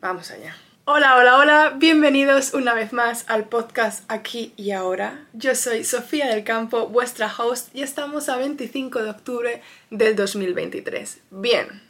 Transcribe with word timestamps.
Vamos 0.00 0.30
allá. 0.30 0.56
Hola, 0.84 1.16
hola, 1.16 1.38
hola, 1.38 1.72
bienvenidos 1.74 2.54
una 2.54 2.72
vez 2.72 2.92
más 2.92 3.24
al 3.28 3.48
podcast 3.48 4.04
Aquí 4.10 4.52
y 4.56 4.70
Ahora. 4.70 5.26
Yo 5.32 5.56
soy 5.56 5.82
Sofía 5.82 6.28
del 6.28 6.44
Campo, 6.44 6.86
vuestra 6.86 7.34
host, 7.36 7.74
y 7.74 7.82
estamos 7.82 8.28
a 8.28 8.36
25 8.36 9.02
de 9.02 9.10
octubre 9.10 9.62
del 9.90 10.14
2023. 10.14 11.18
Bien, 11.30 11.82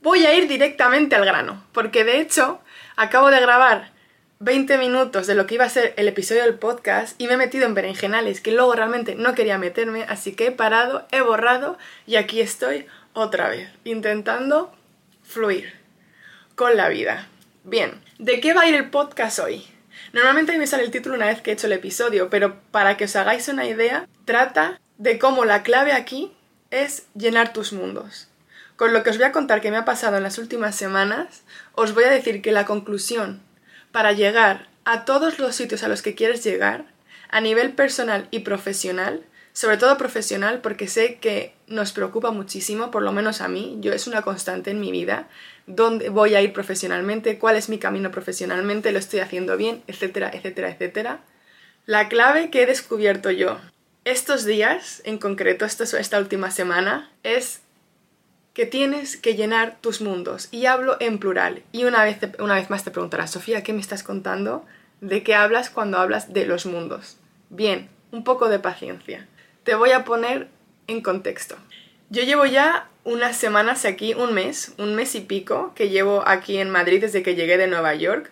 voy 0.00 0.24
a 0.24 0.34
ir 0.34 0.46
directamente 0.46 1.16
al 1.16 1.24
grano, 1.24 1.64
porque 1.72 2.04
de 2.04 2.20
hecho 2.20 2.60
acabo 2.94 3.32
de 3.32 3.40
grabar 3.40 3.90
20 4.38 4.78
minutos 4.78 5.26
de 5.26 5.34
lo 5.34 5.46
que 5.46 5.56
iba 5.56 5.64
a 5.64 5.68
ser 5.68 5.92
el 5.96 6.06
episodio 6.06 6.44
del 6.44 6.54
podcast 6.54 7.20
y 7.20 7.26
me 7.26 7.34
he 7.34 7.36
metido 7.36 7.66
en 7.66 7.74
berenjenales 7.74 8.40
que 8.40 8.52
luego 8.52 8.74
realmente 8.74 9.16
no 9.16 9.34
quería 9.34 9.58
meterme, 9.58 10.04
así 10.04 10.36
que 10.36 10.46
he 10.46 10.52
parado, 10.52 11.04
he 11.10 11.20
borrado 11.20 11.78
y 12.06 12.14
aquí 12.14 12.40
estoy 12.40 12.86
otra 13.12 13.48
vez, 13.48 13.70
intentando 13.82 14.72
fluir 15.24 15.83
con 16.54 16.76
la 16.76 16.88
vida. 16.88 17.28
Bien, 17.64 18.00
¿de 18.18 18.40
qué 18.40 18.54
va 18.54 18.62
a 18.62 18.68
ir 18.68 18.74
el 18.74 18.90
podcast 18.90 19.38
hoy? 19.38 19.66
Normalmente 20.12 20.56
me 20.58 20.66
sale 20.66 20.84
el 20.84 20.90
título 20.90 21.16
una 21.16 21.26
vez 21.26 21.40
que 21.40 21.50
he 21.50 21.54
hecho 21.54 21.66
el 21.66 21.72
episodio, 21.72 22.30
pero 22.30 22.60
para 22.70 22.96
que 22.96 23.04
os 23.04 23.16
hagáis 23.16 23.48
una 23.48 23.66
idea, 23.66 24.06
trata 24.24 24.80
de 24.98 25.18
cómo 25.18 25.44
la 25.44 25.62
clave 25.62 25.92
aquí 25.92 26.32
es 26.70 27.06
llenar 27.14 27.52
tus 27.52 27.72
mundos. 27.72 28.28
Con 28.76 28.92
lo 28.92 29.02
que 29.02 29.10
os 29.10 29.16
voy 29.16 29.26
a 29.26 29.32
contar 29.32 29.60
que 29.60 29.70
me 29.70 29.76
ha 29.76 29.84
pasado 29.84 30.16
en 30.16 30.22
las 30.22 30.38
últimas 30.38 30.76
semanas, 30.76 31.42
os 31.74 31.94
voy 31.94 32.04
a 32.04 32.10
decir 32.10 32.42
que 32.42 32.52
la 32.52 32.66
conclusión 32.66 33.40
para 33.92 34.12
llegar 34.12 34.68
a 34.84 35.04
todos 35.04 35.38
los 35.38 35.54
sitios 35.54 35.82
a 35.82 35.88
los 35.88 36.02
que 36.02 36.14
quieres 36.14 36.44
llegar, 36.44 36.84
a 37.30 37.40
nivel 37.40 37.72
personal 37.72 38.28
y 38.30 38.40
profesional, 38.40 39.24
sobre 39.52 39.76
todo 39.76 39.96
profesional 39.96 40.60
porque 40.60 40.88
sé 40.88 41.18
que 41.18 41.54
nos 41.68 41.92
preocupa 41.92 42.32
muchísimo, 42.32 42.90
por 42.90 43.02
lo 43.02 43.12
menos 43.12 43.40
a 43.40 43.48
mí, 43.48 43.78
yo 43.80 43.92
es 43.92 44.06
una 44.08 44.22
constante 44.22 44.72
en 44.72 44.80
mi 44.80 44.90
vida, 44.90 45.28
dónde 45.66 46.08
voy 46.08 46.34
a 46.34 46.42
ir 46.42 46.52
profesionalmente, 46.52 47.38
cuál 47.38 47.56
es 47.56 47.68
mi 47.68 47.78
camino 47.78 48.10
profesionalmente, 48.10 48.92
lo 48.92 48.98
estoy 48.98 49.20
haciendo 49.20 49.56
bien, 49.56 49.82
etcétera, 49.86 50.30
etcétera, 50.32 50.70
etcétera. 50.70 51.20
La 51.86 52.08
clave 52.08 52.50
que 52.50 52.62
he 52.62 52.66
descubierto 52.66 53.30
yo 53.30 53.60
estos 54.04 54.44
días, 54.44 55.00
en 55.04 55.18
concreto 55.18 55.64
esta 55.64 56.18
última 56.18 56.50
semana, 56.50 57.10
es 57.22 57.62
que 58.54 58.66
tienes 58.66 59.16
que 59.16 59.34
llenar 59.34 59.78
tus 59.80 60.00
mundos. 60.00 60.48
Y 60.52 60.66
hablo 60.66 60.96
en 61.00 61.18
plural. 61.18 61.62
Y 61.72 61.84
una 61.84 62.04
vez, 62.04 62.18
una 62.38 62.54
vez 62.54 62.70
más 62.70 62.84
te 62.84 62.90
preguntarás, 62.90 63.32
Sofía, 63.32 63.62
¿qué 63.62 63.72
me 63.72 63.80
estás 63.80 64.02
contando? 64.02 64.64
¿De 65.00 65.22
qué 65.22 65.34
hablas 65.34 65.70
cuando 65.70 65.98
hablas 65.98 66.32
de 66.32 66.46
los 66.46 66.64
mundos? 66.64 67.16
Bien, 67.50 67.88
un 68.12 68.24
poco 68.24 68.48
de 68.48 68.60
paciencia. 68.60 69.26
Te 69.64 69.74
voy 69.74 69.90
a 69.90 70.04
poner 70.04 70.48
en 70.86 71.02
contexto. 71.02 71.56
Yo 72.10 72.22
llevo 72.22 72.46
ya 72.46 72.88
unas 73.04 73.36
semanas 73.36 73.84
aquí, 73.84 74.14
un 74.14 74.32
mes, 74.34 74.72
un 74.78 74.94
mes 74.94 75.14
y 75.14 75.20
pico, 75.20 75.72
que 75.74 75.90
llevo 75.90 76.26
aquí 76.26 76.58
en 76.58 76.70
Madrid 76.70 77.00
desde 77.00 77.22
que 77.22 77.34
llegué 77.34 77.56
de 77.58 77.66
Nueva 77.66 77.94
York. 77.94 78.30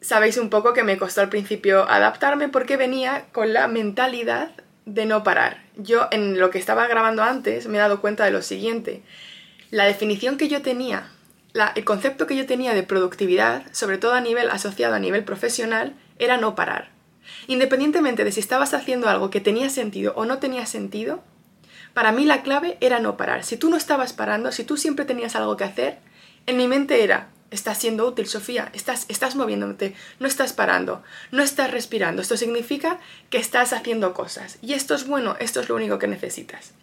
Sabéis 0.00 0.36
un 0.36 0.50
poco 0.50 0.74
que 0.74 0.84
me 0.84 0.98
costó 0.98 1.22
al 1.22 1.30
principio 1.30 1.88
adaptarme 1.88 2.48
porque 2.48 2.76
venía 2.76 3.26
con 3.32 3.52
la 3.52 3.66
mentalidad 3.68 4.50
de 4.84 5.06
no 5.06 5.24
parar. 5.24 5.64
Yo 5.76 6.08
en 6.12 6.38
lo 6.38 6.50
que 6.50 6.58
estaba 6.58 6.86
grabando 6.86 7.22
antes 7.22 7.66
me 7.66 7.78
he 7.78 7.80
dado 7.80 8.00
cuenta 8.00 8.24
de 8.24 8.30
lo 8.30 8.42
siguiente. 8.42 9.02
La 9.70 9.84
definición 9.84 10.36
que 10.36 10.48
yo 10.48 10.62
tenía, 10.62 11.10
el 11.74 11.84
concepto 11.84 12.26
que 12.26 12.36
yo 12.36 12.46
tenía 12.46 12.74
de 12.74 12.82
productividad, 12.82 13.64
sobre 13.72 13.98
todo 13.98 14.12
a 14.12 14.20
nivel 14.20 14.50
asociado 14.50 14.94
a 14.94 15.00
nivel 15.00 15.24
profesional, 15.24 15.94
era 16.18 16.36
no 16.36 16.54
parar. 16.54 16.90
Independientemente 17.48 18.24
de 18.24 18.32
si 18.32 18.40
estabas 18.40 18.74
haciendo 18.74 19.08
algo 19.08 19.30
que 19.30 19.40
tenía 19.40 19.70
sentido 19.70 20.12
o 20.16 20.26
no 20.26 20.38
tenía 20.38 20.66
sentido, 20.66 21.24
para 21.96 22.12
mí 22.12 22.26
la 22.26 22.42
clave 22.42 22.76
era 22.82 23.00
no 23.00 23.16
parar. 23.16 23.42
Si 23.42 23.56
tú 23.56 23.70
no 23.70 23.78
estabas 23.78 24.12
parando, 24.12 24.52
si 24.52 24.64
tú 24.64 24.76
siempre 24.76 25.06
tenías 25.06 25.34
algo 25.34 25.56
que 25.56 25.64
hacer, 25.64 25.96
en 26.44 26.58
mi 26.58 26.68
mente 26.68 27.02
era, 27.02 27.28
estás 27.50 27.78
siendo 27.78 28.06
útil, 28.06 28.26
Sofía, 28.26 28.68
estás, 28.74 29.06
estás 29.08 29.34
moviéndote, 29.34 29.94
no 30.20 30.26
estás 30.26 30.52
parando, 30.52 31.02
no 31.30 31.42
estás 31.42 31.70
respirando. 31.70 32.20
Esto 32.20 32.36
significa 32.36 32.98
que 33.30 33.38
estás 33.38 33.72
haciendo 33.72 34.12
cosas. 34.12 34.58
Y 34.60 34.74
esto 34.74 34.94
es 34.94 35.06
bueno, 35.06 35.36
esto 35.40 35.60
es 35.60 35.70
lo 35.70 35.74
único 35.74 35.98
que 35.98 36.06
necesitas. 36.06 36.74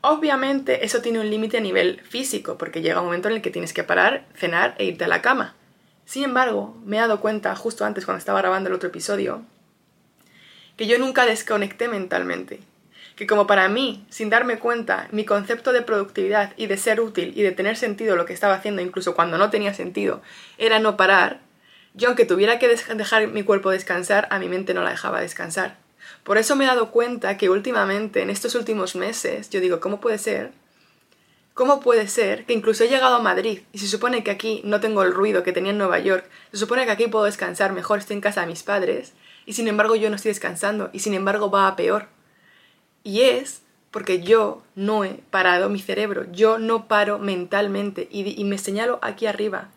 Obviamente 0.00 0.84
eso 0.84 1.02
tiene 1.02 1.18
un 1.18 1.28
límite 1.28 1.56
a 1.56 1.60
nivel 1.60 2.00
físico, 2.02 2.56
porque 2.56 2.82
llega 2.82 3.00
un 3.00 3.06
momento 3.06 3.26
en 3.26 3.34
el 3.34 3.42
que 3.42 3.50
tienes 3.50 3.72
que 3.72 3.82
parar, 3.82 4.28
cenar 4.36 4.76
e 4.78 4.84
irte 4.84 5.06
a 5.06 5.08
la 5.08 5.22
cama. 5.22 5.56
Sin 6.04 6.22
embargo, 6.22 6.80
me 6.84 6.98
he 6.98 7.00
dado 7.00 7.20
cuenta 7.20 7.56
justo 7.56 7.84
antes 7.84 8.04
cuando 8.04 8.20
estaba 8.20 8.42
grabando 8.42 8.68
el 8.68 8.76
otro 8.76 8.90
episodio, 8.90 9.42
que 10.76 10.86
yo 10.86 11.00
nunca 11.00 11.26
desconecté 11.26 11.88
mentalmente. 11.88 12.60
Que 13.20 13.26
como 13.26 13.46
para 13.46 13.68
mí, 13.68 14.06
sin 14.08 14.30
darme 14.30 14.58
cuenta, 14.58 15.06
mi 15.10 15.26
concepto 15.26 15.74
de 15.74 15.82
productividad 15.82 16.54
y 16.56 16.68
de 16.68 16.78
ser 16.78 17.02
útil 17.02 17.34
y 17.36 17.42
de 17.42 17.52
tener 17.52 17.76
sentido 17.76 18.16
lo 18.16 18.24
que 18.24 18.32
estaba 18.32 18.54
haciendo, 18.54 18.80
incluso 18.80 19.14
cuando 19.14 19.36
no 19.36 19.50
tenía 19.50 19.74
sentido, 19.74 20.22
era 20.56 20.78
no 20.78 20.96
parar, 20.96 21.40
yo 21.92 22.08
aunque 22.08 22.24
tuviera 22.24 22.58
que 22.58 22.66
dejar 22.66 23.26
mi 23.26 23.42
cuerpo 23.42 23.68
descansar, 23.68 24.26
a 24.30 24.38
mi 24.38 24.48
mente 24.48 24.72
no 24.72 24.82
la 24.82 24.92
dejaba 24.92 25.20
descansar. 25.20 25.76
Por 26.24 26.38
eso 26.38 26.56
me 26.56 26.64
he 26.64 26.66
dado 26.66 26.92
cuenta 26.92 27.36
que 27.36 27.50
últimamente, 27.50 28.22
en 28.22 28.30
estos 28.30 28.54
últimos 28.54 28.96
meses, 28.96 29.50
yo 29.50 29.60
digo, 29.60 29.80
¿cómo 29.80 30.00
puede 30.00 30.16
ser 30.16 30.52
¿Cómo 31.52 31.80
puede 31.80 32.08
ser 32.08 32.46
que 32.46 32.54
incluso 32.54 32.84
he 32.84 32.88
llegado 32.88 33.16
a 33.16 33.22
Madrid 33.22 33.60
y 33.70 33.80
se 33.80 33.86
supone 33.86 34.24
que 34.24 34.30
aquí 34.30 34.62
no 34.64 34.80
tengo 34.80 35.02
el 35.02 35.12
ruido 35.12 35.42
que 35.42 35.52
tenía 35.52 35.72
en 35.72 35.76
Nueva 35.76 35.98
York, 35.98 36.24
se 36.52 36.56
supone 36.56 36.86
que 36.86 36.92
aquí 36.92 37.06
puedo 37.08 37.26
descansar 37.26 37.74
mejor, 37.74 37.98
estoy 37.98 38.14
en 38.14 38.22
casa 38.22 38.40
de 38.40 38.46
mis 38.46 38.62
padres, 38.62 39.12
y 39.44 39.52
sin 39.52 39.68
embargo 39.68 39.94
yo 39.94 40.08
no 40.08 40.16
estoy 40.16 40.30
descansando, 40.30 40.88
y 40.94 41.00
sin 41.00 41.12
embargo 41.12 41.50
va 41.50 41.68
a 41.68 41.76
peor? 41.76 42.08
Y 43.02 43.22
es 43.22 43.62
porque 43.90 44.22
yo 44.22 44.62
no 44.74 45.04
he 45.04 45.14
parado 45.30 45.68
mi 45.68 45.80
cerebro, 45.80 46.30
yo 46.32 46.58
no 46.58 46.86
paro 46.86 47.18
mentalmente, 47.18 48.08
y, 48.10 48.44
me 48.44 48.58
señalo 48.58 48.98
aquí 49.02 49.26
arriba. 49.26 49.70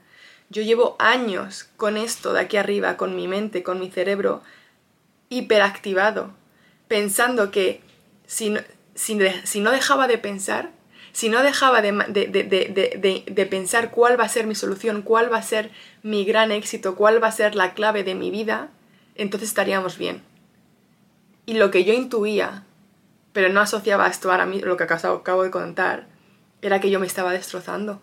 Yo 0.50 0.62
llevo 0.62 0.96
años 1.00 1.70
con 1.78 1.98
esto 1.98 2.34
de 2.34 2.42
aquí 2.42 2.58
arriba, 2.58 2.96
con 2.96 3.16
mi 3.16 3.28
mente, 3.28 3.64
con 3.64 3.80
mi 3.80 3.90
cerebro 3.90 4.44
hiperactivado, 5.30 6.32
pensando 6.88 7.50
que 7.50 7.82
si 8.28 8.54
si 8.96 9.60
no 9.62 9.72
dejaba 9.72 10.08
de 10.08 10.20
pensar, 10.20 10.70
si 11.14 11.30
no 11.30 11.44
dejaba 11.44 11.82
de, 11.82 13.48
pensar 13.50 13.92
cuál 13.92 14.20
va 14.20 14.26
a 14.26 14.30
ser 14.30 14.48
mi 14.48 14.56
solución, 14.56 15.04
cuál 15.04 15.32
va 15.32 15.38
a 15.38 15.44
ser 15.44 15.70
mi 16.02 16.26
gran 16.26 16.52
éxito, 16.52 16.96
cuál 16.96 17.24
va 17.24 17.28
a 17.28 17.32
ser 17.32 17.56
la 17.56 17.76
clave 17.76 18.04
de 18.04 18.16
mi 18.16 18.32
vida, 18.32 18.70
entonces 19.16 19.50
estaríamos 19.50 20.00
bien. 20.00 20.24
Y 21.46 21.54
lo 21.54 21.70
que 21.70 21.84
yo 21.84 21.94
intuía, 21.94 22.66
pero 23.34 23.50
no 23.50 23.60
asociaba 23.60 24.08
esto 24.08 24.32
a 24.32 24.46
mí, 24.46 24.62
lo 24.62 24.78
que 24.78 24.84
acabo 24.86 25.44
de 25.44 25.52
contar, 25.52 26.08
era 26.62 26.80
que 26.80 26.90
yo 26.90 27.00
me 27.00 27.08
estaba 27.08 27.34
destrozando. 27.34 28.02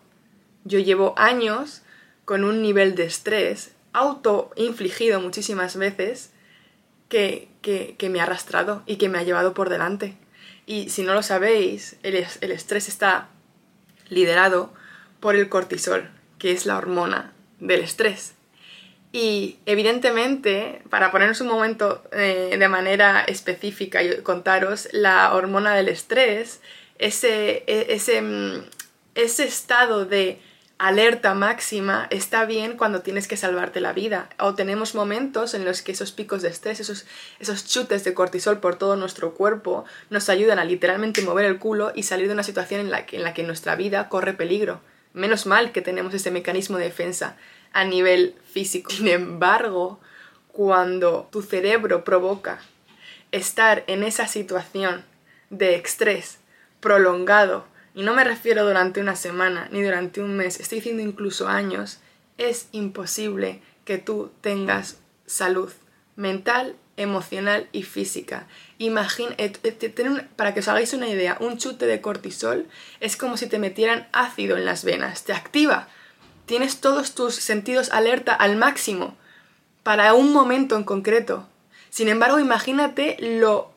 Yo 0.64 0.78
llevo 0.78 1.14
años 1.16 1.82
con 2.24 2.44
un 2.44 2.60
nivel 2.60 2.94
de 2.94 3.04
estrés 3.04 3.72
autoinfligido 3.92 5.20
muchísimas 5.20 5.76
veces 5.76 6.32
que, 7.08 7.48
que 7.62 8.08
me 8.10 8.20
ha 8.20 8.24
arrastrado 8.24 8.82
y 8.86 8.96
que 8.96 9.08
me 9.08 9.18
ha 9.18 9.22
llevado 9.22 9.54
por 9.54 9.70
delante. 9.70 10.18
Y 10.70 10.88
si 10.90 11.02
no 11.02 11.14
lo 11.14 11.22
sabéis, 11.24 11.96
el, 12.04 12.14
estrés 12.14 12.88
está 12.88 13.28
liderado 14.08 14.72
por 15.18 15.34
el 15.34 15.48
cortisol, 15.48 16.08
que 16.38 16.52
es 16.52 16.64
la 16.64 16.76
hormona 16.76 17.32
del 17.58 17.80
estrés. 17.80 18.34
Y 19.12 19.58
evidentemente, 19.66 20.82
para 20.88 21.10
ponernos 21.10 21.40
un 21.40 21.48
momento 21.48 22.02
eh, 22.12 22.56
de 22.56 22.68
manera 22.68 23.24
específica 23.24 24.02
y 24.02 24.22
contaros, 24.22 24.88
la 24.92 25.34
hormona 25.34 25.74
del 25.74 25.88
estrés, 25.88 26.60
ese, 26.98 27.64
e, 27.66 27.86
ese, 27.90 28.22
mm, 28.22 28.64
ese 29.16 29.44
estado 29.44 30.04
de 30.04 30.40
alerta 30.78 31.34
máxima 31.34 32.06
está 32.10 32.46
bien 32.46 32.76
cuando 32.76 33.02
tienes 33.02 33.26
que 33.26 33.36
salvarte 33.36 33.80
la 33.80 33.92
vida. 33.92 34.30
O 34.38 34.54
tenemos 34.54 34.94
momentos 34.94 35.54
en 35.54 35.64
los 35.64 35.82
que 35.82 35.92
esos 35.92 36.12
picos 36.12 36.40
de 36.40 36.48
estrés, 36.48 36.78
esos, 36.78 37.04
esos 37.40 37.66
chutes 37.66 38.04
de 38.04 38.14
cortisol 38.14 38.60
por 38.60 38.76
todo 38.76 38.94
nuestro 38.96 39.34
cuerpo, 39.34 39.84
nos 40.08 40.28
ayudan 40.28 40.60
a 40.60 40.64
literalmente 40.64 41.20
mover 41.20 41.46
el 41.46 41.58
culo 41.58 41.92
y 41.94 42.04
salir 42.04 42.28
de 42.28 42.34
una 42.34 42.44
situación 42.44 42.80
en 42.80 42.90
la 42.90 43.06
que, 43.06 43.16
en 43.16 43.24
la 43.24 43.34
que 43.34 43.42
nuestra 43.42 43.74
vida 43.74 44.08
corre 44.08 44.34
peligro. 44.34 44.80
Menos 45.12 45.44
mal 45.44 45.72
que 45.72 45.82
tenemos 45.82 46.14
ese 46.14 46.30
mecanismo 46.30 46.78
de 46.78 46.84
defensa 46.84 47.36
a 47.72 47.84
nivel 47.84 48.34
físico. 48.44 48.90
Sin 48.90 49.08
embargo, 49.08 50.00
cuando 50.52 51.28
tu 51.30 51.42
cerebro 51.42 52.04
provoca 52.04 52.60
estar 53.32 53.84
en 53.86 54.02
esa 54.02 54.26
situación 54.26 55.04
de 55.50 55.76
estrés 55.76 56.38
prolongado, 56.80 57.66
y 57.94 58.02
no 58.02 58.14
me 58.14 58.24
refiero 58.24 58.64
durante 58.64 59.00
una 59.00 59.16
semana 59.16 59.68
ni 59.72 59.82
durante 59.82 60.20
un 60.20 60.36
mes, 60.36 60.60
estoy 60.60 60.78
diciendo 60.78 61.02
incluso 61.02 61.48
años, 61.48 61.98
es 62.38 62.68
imposible 62.72 63.60
que 63.84 63.98
tú 63.98 64.30
tengas 64.40 64.98
salud 65.26 65.70
mental, 66.16 66.76
emocional 66.96 67.68
y 67.72 67.82
física. 67.82 68.46
Imagina, 68.78 69.34
eh, 69.38 69.52
eh, 69.62 70.26
para 70.36 70.54
que 70.54 70.60
os 70.60 70.68
hagáis 70.68 70.92
una 70.92 71.08
idea, 71.08 71.36
un 71.40 71.58
chute 71.58 71.86
de 71.86 72.00
cortisol 72.00 72.66
es 73.00 73.16
como 73.16 73.36
si 73.36 73.46
te 73.46 73.58
metieran 73.58 74.08
ácido 74.12 74.56
en 74.56 74.64
las 74.64 74.84
venas, 74.84 75.24
te 75.24 75.32
activa, 75.32 75.88
tienes 76.50 76.80
todos 76.80 77.14
tus 77.14 77.36
sentidos 77.36 77.90
alerta 77.92 78.34
al 78.34 78.56
máximo 78.56 79.14
para 79.84 80.14
un 80.14 80.32
momento 80.32 80.74
en 80.74 80.82
concreto. 80.82 81.46
Sin 81.90 82.08
embargo, 82.08 82.40
imagínate 82.40 83.16
lo 83.20 83.70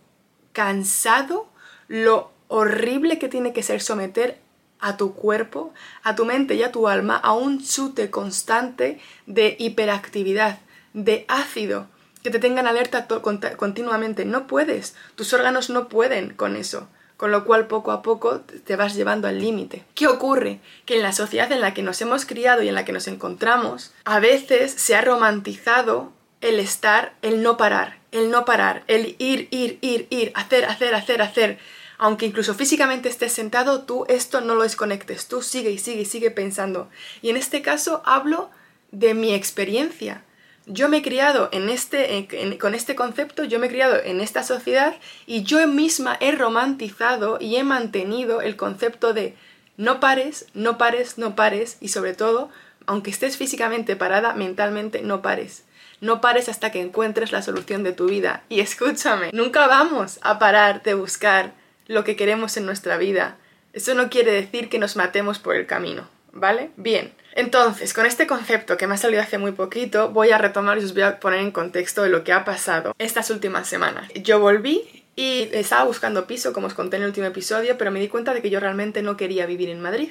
cansado, 0.53 1.47
lo 1.87 2.31
horrible 2.47 3.19
que 3.19 3.29
tiene 3.29 3.53
que 3.53 3.61
ser 3.61 3.79
someter 3.79 4.39
a 4.79 4.97
tu 4.97 5.13
cuerpo, 5.13 5.71
a 6.01 6.15
tu 6.15 6.25
mente 6.25 6.55
y 6.55 6.63
a 6.63 6.71
tu 6.71 6.87
alma 6.87 7.15
a 7.15 7.33
un 7.33 7.63
chute 7.63 8.09
constante 8.09 8.99
de 9.27 9.55
hiperactividad, 9.59 10.57
de 10.95 11.25
ácido, 11.27 11.85
que 12.23 12.31
te 12.31 12.39
tengan 12.39 12.65
alerta 12.65 13.07
continuamente. 13.55 14.25
No 14.25 14.47
puedes, 14.47 14.95
tus 15.13 15.31
órganos 15.31 15.69
no 15.69 15.89
pueden 15.89 16.33
con 16.33 16.55
eso 16.55 16.87
con 17.23 17.31
lo 17.31 17.45
cual 17.45 17.67
poco 17.67 17.93
a 17.93 18.01
poco 18.01 18.41
te 18.41 18.75
vas 18.75 18.95
llevando 18.95 19.29
al 19.29 19.39
límite. 19.39 19.85
¿Qué 19.95 20.07
ocurre? 20.07 20.59
Que 20.85 20.97
en 20.97 21.03
la 21.03 21.13
sociedad 21.13 21.49
en 21.53 21.61
la 21.61 21.73
que 21.73 21.81
nos 21.81 22.01
hemos 22.01 22.25
criado 22.25 22.61
y 22.61 22.67
en 22.67 22.75
la 22.75 22.83
que 22.83 22.91
nos 22.91 23.07
encontramos, 23.07 23.93
a 24.03 24.19
veces 24.19 24.73
se 24.73 24.93
ha 24.93 24.99
romantizado 24.99 26.11
el 26.41 26.59
estar, 26.59 27.13
el 27.21 27.41
no 27.41 27.55
parar, 27.55 27.97
el 28.11 28.29
no 28.29 28.43
parar, 28.43 28.83
el 28.87 29.15
ir, 29.19 29.47
ir, 29.51 29.77
ir, 29.79 30.07
ir, 30.09 30.33
hacer, 30.35 30.65
hacer, 30.65 30.95
hacer, 30.95 31.21
hacer. 31.21 31.59
Aunque 31.97 32.25
incluso 32.25 32.55
físicamente 32.55 33.07
estés 33.07 33.31
sentado, 33.31 33.83
tú 33.83 34.03
esto 34.09 34.41
no 34.41 34.53
lo 34.53 34.63
desconectes, 34.63 35.29
tú 35.29 35.41
sigue 35.41 35.71
y 35.71 35.77
sigue 35.77 36.01
y 36.01 36.05
sigue 36.05 36.29
pensando. 36.29 36.89
Y 37.21 37.29
en 37.29 37.37
este 37.37 37.61
caso 37.61 38.01
hablo 38.03 38.49
de 38.91 39.13
mi 39.13 39.33
experiencia. 39.33 40.25
Yo 40.65 40.87
me 40.87 40.97
he 40.97 41.01
criado 41.01 41.49
en 41.51 41.69
este, 41.69 42.57
con 42.59 42.73
este 42.73 42.95
concepto, 42.95 43.43
yo 43.43 43.59
me 43.59 43.67
he 43.67 43.69
criado 43.69 43.97
en 44.01 44.21
esta 44.21 44.43
sociedad 44.43 44.95
y 45.25 45.43
yo 45.43 45.65
misma 45.67 46.17
he 46.21 46.31
romantizado 46.31 47.37
y 47.39 47.57
he 47.57 47.63
mantenido 47.63 48.41
el 48.41 48.55
concepto 48.55 49.13
de 49.13 49.35
no 49.75 49.99
pares, 49.99 50.47
no 50.53 50.77
pares, 50.77 51.17
no 51.17 51.35
pares 51.35 51.77
y 51.81 51.89
sobre 51.89 52.13
todo, 52.13 52.49
aunque 52.85 53.11
estés 53.11 53.37
físicamente 53.37 53.95
parada, 53.95 54.33
mentalmente 54.33 55.01
no 55.01 55.21
pares. 55.21 55.63
No 55.99 56.21
pares 56.21 56.49
hasta 56.49 56.71
que 56.71 56.81
encuentres 56.81 57.31
la 57.31 57.41
solución 57.41 57.83
de 57.83 57.93
tu 57.93 58.07
vida. 58.07 58.43
Y 58.49 58.59
escúchame, 58.59 59.31
nunca 59.33 59.67
vamos 59.67 60.19
a 60.21 60.37
parar 60.37 60.83
de 60.83 60.93
buscar 60.93 61.53
lo 61.87 62.03
que 62.03 62.15
queremos 62.15 62.55
en 62.57 62.65
nuestra 62.65 62.97
vida. 62.97 63.37
Eso 63.73 63.95
no 63.95 64.09
quiere 64.09 64.31
decir 64.31 64.69
que 64.69 64.79
nos 64.79 64.95
matemos 64.95 65.39
por 65.39 65.55
el 65.55 65.65
camino, 65.65 66.07
¿vale? 66.31 66.71
Bien. 66.77 67.13
Entonces, 67.33 67.93
con 67.93 68.05
este 68.05 68.27
concepto 68.27 68.77
que 68.77 68.87
me 68.87 68.93
ha 68.93 68.97
salido 68.97 69.21
hace 69.21 69.37
muy 69.37 69.51
poquito, 69.51 70.09
voy 70.09 70.31
a 70.31 70.37
retomar 70.37 70.77
y 70.77 70.83
os 70.83 70.93
voy 70.93 71.03
a 71.03 71.19
poner 71.19 71.39
en 71.39 71.51
contexto 71.51 72.03
de 72.03 72.09
lo 72.09 72.23
que 72.23 72.31
ha 72.31 72.45
pasado 72.45 72.95
estas 72.99 73.29
últimas 73.29 73.67
semanas. 73.67 74.09
Yo 74.15 74.39
volví 74.39 75.03
y 75.15 75.49
estaba 75.51 75.83
buscando 75.83 76.27
piso, 76.27 76.53
como 76.53 76.67
os 76.67 76.73
conté 76.73 76.97
en 76.97 77.03
el 77.03 77.09
último 77.09 77.27
episodio, 77.27 77.77
pero 77.77 77.91
me 77.91 77.99
di 77.99 78.07
cuenta 78.07 78.33
de 78.33 78.41
que 78.41 78.49
yo 78.49 78.59
realmente 78.59 79.01
no 79.01 79.17
quería 79.17 79.45
vivir 79.45 79.69
en 79.69 79.81
Madrid 79.81 80.09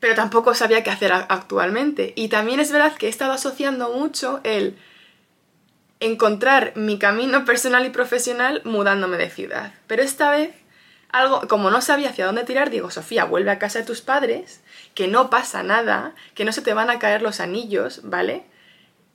pero 0.00 0.14
tampoco 0.14 0.54
sabía 0.54 0.82
qué 0.82 0.90
hacer 0.90 1.12
actualmente. 1.12 2.12
Y 2.16 2.28
también 2.28 2.60
es 2.60 2.70
verdad 2.72 2.94
que 2.94 3.06
he 3.06 3.10
estado 3.10 3.32
asociando 3.32 3.90
mucho 3.92 4.40
el 4.44 4.76
encontrar 6.00 6.72
mi 6.76 6.98
camino 6.98 7.44
personal 7.44 7.86
y 7.86 7.90
profesional 7.90 8.60
mudándome 8.64 9.16
de 9.16 9.30
ciudad. 9.30 9.72
Pero 9.86 10.02
esta 10.02 10.30
vez, 10.30 10.50
algo, 11.10 11.46
como 11.48 11.70
no 11.70 11.80
sabía 11.80 12.10
hacia 12.10 12.26
dónde 12.26 12.44
tirar, 12.44 12.70
digo, 12.70 12.90
Sofía, 12.90 13.24
vuelve 13.24 13.50
a 13.50 13.58
casa 13.58 13.78
de 13.78 13.84
tus 13.84 14.00
padres, 14.00 14.60
que 14.94 15.08
no 15.08 15.30
pasa 15.30 15.62
nada, 15.62 16.14
que 16.34 16.44
no 16.44 16.52
se 16.52 16.62
te 16.62 16.74
van 16.74 16.90
a 16.90 16.98
caer 16.98 17.22
los 17.22 17.40
anillos, 17.40 18.00
¿vale? 18.04 18.44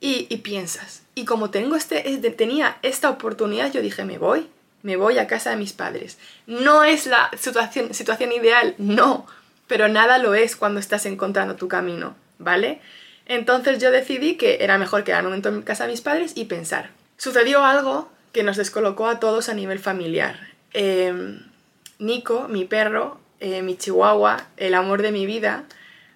Y, 0.00 0.36
piensas. 0.38 1.02
Y 1.14 1.24
como 1.24 1.50
tengo 1.50 1.76
este, 1.76 2.02
tenía 2.30 2.78
esta 2.82 3.08
oportunidad, 3.08 3.72
yo 3.72 3.80
dije, 3.82 4.04
me 4.04 4.18
voy, 4.18 4.48
me 4.82 4.96
voy 4.96 5.18
a 5.18 5.28
casa 5.28 5.50
de 5.50 5.56
mis 5.56 5.72
padres. 5.72 6.18
No 6.48 6.82
es 6.82 7.06
la 7.06 7.30
situación, 7.38 7.94
situación 7.94 8.32
ideal, 8.32 8.74
no, 8.78 9.26
pero 9.68 9.86
nada 9.86 10.18
lo 10.18 10.34
es 10.34 10.56
cuando 10.56 10.80
estás 10.80 11.06
encontrando 11.06 11.54
tu 11.54 11.68
camino, 11.68 12.16
¿vale? 12.38 12.80
Entonces 13.26 13.78
yo 13.78 13.92
decidí 13.92 14.34
que 14.34 14.58
era 14.60 14.76
mejor 14.78 15.04
quedar 15.04 15.22
un 15.22 15.30
momento 15.30 15.50
en 15.50 15.62
casa 15.62 15.84
de 15.84 15.92
mis 15.92 16.00
padres 16.00 16.32
y 16.34 16.46
pensar. 16.46 16.90
Sucedió 17.16 17.64
algo 17.64 18.10
que 18.32 18.42
nos 18.42 18.56
descolocó 18.56 19.06
a 19.06 19.20
todos 19.20 19.48
a 19.48 19.54
nivel 19.54 19.78
familiar. 19.78 20.48
Em, 20.72 21.51
Nico, 22.02 22.48
mi 22.48 22.64
perro, 22.64 23.20
eh, 23.38 23.62
mi 23.62 23.76
chihuahua, 23.76 24.48
el 24.56 24.74
amor 24.74 25.02
de 25.02 25.12
mi 25.12 25.24
vida, 25.24 25.66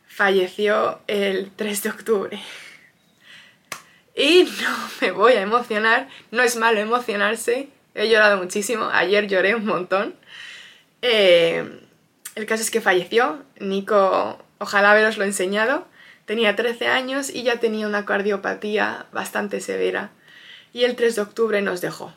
falleció 0.09 1.01
el 1.07 1.53
3 1.55 1.83
de 1.85 1.91
octubre. 1.91 2.43
Y 4.17 4.49
no 4.63 4.77
me 5.01 5.11
voy 5.13 5.35
a 5.35 5.43
emocionar, 5.43 6.09
no 6.33 6.43
es 6.43 6.57
malo 6.57 6.81
emocionarse, 6.81 7.69
he 7.95 8.09
llorado 8.09 8.39
muchísimo, 8.39 8.89
ayer 8.93 9.29
lloré 9.29 9.55
un 9.55 9.65
montón. 9.65 10.17
Em, 11.03 11.79
el 12.35 12.47
caso 12.47 12.63
es 12.63 12.73
que 12.73 12.81
falleció, 12.81 13.45
Nico, 13.61 14.45
ojalá 14.59 14.91
haberoslo 14.91 15.25
enseñado. 15.25 15.87
Tenía 16.25 16.57
13 16.57 16.89
años 16.89 17.31
y 17.31 17.45
ya 17.45 17.61
tenía 17.61 17.87
una 17.87 18.05
cardiopatía 18.05 19.07
bastante 19.13 19.61
severa 19.61 20.11
y 20.73 20.83
el 20.83 20.97
3 20.97 21.15
de 21.15 21.23
octubre 21.23 21.63
nos 21.63 21.81
dejó. 21.81 22.13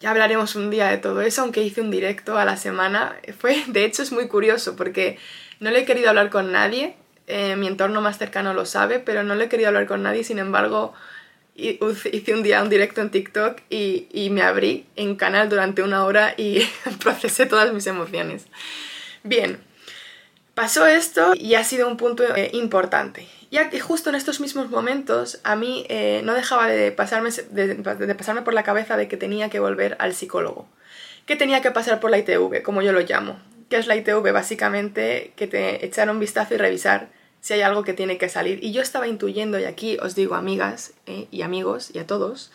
Ya 0.00 0.10
hablaremos 0.10 0.54
un 0.54 0.70
día 0.70 0.88
de 0.88 0.98
todo 0.98 1.22
eso, 1.22 1.42
aunque 1.42 1.62
hice 1.62 1.80
un 1.80 1.90
directo 1.90 2.38
a 2.38 2.44
la 2.44 2.56
semana. 2.56 3.16
Fue, 3.38 3.64
de 3.66 3.84
hecho, 3.84 4.02
es 4.02 4.12
muy 4.12 4.28
curioso 4.28 4.76
porque 4.76 5.18
no 5.60 5.70
le 5.70 5.80
he 5.80 5.84
querido 5.84 6.08
hablar 6.08 6.30
con 6.30 6.52
nadie. 6.52 6.94
Eh, 7.26 7.56
mi 7.56 7.66
entorno 7.66 8.00
más 8.00 8.16
cercano 8.18 8.54
lo 8.54 8.64
sabe, 8.64 9.00
pero 9.00 9.24
no 9.24 9.34
le 9.34 9.44
he 9.44 9.48
querido 9.48 9.68
hablar 9.68 9.86
con 9.86 10.02
nadie. 10.02 10.22
Sin 10.22 10.38
embargo, 10.38 10.94
hice 11.56 12.34
un 12.34 12.42
día 12.44 12.62
un 12.62 12.70
directo 12.70 13.00
en 13.00 13.10
TikTok 13.10 13.60
y, 13.68 14.06
y 14.12 14.30
me 14.30 14.42
abrí 14.42 14.86
en 14.94 15.16
canal 15.16 15.48
durante 15.48 15.82
una 15.82 16.04
hora 16.04 16.34
y 16.36 16.60
procesé 17.02 17.46
todas 17.46 17.72
mis 17.72 17.86
emociones. 17.88 18.46
Bien, 19.24 19.58
Pasó 20.58 20.88
esto 20.88 21.34
y 21.36 21.54
ha 21.54 21.62
sido 21.62 21.86
un 21.86 21.96
punto 21.96 22.24
eh, 22.34 22.50
importante, 22.52 23.28
ya 23.48 23.70
que 23.70 23.78
justo 23.78 24.10
en 24.10 24.16
estos 24.16 24.40
mismos 24.40 24.68
momentos 24.70 25.38
a 25.44 25.54
mí 25.54 25.86
eh, 25.88 26.20
no 26.24 26.34
dejaba 26.34 26.66
de 26.66 26.90
pasarme, 26.90 27.30
de, 27.30 27.76
pasarme 28.16 28.42
por 28.42 28.54
la 28.54 28.64
cabeza 28.64 28.96
de 28.96 29.06
que 29.06 29.16
tenía 29.16 29.50
que 29.50 29.60
volver 29.60 29.96
al 30.00 30.14
psicólogo, 30.14 30.66
que 31.26 31.36
tenía 31.36 31.62
que 31.62 31.70
pasar 31.70 32.00
por 32.00 32.10
la 32.10 32.18
ITV, 32.18 32.64
como 32.64 32.82
yo 32.82 32.90
lo 32.90 32.98
llamo. 33.02 33.38
que 33.70 33.76
es 33.76 33.86
la 33.86 33.94
ITV? 33.94 34.32
Básicamente 34.32 35.32
que 35.36 35.46
te 35.46 35.86
echar 35.86 36.10
un 36.10 36.18
vistazo 36.18 36.54
y 36.54 36.56
revisar 36.56 37.10
si 37.40 37.54
hay 37.54 37.60
algo 37.60 37.84
que 37.84 37.94
tiene 37.94 38.18
que 38.18 38.28
salir. 38.28 38.58
Y 38.60 38.72
yo 38.72 38.82
estaba 38.82 39.06
intuyendo, 39.06 39.60
y 39.60 39.64
aquí 39.64 39.96
os 40.02 40.16
digo 40.16 40.34
amigas 40.34 40.92
eh, 41.06 41.28
y 41.30 41.42
amigos 41.42 41.92
y 41.94 42.00
a 42.00 42.06
todos, 42.08 42.50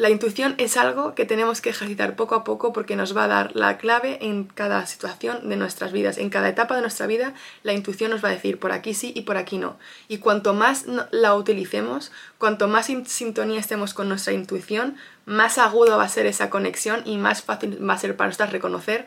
la 0.00 0.08
intuición 0.08 0.54
es 0.56 0.78
algo 0.78 1.14
que 1.14 1.26
tenemos 1.26 1.60
que 1.60 1.68
ejercitar 1.68 2.16
poco 2.16 2.34
a 2.34 2.42
poco 2.42 2.72
porque 2.72 2.96
nos 2.96 3.14
va 3.14 3.24
a 3.24 3.28
dar 3.28 3.54
la 3.54 3.76
clave 3.76 4.16
en 4.22 4.44
cada 4.44 4.86
situación 4.86 5.46
de 5.50 5.56
nuestras 5.56 5.92
vidas. 5.92 6.16
En 6.16 6.30
cada 6.30 6.48
etapa 6.48 6.74
de 6.74 6.80
nuestra 6.80 7.06
vida, 7.06 7.34
la 7.64 7.74
intuición 7.74 8.10
nos 8.10 8.24
va 8.24 8.30
a 8.30 8.32
decir 8.32 8.58
por 8.58 8.72
aquí 8.72 8.94
sí 8.94 9.12
y 9.14 9.22
por 9.22 9.36
aquí 9.36 9.58
no. 9.58 9.76
Y 10.08 10.16
cuanto 10.16 10.54
más 10.54 10.86
la 11.10 11.34
utilicemos, 11.34 12.12
cuanto 12.38 12.66
más 12.66 12.88
en 12.88 13.04
sintonía 13.04 13.60
estemos 13.60 13.92
con 13.92 14.08
nuestra 14.08 14.32
intuición, 14.32 14.96
más 15.26 15.58
agudo 15.58 15.98
va 15.98 16.04
a 16.04 16.08
ser 16.08 16.24
esa 16.24 16.48
conexión 16.48 17.02
y 17.04 17.18
más 17.18 17.42
fácil 17.42 17.86
va 17.86 17.92
a 17.92 17.98
ser 17.98 18.16
para 18.16 18.28
nosotros 18.28 18.52
reconocer 18.52 19.06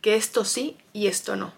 que 0.00 0.16
esto 0.16 0.44
sí 0.44 0.76
y 0.92 1.06
esto 1.06 1.36
no. 1.36 1.52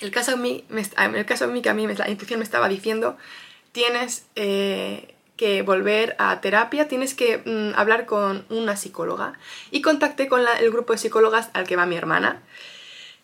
El 0.00 0.10
caso 0.10 0.32
en 0.32 0.42
mí, 0.42 0.64
el 0.68 1.26
caso 1.26 1.46
mí 1.46 1.62
que 1.62 1.68
a 1.68 1.74
mí 1.74 1.86
la 1.86 2.10
intuición 2.10 2.40
me 2.40 2.44
estaba 2.44 2.68
diciendo, 2.68 3.16
tienes 3.70 4.26
eh, 4.34 5.13
que 5.36 5.62
volver 5.62 6.14
a 6.18 6.40
terapia, 6.40 6.88
tienes 6.88 7.14
que 7.14 7.38
mm, 7.38 7.78
hablar 7.78 8.06
con 8.06 8.44
una 8.50 8.76
psicóloga. 8.76 9.34
Y 9.70 9.82
contacté 9.82 10.28
con 10.28 10.42
el 10.60 10.70
grupo 10.70 10.92
de 10.92 10.98
psicólogas 10.98 11.50
al 11.52 11.66
que 11.66 11.76
va 11.76 11.86
mi 11.86 11.96
hermana. 11.96 12.42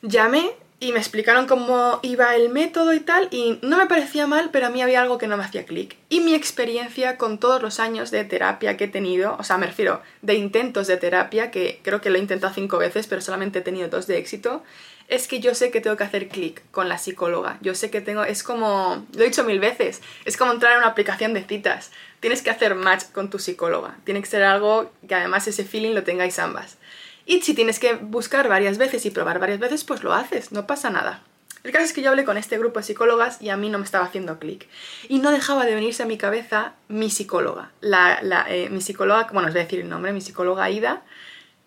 Llamé 0.02 0.52
y 0.82 0.92
me 0.92 0.98
explicaron 0.98 1.46
cómo 1.46 2.00
iba 2.02 2.34
el 2.34 2.48
método 2.48 2.94
y 2.94 3.00
tal, 3.00 3.28
y 3.30 3.58
no 3.60 3.76
me 3.76 3.86
parecía 3.86 4.26
mal, 4.26 4.48
pero 4.50 4.66
a 4.66 4.70
mí 4.70 4.80
había 4.80 5.02
algo 5.02 5.18
que 5.18 5.26
no 5.26 5.36
me 5.36 5.44
hacía 5.44 5.66
clic. 5.66 5.96
Y 6.08 6.20
mi 6.20 6.34
experiencia 6.34 7.18
con 7.18 7.36
todos 7.36 7.60
los 7.60 7.78
años 7.80 8.10
de 8.10 8.24
terapia 8.24 8.78
que 8.78 8.84
he 8.84 8.88
tenido, 8.88 9.36
o 9.38 9.44
sea, 9.44 9.58
me 9.58 9.66
refiero 9.66 10.00
de 10.22 10.34
intentos 10.34 10.86
de 10.86 10.96
terapia, 10.96 11.50
que 11.50 11.80
creo 11.82 12.00
que 12.00 12.08
lo 12.08 12.16
he 12.16 12.20
intentado 12.20 12.54
cinco 12.54 12.78
veces, 12.78 13.06
pero 13.06 13.20
solamente 13.20 13.58
he 13.58 13.62
tenido 13.62 13.88
dos 13.88 14.06
de 14.06 14.16
éxito, 14.16 14.64
es 15.10 15.26
que 15.26 15.40
yo 15.40 15.54
sé 15.54 15.70
que 15.70 15.80
tengo 15.80 15.96
que 15.96 16.04
hacer 16.04 16.28
clic 16.28 16.62
con 16.70 16.88
la 16.88 16.96
psicóloga. 16.96 17.58
Yo 17.60 17.74
sé 17.74 17.90
que 17.90 18.00
tengo, 18.00 18.24
es 18.24 18.42
como, 18.42 19.06
lo 19.12 19.22
he 19.22 19.26
dicho 19.26 19.44
mil 19.44 19.58
veces, 19.58 20.00
es 20.24 20.36
como 20.36 20.52
entrar 20.52 20.72
en 20.72 20.78
una 20.78 20.86
aplicación 20.86 21.34
de 21.34 21.44
citas. 21.44 21.90
Tienes 22.20 22.42
que 22.42 22.50
hacer 22.50 22.76
match 22.76 23.06
con 23.12 23.28
tu 23.28 23.38
psicóloga. 23.38 23.96
Tiene 24.04 24.20
que 24.22 24.28
ser 24.28 24.44
algo 24.44 24.92
que 25.06 25.14
además 25.16 25.48
ese 25.48 25.64
feeling 25.64 25.94
lo 25.94 26.04
tengáis 26.04 26.38
ambas. 26.38 26.78
Y 27.26 27.42
si 27.42 27.54
tienes 27.54 27.80
que 27.80 27.94
buscar 27.94 28.48
varias 28.48 28.78
veces 28.78 29.04
y 29.04 29.10
probar 29.10 29.40
varias 29.40 29.58
veces, 29.58 29.84
pues 29.84 30.02
lo 30.02 30.14
haces, 30.14 30.52
no 30.52 30.66
pasa 30.66 30.90
nada. 30.90 31.22
El 31.64 31.72
caso 31.72 31.84
es 31.84 31.92
que 31.92 32.02
yo 32.02 32.10
hablé 32.10 32.24
con 32.24 32.38
este 32.38 32.56
grupo 32.56 32.78
de 32.78 32.86
psicólogas 32.86 33.42
y 33.42 33.50
a 33.50 33.56
mí 33.56 33.68
no 33.68 33.78
me 33.78 33.84
estaba 33.84 34.06
haciendo 34.06 34.38
clic. 34.38 34.68
Y 35.08 35.18
no 35.18 35.30
dejaba 35.30 35.66
de 35.66 35.74
venirse 35.74 36.04
a 36.04 36.06
mi 36.06 36.16
cabeza 36.16 36.74
mi 36.88 37.10
psicóloga. 37.10 37.72
La, 37.80 38.20
eh, 38.48 38.70
mi 38.70 38.80
psicóloga, 38.80 39.28
bueno, 39.32 39.48
os 39.48 39.54
voy 39.54 39.60
a 39.60 39.64
decir 39.64 39.80
el 39.80 39.88
nombre, 39.88 40.12
mi 40.12 40.20
psicóloga 40.20 40.64
Aida, 40.64 41.02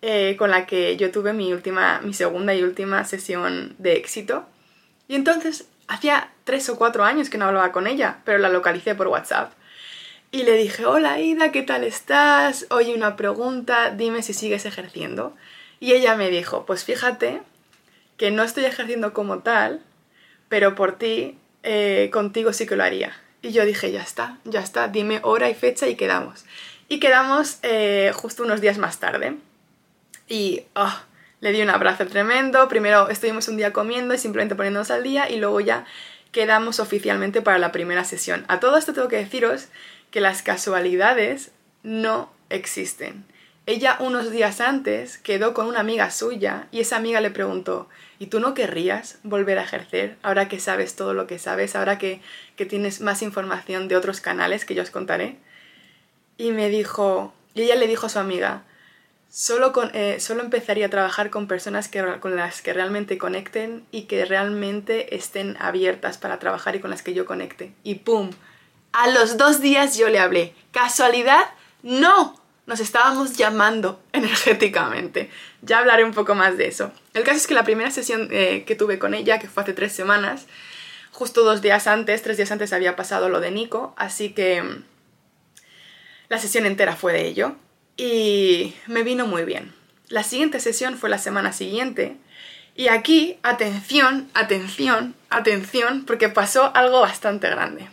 eh, 0.06 0.36
con 0.36 0.50
la 0.50 0.66
que 0.66 0.98
yo 0.98 1.10
tuve 1.10 1.32
mi, 1.32 1.50
última, 1.54 2.02
mi 2.02 2.12
segunda 2.12 2.54
y 2.54 2.62
última 2.62 3.06
sesión 3.06 3.74
de 3.78 3.94
éxito. 3.94 4.44
Y 5.08 5.14
entonces 5.14 5.66
hacía 5.88 6.28
tres 6.44 6.68
o 6.68 6.76
cuatro 6.76 7.04
años 7.04 7.30
que 7.30 7.38
no 7.38 7.46
hablaba 7.46 7.72
con 7.72 7.86
ella, 7.86 8.18
pero 8.26 8.36
la 8.36 8.50
localicé 8.50 8.94
por 8.94 9.08
WhatsApp. 9.08 9.54
Y 10.30 10.42
le 10.42 10.58
dije, 10.58 10.84
hola 10.84 11.20
Ida, 11.20 11.52
¿qué 11.52 11.62
tal 11.62 11.84
estás? 11.84 12.66
Oye, 12.68 12.94
una 12.94 13.16
pregunta, 13.16 13.92
dime 13.92 14.22
si 14.22 14.34
sigues 14.34 14.66
ejerciendo. 14.66 15.34
Y 15.80 15.92
ella 15.94 16.16
me 16.16 16.28
dijo, 16.28 16.66
pues 16.66 16.84
fíjate 16.84 17.40
que 18.18 18.30
no 18.30 18.42
estoy 18.42 18.66
ejerciendo 18.66 19.14
como 19.14 19.38
tal, 19.38 19.80
pero 20.50 20.74
por 20.74 20.98
ti, 20.98 21.38
eh, 21.62 22.10
contigo 22.12 22.52
sí 22.52 22.66
que 22.66 22.76
lo 22.76 22.84
haría. 22.84 23.16
Y 23.40 23.52
yo 23.52 23.64
dije, 23.64 23.90
ya 23.90 24.02
está, 24.02 24.36
ya 24.44 24.60
está, 24.60 24.88
dime 24.88 25.20
hora 25.22 25.48
y 25.48 25.54
fecha 25.54 25.88
y 25.88 25.94
quedamos. 25.94 26.44
Y 26.90 27.00
quedamos 27.00 27.56
eh, 27.62 28.12
justo 28.14 28.42
unos 28.42 28.60
días 28.60 28.76
más 28.76 29.00
tarde. 29.00 29.38
Y 30.28 30.64
oh, 30.74 30.94
le 31.40 31.52
di 31.52 31.60
un 31.60 31.70
abrazo 31.70 32.06
tremendo, 32.06 32.68
primero 32.68 33.08
estuvimos 33.08 33.48
un 33.48 33.56
día 33.56 33.72
comiendo 33.72 34.14
y 34.14 34.18
simplemente 34.18 34.54
poniéndonos 34.54 34.90
al 34.90 35.02
día 35.02 35.28
y 35.28 35.36
luego 35.36 35.60
ya 35.60 35.84
quedamos 36.32 36.80
oficialmente 36.80 37.42
para 37.42 37.58
la 37.58 37.72
primera 37.72 38.04
sesión. 38.04 38.44
A 38.48 38.60
todo 38.60 38.76
esto 38.76 38.92
tengo 38.92 39.08
que 39.08 39.16
deciros 39.16 39.68
que 40.10 40.20
las 40.20 40.42
casualidades 40.42 41.52
no 41.82 42.30
existen. 42.48 43.24
Ella 43.66 43.96
unos 44.00 44.30
días 44.30 44.60
antes 44.60 45.16
quedó 45.16 45.54
con 45.54 45.66
una 45.66 45.80
amiga 45.80 46.10
suya 46.10 46.66
y 46.70 46.80
esa 46.80 46.96
amiga 46.96 47.20
le 47.20 47.30
preguntó, 47.30 47.88
¿y 48.18 48.26
tú 48.26 48.40
no 48.40 48.52
querrías 48.52 49.18
volver 49.22 49.58
a 49.58 49.62
ejercer 49.62 50.16
ahora 50.22 50.48
que 50.48 50.60
sabes 50.60 50.96
todo 50.96 51.14
lo 51.14 51.26
que 51.26 51.38
sabes, 51.38 51.74
ahora 51.74 51.98
que, 51.98 52.20
que 52.56 52.66
tienes 52.66 53.00
más 53.00 53.22
información 53.22 53.88
de 53.88 53.96
otros 53.96 54.20
canales 54.20 54.64
que 54.64 54.74
yo 54.74 54.82
os 54.82 54.90
contaré? 54.90 55.36
Y 56.36 56.50
me 56.50 56.68
dijo, 56.68 57.32
y 57.54 57.62
ella 57.62 57.76
le 57.76 57.86
dijo 57.86 58.06
a 58.06 58.10
su 58.10 58.18
amiga, 58.18 58.64
solo, 59.34 59.72
eh, 59.94 60.20
solo 60.20 60.42
empezaría 60.42 60.86
a 60.86 60.90
trabajar 60.90 61.28
con 61.28 61.48
personas 61.48 61.88
que, 61.88 62.04
con 62.20 62.36
las 62.36 62.62
que 62.62 62.72
realmente 62.72 63.18
conecten 63.18 63.84
y 63.90 64.02
que 64.02 64.24
realmente 64.24 65.16
estén 65.16 65.56
abiertas 65.58 66.18
para 66.18 66.38
trabajar 66.38 66.76
y 66.76 66.80
con 66.80 66.90
las 66.90 67.02
que 67.02 67.14
yo 67.14 67.26
conecte. 67.26 67.72
Y 67.82 67.96
¡pum! 67.96 68.30
A 68.92 69.08
los 69.08 69.36
dos 69.36 69.60
días 69.60 69.96
yo 69.96 70.08
le 70.08 70.20
hablé. 70.20 70.54
¿Casualidad? 70.70 71.46
No, 71.82 72.40
nos 72.66 72.78
estábamos 72.78 73.36
llamando 73.36 74.00
energéticamente. 74.12 75.30
Ya 75.62 75.80
hablaré 75.80 76.04
un 76.04 76.14
poco 76.14 76.36
más 76.36 76.56
de 76.56 76.68
eso. 76.68 76.92
El 77.12 77.24
caso 77.24 77.38
es 77.38 77.48
que 77.48 77.54
la 77.54 77.64
primera 77.64 77.90
sesión 77.90 78.28
eh, 78.30 78.62
que 78.64 78.76
tuve 78.76 79.00
con 79.00 79.14
ella, 79.14 79.40
que 79.40 79.48
fue 79.48 79.64
hace 79.64 79.72
tres 79.72 79.92
semanas, 79.92 80.46
justo 81.10 81.42
dos 81.42 81.60
días 81.60 81.88
antes, 81.88 82.22
tres 82.22 82.36
días 82.36 82.52
antes 82.52 82.72
había 82.72 82.94
pasado 82.94 83.28
lo 83.28 83.40
de 83.40 83.50
Nico, 83.50 83.94
así 83.96 84.32
que 84.32 84.62
mm, 84.62 84.84
la 86.28 86.38
sesión 86.38 86.66
entera 86.66 86.94
fue 86.94 87.12
de 87.12 87.26
ello 87.26 87.56
y 87.96 88.74
me 88.86 89.02
vino 89.02 89.26
muy 89.26 89.44
bien. 89.44 89.72
La 90.08 90.22
siguiente 90.22 90.60
sesión 90.60 90.96
fue 90.98 91.10
la 91.10 91.18
semana 91.18 91.52
siguiente 91.52 92.16
y 92.76 92.88
aquí, 92.88 93.38
atención, 93.42 94.28
atención, 94.34 95.14
atención, 95.30 96.04
porque 96.04 96.28
pasó 96.28 96.72
algo 96.74 97.00
bastante 97.00 97.48
grande. 97.48 97.88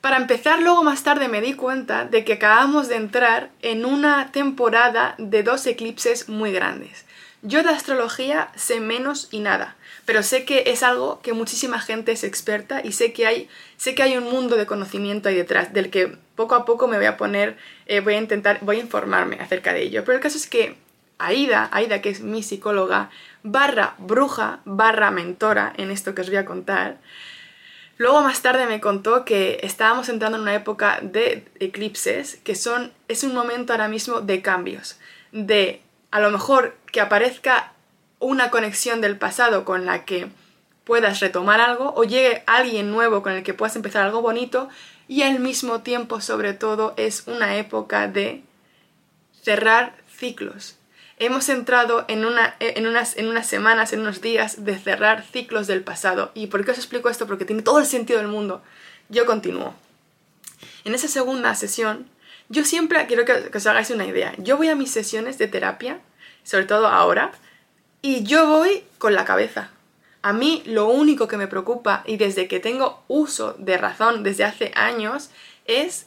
Para 0.00 0.16
empezar, 0.16 0.60
luego 0.60 0.82
más 0.82 1.02
tarde 1.02 1.28
me 1.28 1.40
di 1.40 1.54
cuenta 1.54 2.04
de 2.04 2.24
que 2.24 2.34
acabamos 2.34 2.88
de 2.88 2.96
entrar 2.96 3.50
en 3.62 3.84
una 3.84 4.30
temporada 4.32 5.14
de 5.18 5.42
dos 5.42 5.66
eclipses 5.66 6.28
muy 6.28 6.52
grandes. 6.52 7.04
Yo 7.42 7.62
de 7.62 7.70
astrología 7.70 8.50
sé 8.56 8.80
menos 8.80 9.28
y 9.30 9.40
nada, 9.40 9.76
pero 10.04 10.22
sé 10.22 10.44
que 10.44 10.64
es 10.66 10.82
algo 10.82 11.20
que 11.22 11.32
muchísima 11.32 11.80
gente 11.80 12.12
es 12.12 12.24
experta 12.24 12.80
y 12.82 12.92
sé 12.92 13.12
que 13.12 13.26
hay, 13.26 13.48
sé 13.76 13.94
que 13.94 14.02
hay 14.02 14.16
un 14.16 14.24
mundo 14.24 14.56
de 14.56 14.66
conocimiento 14.66 15.28
ahí 15.28 15.36
detrás, 15.36 15.72
del 15.72 15.90
que 15.90 16.16
poco 16.34 16.54
a 16.54 16.64
poco 16.64 16.88
me 16.88 16.96
voy 16.96 17.06
a 17.06 17.16
poner, 17.16 17.56
eh, 17.86 18.00
voy 18.00 18.14
a 18.14 18.18
intentar, 18.18 18.58
voy 18.62 18.76
a 18.76 18.80
informarme 18.80 19.38
acerca 19.40 19.72
de 19.72 19.82
ello. 19.82 20.04
Pero 20.04 20.16
el 20.16 20.22
caso 20.22 20.36
es 20.36 20.46
que 20.46 20.76
Aida, 21.18 21.68
Aida 21.72 22.02
que 22.02 22.10
es 22.10 22.20
mi 22.20 22.42
psicóloga, 22.42 23.10
barra 23.42 23.94
bruja, 23.98 24.60
barra 24.64 25.10
mentora 25.10 25.72
en 25.76 25.90
esto 25.90 26.14
que 26.14 26.22
os 26.22 26.28
voy 26.28 26.38
a 26.38 26.44
contar, 26.44 26.98
Luego 27.98 28.20
más 28.20 28.42
tarde 28.42 28.66
me 28.66 28.80
contó 28.80 29.24
que 29.24 29.58
estábamos 29.62 30.08
entrando 30.08 30.36
en 30.36 30.42
una 30.42 30.54
época 30.54 30.98
de 31.00 31.46
eclipses, 31.60 32.38
que 32.44 32.54
son, 32.54 32.92
es 33.08 33.24
un 33.24 33.34
momento 33.34 33.72
ahora 33.72 33.88
mismo 33.88 34.20
de 34.20 34.42
cambios, 34.42 34.98
de 35.32 35.80
a 36.10 36.20
lo 36.20 36.30
mejor 36.30 36.76
que 36.92 37.00
aparezca 37.00 37.72
una 38.18 38.50
conexión 38.50 39.00
del 39.00 39.16
pasado 39.16 39.64
con 39.64 39.86
la 39.86 40.04
que 40.04 40.28
puedas 40.84 41.20
retomar 41.20 41.60
algo 41.60 41.94
o 41.96 42.04
llegue 42.04 42.42
alguien 42.46 42.90
nuevo 42.90 43.22
con 43.22 43.32
el 43.32 43.42
que 43.42 43.54
puedas 43.54 43.76
empezar 43.76 44.04
algo 44.04 44.22
bonito 44.22 44.68
y 45.08 45.22
al 45.22 45.40
mismo 45.40 45.80
tiempo 45.82 46.20
sobre 46.20 46.52
todo 46.52 46.94
es 46.96 47.26
una 47.26 47.56
época 47.56 48.08
de 48.08 48.42
cerrar 49.42 49.94
ciclos, 50.16 50.76
hemos 51.18 51.48
entrado 51.48 52.04
en, 52.08 52.24
una, 52.24 52.56
en, 52.60 52.86
unas, 52.86 53.16
en 53.16 53.28
unas 53.28 53.46
semanas, 53.46 53.92
en 53.92 54.00
unos 54.00 54.20
días 54.20 54.64
de 54.64 54.78
cerrar 54.78 55.24
ciclos 55.24 55.66
del 55.66 55.82
pasado. 55.82 56.30
¿Y 56.34 56.48
por 56.48 56.64
qué 56.64 56.72
os 56.72 56.78
explico 56.78 57.08
esto? 57.08 57.26
Porque 57.26 57.44
tiene 57.44 57.62
todo 57.62 57.78
el 57.78 57.86
sentido 57.86 58.18
del 58.18 58.28
mundo. 58.28 58.62
Yo 59.08 59.26
continúo. 59.26 59.74
En 60.84 60.94
esa 60.94 61.08
segunda 61.08 61.54
sesión, 61.54 62.08
yo 62.48 62.64
siempre 62.64 63.06
quiero 63.06 63.24
que, 63.24 63.50
que 63.50 63.58
os 63.58 63.66
hagáis 63.66 63.90
una 63.90 64.06
idea. 64.06 64.34
Yo 64.38 64.56
voy 64.56 64.68
a 64.68 64.76
mis 64.76 64.90
sesiones 64.90 65.38
de 65.38 65.48
terapia, 65.48 66.00
sobre 66.44 66.64
todo 66.64 66.86
ahora, 66.86 67.32
y 68.02 68.22
yo 68.24 68.46
voy 68.46 68.84
con 68.98 69.14
la 69.14 69.24
cabeza. 69.24 69.70
A 70.26 70.32
mí 70.32 70.60
lo 70.66 70.88
único 70.88 71.28
que 71.28 71.36
me 71.36 71.46
preocupa, 71.46 72.02
y 72.04 72.16
desde 72.16 72.48
que 72.48 72.58
tengo 72.58 73.00
uso 73.06 73.54
de 73.58 73.78
razón 73.78 74.24
desde 74.24 74.42
hace 74.42 74.72
años, 74.74 75.30
es 75.66 76.06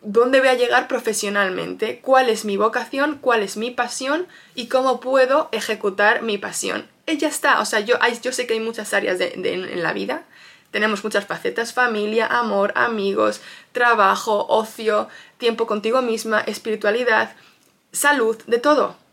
dónde 0.00 0.38
voy 0.38 0.50
a 0.50 0.54
llegar 0.54 0.86
profesionalmente, 0.86 1.98
cuál 1.98 2.28
es 2.28 2.44
mi 2.44 2.56
vocación, 2.56 3.18
cuál 3.20 3.42
es 3.42 3.56
mi 3.56 3.72
pasión 3.72 4.28
y 4.54 4.68
cómo 4.68 5.00
puedo 5.00 5.48
ejecutar 5.50 6.22
mi 6.22 6.38
pasión. 6.38 6.86
Ella 7.06 7.26
está, 7.26 7.58
o 7.58 7.64
sea, 7.64 7.80
yo, 7.80 7.96
yo 8.22 8.30
sé 8.30 8.46
que 8.46 8.54
hay 8.54 8.60
muchas 8.60 8.94
áreas 8.94 9.18
en 9.20 9.82
la 9.82 9.92
vida, 9.92 10.22
tenemos 10.70 11.02
muchas 11.02 11.26
facetas, 11.26 11.72
familia, 11.72 12.28
amor, 12.28 12.72
amigos, 12.76 13.40
trabajo, 13.72 14.46
ocio, 14.48 15.08
tiempo 15.36 15.66
contigo 15.66 16.00
misma, 16.00 16.42
espiritualidad, 16.42 17.34
salud, 17.90 18.40
de 18.46 18.58
todo. 18.58 19.07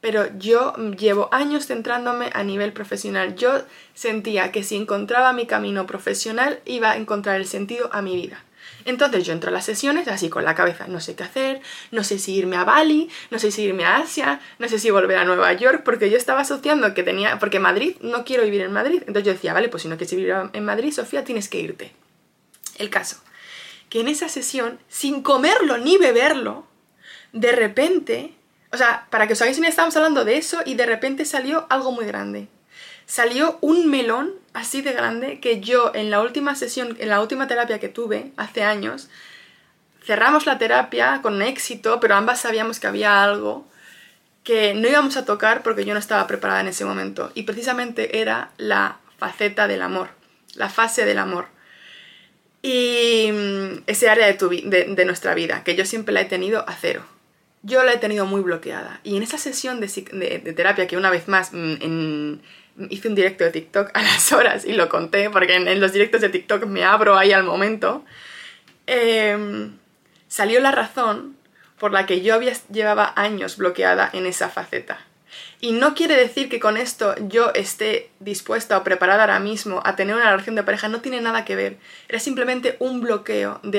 Pero 0.00 0.26
yo 0.38 0.74
llevo 0.96 1.28
años 1.32 1.66
centrándome 1.66 2.30
a 2.32 2.44
nivel 2.44 2.72
profesional. 2.72 3.34
Yo 3.34 3.62
sentía 3.94 4.52
que 4.52 4.62
si 4.62 4.76
encontraba 4.76 5.32
mi 5.32 5.46
camino 5.46 5.86
profesional 5.86 6.60
iba 6.64 6.92
a 6.92 6.96
encontrar 6.96 7.36
el 7.36 7.46
sentido 7.46 7.88
a 7.92 8.02
mi 8.02 8.14
vida. 8.14 8.44
Entonces 8.84 9.26
yo 9.26 9.32
entro 9.32 9.50
a 9.50 9.52
las 9.52 9.64
sesiones 9.64 10.06
así 10.06 10.28
con 10.28 10.44
la 10.44 10.54
cabeza, 10.54 10.86
no 10.86 11.00
sé 11.00 11.16
qué 11.16 11.24
hacer, 11.24 11.60
no 11.90 12.04
sé 12.04 12.20
si 12.20 12.36
irme 12.36 12.56
a 12.56 12.64
Bali, 12.64 13.10
no 13.30 13.38
sé 13.40 13.50
si 13.50 13.64
irme 13.64 13.84
a 13.84 13.96
Asia, 13.96 14.40
no 14.60 14.68
sé 14.68 14.78
si 14.78 14.90
volver 14.90 15.18
a 15.18 15.24
Nueva 15.24 15.52
York, 15.54 15.82
porque 15.84 16.08
yo 16.08 16.16
estaba 16.16 16.42
asociando 16.42 16.94
que 16.94 17.02
tenía, 17.02 17.38
porque 17.40 17.58
Madrid, 17.58 17.96
no 18.00 18.24
quiero 18.24 18.44
vivir 18.44 18.60
en 18.60 18.72
Madrid. 18.72 19.02
Entonces 19.06 19.24
yo 19.24 19.32
decía, 19.32 19.52
vale, 19.52 19.68
pues 19.68 19.82
si 19.82 19.88
no 19.88 19.96
quieres 19.96 20.14
vivir 20.14 20.34
en 20.52 20.64
Madrid, 20.64 20.92
Sofía, 20.92 21.24
tienes 21.24 21.48
que 21.48 21.58
irte. 21.58 21.92
El 22.78 22.88
caso, 22.88 23.16
que 23.88 24.00
en 24.00 24.08
esa 24.08 24.28
sesión, 24.28 24.78
sin 24.88 25.22
comerlo 25.22 25.78
ni 25.78 25.96
beberlo, 25.96 26.66
de 27.32 27.52
repente, 27.52 28.34
o 28.76 28.78
sea, 28.78 29.06
para 29.10 29.26
que 29.26 29.32
os 29.32 29.42
hagáis 29.42 29.58
una 29.58 29.68
estábamos 29.68 29.96
hablando 29.96 30.24
de 30.24 30.36
eso 30.36 30.60
y 30.64 30.74
de 30.74 30.86
repente 30.86 31.24
salió 31.24 31.66
algo 31.68 31.92
muy 31.92 32.06
grande 32.06 32.48
salió 33.06 33.56
un 33.60 33.88
melón 33.88 34.32
así 34.52 34.82
de 34.82 34.92
grande 34.92 35.40
que 35.40 35.60
yo 35.60 35.92
en 35.94 36.10
la 36.10 36.20
última 36.20 36.54
sesión, 36.54 36.96
en 36.98 37.08
la 37.08 37.20
última 37.20 37.46
terapia 37.46 37.78
que 37.78 37.88
tuve 37.88 38.32
hace 38.36 38.64
años, 38.64 39.08
cerramos 40.04 40.44
la 40.46 40.58
terapia 40.58 41.20
con 41.22 41.40
éxito, 41.40 42.00
pero 42.00 42.16
ambas 42.16 42.40
sabíamos 42.40 42.80
que 42.80 42.88
había 42.88 43.22
algo 43.22 43.66
que 44.42 44.74
no 44.74 44.88
íbamos 44.88 45.16
a 45.16 45.24
tocar 45.24 45.62
porque 45.62 45.84
yo 45.84 45.94
no 45.94 46.00
estaba 46.00 46.26
preparada 46.26 46.60
en 46.60 46.68
ese 46.68 46.84
momento. 46.84 47.32
Y 47.34 47.42
precisamente 47.42 48.20
era 48.20 48.50
la 48.58 48.98
faceta 49.18 49.66
del 49.66 49.82
amor, 49.82 50.08
la 50.54 50.68
fase 50.68 51.04
del 51.04 51.18
amor. 51.18 51.46
Y 52.62 53.30
mm, 53.32 53.82
ese 53.86 54.08
área 54.08 54.26
de, 54.26 54.86
de, 54.88 55.04
nuestra 55.04 55.34
vida, 55.34 55.64
que 55.64 55.74
yo 55.74 55.84
siempre 55.84 56.14
la 56.14 56.20
he 56.20 56.26
tenido 56.26 56.64
a 56.68 56.74
cero. 56.74 57.04
Yo 57.62 57.82
la 57.82 57.92
he 57.92 57.98
tenido 57.98 58.26
muy 58.26 58.42
bloqueada. 58.42 59.00
Y 59.02 59.16
en 59.16 59.22
esa 59.22 59.38
sesión 59.38 59.80
de, 59.80 59.88
terapia, 60.54 60.86
que 60.86 60.96
una 60.96 61.10
vez 61.10 61.26
más 61.28 61.52
mm, 61.52 61.74
en, 61.80 62.42
hice 62.90 63.08
un 63.08 63.14
directo 63.14 63.44
de 63.44 63.50
TikTok 63.50 63.90
a 63.94 64.02
las 64.02 64.32
horas 64.32 64.64
y 64.64 64.72
lo 64.72 64.88
conté, 64.88 65.30
porque 65.30 65.56
en, 65.56 65.80
los 65.80 65.92
directos 65.92 66.20
de 66.20 66.28
TikTok 66.28 66.66
me 66.66 66.84
abro 66.84 67.16
ahí 67.16 67.32
al 67.32 67.44
momento, 67.44 68.04
em, 68.86 69.76
salió 70.28 70.60
la 70.60 70.72
razón 70.72 71.36
por 71.78 71.92
la 71.92 72.06
que 72.06 72.22
yo 72.22 72.34
había, 72.34 72.54
llevaba 72.70 73.12
años 73.16 73.56
bloqueada 73.56 74.10
en 74.12 74.26
esa 74.26 74.48
faceta. 74.48 75.05
Y 75.60 75.72
no 75.72 75.94
quiere 75.94 76.16
decir 76.16 76.50
que 76.50 76.60
con 76.60 76.76
esto 76.76 77.14
yo 77.28 77.50
esté 77.54 78.10
dispuesta 78.20 78.76
o 78.76 78.84
preparada 78.84 79.22
ahora 79.22 79.40
mismo 79.40 79.80
a 79.84 79.96
tener 79.96 80.14
una 80.14 80.30
relación 80.30 80.54
de 80.54 80.62
pareja, 80.62 80.88
no 80.88 81.00
tiene 81.00 81.20
nada 81.22 81.46
que 81.46 81.56
ver. 81.56 81.78
Era 82.08 82.20
simplemente 82.20 82.76
un 82.78 83.00
bloqueo. 83.00 83.60
De, 83.62 83.78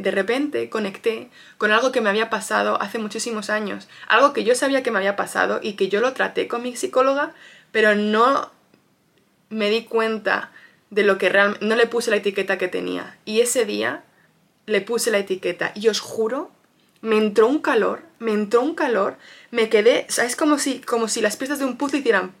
de, 0.00 0.10
repente 0.10 0.70
conecté 0.70 1.28
con 1.58 1.70
algo 1.70 1.92
que 1.92 2.00
me 2.00 2.08
había 2.08 2.30
pasado 2.30 2.80
hace 2.80 2.98
muchísimos 2.98 3.50
años. 3.50 3.88
Algo 4.06 4.32
que 4.32 4.44
yo 4.44 4.54
sabía 4.54 4.82
que 4.82 4.90
me 4.90 4.98
había 4.98 5.16
pasado 5.16 5.60
y 5.62 5.74
que 5.74 5.88
yo 5.88 6.00
lo 6.00 6.14
traté 6.14 6.48
con 6.48 6.62
mi 6.62 6.74
psicóloga, 6.76 7.34
pero 7.72 7.94
no 7.94 8.50
me 9.50 9.68
di 9.68 9.84
cuenta 9.84 10.50
de 10.90 11.02
lo 11.02 11.18
que 11.18 11.28
realmente, 11.28 11.66
no 11.66 11.76
le 11.76 11.86
puse 11.86 12.10
la 12.10 12.16
etiqueta 12.16 12.56
que 12.56 12.68
tenía. 12.68 13.18
Y 13.26 13.40
ese 13.40 13.66
día 13.66 14.02
le 14.66 14.80
puse 14.80 15.10
la 15.10 15.18
etiqueta 15.18 15.72
y 15.74 15.88
os 15.88 16.00
juro, 16.00 16.50
me 17.00 17.16
entró 17.16 17.46
un 17.46 17.60
calor, 17.60 18.02
me 18.18 18.32
entró 18.32 18.60
un 18.62 18.74
calor, 18.74 19.16
me 19.50 19.68
quedé, 19.68 20.06
o 20.08 20.22
es 20.22 20.36
como 20.36 20.58
si, 20.58 20.80
como 20.80 21.08
si 21.08 21.20
las 21.20 21.36
piezas 21.36 21.58
de 21.58 21.64
un 21.64 21.76
puzzle 21.76 22.00
hicieran, 22.00 22.32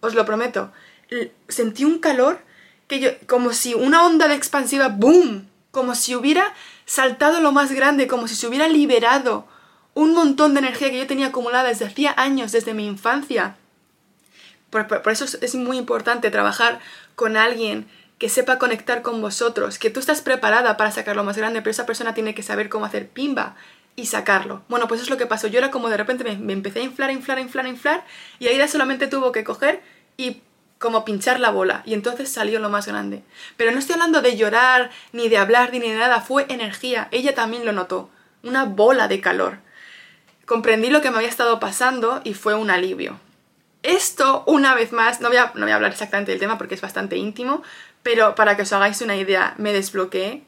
os 0.00 0.14
lo 0.14 0.24
prometo, 0.24 0.72
sentí 1.48 1.84
un 1.84 1.98
calor 1.98 2.40
que 2.88 3.00
yo, 3.00 3.10
como 3.26 3.52
si 3.52 3.74
una 3.74 4.04
onda 4.04 4.28
de 4.28 4.34
expansiva, 4.34 4.88
¡boom! 4.88 5.48
Como 5.70 5.94
si 5.94 6.14
hubiera 6.14 6.52
saltado 6.84 7.40
lo 7.40 7.52
más 7.52 7.72
grande, 7.72 8.06
como 8.06 8.28
si 8.28 8.34
se 8.34 8.46
hubiera 8.46 8.68
liberado 8.68 9.46
un 9.94 10.14
montón 10.14 10.54
de 10.54 10.60
energía 10.60 10.90
que 10.90 10.98
yo 10.98 11.06
tenía 11.06 11.28
acumulada 11.28 11.68
desde 11.68 11.86
hacía 11.86 12.14
años, 12.16 12.52
desde 12.52 12.74
mi 12.74 12.86
infancia. 12.86 13.56
Por, 14.70 15.02
eso 15.10 15.24
es 15.40 15.54
muy 15.54 15.76
importante 15.76 16.30
trabajar 16.30 16.80
con 17.14 17.36
alguien 17.36 17.86
que 18.22 18.28
sepa 18.28 18.56
conectar 18.56 19.02
con 19.02 19.20
vosotros, 19.20 19.80
que 19.80 19.90
tú 19.90 19.98
estás 19.98 20.20
preparada 20.20 20.76
para 20.76 20.92
sacar 20.92 21.16
lo 21.16 21.24
más 21.24 21.36
grande, 21.36 21.60
pero 21.60 21.72
esa 21.72 21.86
persona 21.86 22.14
tiene 22.14 22.36
que 22.36 22.44
saber 22.44 22.68
cómo 22.68 22.84
hacer 22.84 23.08
pimba, 23.08 23.56
y 23.96 24.06
sacarlo. 24.06 24.62
Bueno, 24.68 24.86
pues 24.86 25.00
eso 25.00 25.06
es 25.06 25.10
lo 25.10 25.16
que 25.16 25.26
pasó. 25.26 25.48
Yo 25.48 25.58
era 25.58 25.72
como 25.72 25.88
de 25.88 25.96
repente 25.96 26.22
me, 26.22 26.52
empecé 26.52 26.78
a 26.78 26.82
inflar, 26.84 27.10
inflar, 27.10 27.40
inflar, 27.40 27.66
inflar 27.66 28.04
y 28.38 28.46
Aida 28.46 28.68
solamente 28.68 29.08
tuvo 29.08 29.32
que 29.32 29.42
coger 29.42 29.82
y 30.16 30.40
como 30.78 31.04
pinchar 31.04 31.40
la 31.40 31.50
bola 31.50 31.82
y 31.84 31.94
entonces 31.94 32.30
salió 32.30 32.60
lo 32.60 32.70
más 32.70 32.86
grande. 32.86 33.24
Pero 33.56 33.72
no 33.72 33.80
estoy 33.80 33.94
hablando 33.94 34.22
de 34.22 34.36
llorar, 34.36 34.92
ni 35.10 35.28
de 35.28 35.38
hablar, 35.38 35.72
ni 35.72 35.80
de 35.80 35.96
nada, 35.96 36.20
fue 36.20 36.46
energía. 36.48 37.08
Ella 37.10 37.34
también 37.34 37.64
lo 37.64 37.72
notó, 37.72 38.08
una 38.44 38.66
bola 38.66 39.08
de 39.08 39.20
calor. 39.20 39.58
Comprendí 40.46 40.90
lo 40.90 41.00
que 41.00 41.10
me 41.10 41.16
había 41.16 41.28
estado 41.28 41.58
pasando 41.58 42.20
y 42.22 42.34
fue 42.34 42.54
un 42.54 42.70
alivio. 42.70 43.18
Esto, 43.82 44.44
una 44.46 44.76
vez 44.76 44.92
más, 44.92 45.20
no 45.20 45.26
voy 45.26 45.38
a, 45.38 45.50
no 45.56 45.62
voy 45.62 45.72
a 45.72 45.74
hablar 45.74 45.90
exactamente 45.90 46.30
del 46.30 46.38
tema 46.38 46.56
porque 46.56 46.76
es 46.76 46.80
bastante 46.80 47.16
íntimo, 47.16 47.64
pero 48.02 48.34
para 48.34 48.56
que 48.56 48.62
os 48.62 48.72
hagáis 48.72 49.00
una 49.00 49.16
idea, 49.16 49.54
me 49.58 49.72
desbloqueé 49.72 50.42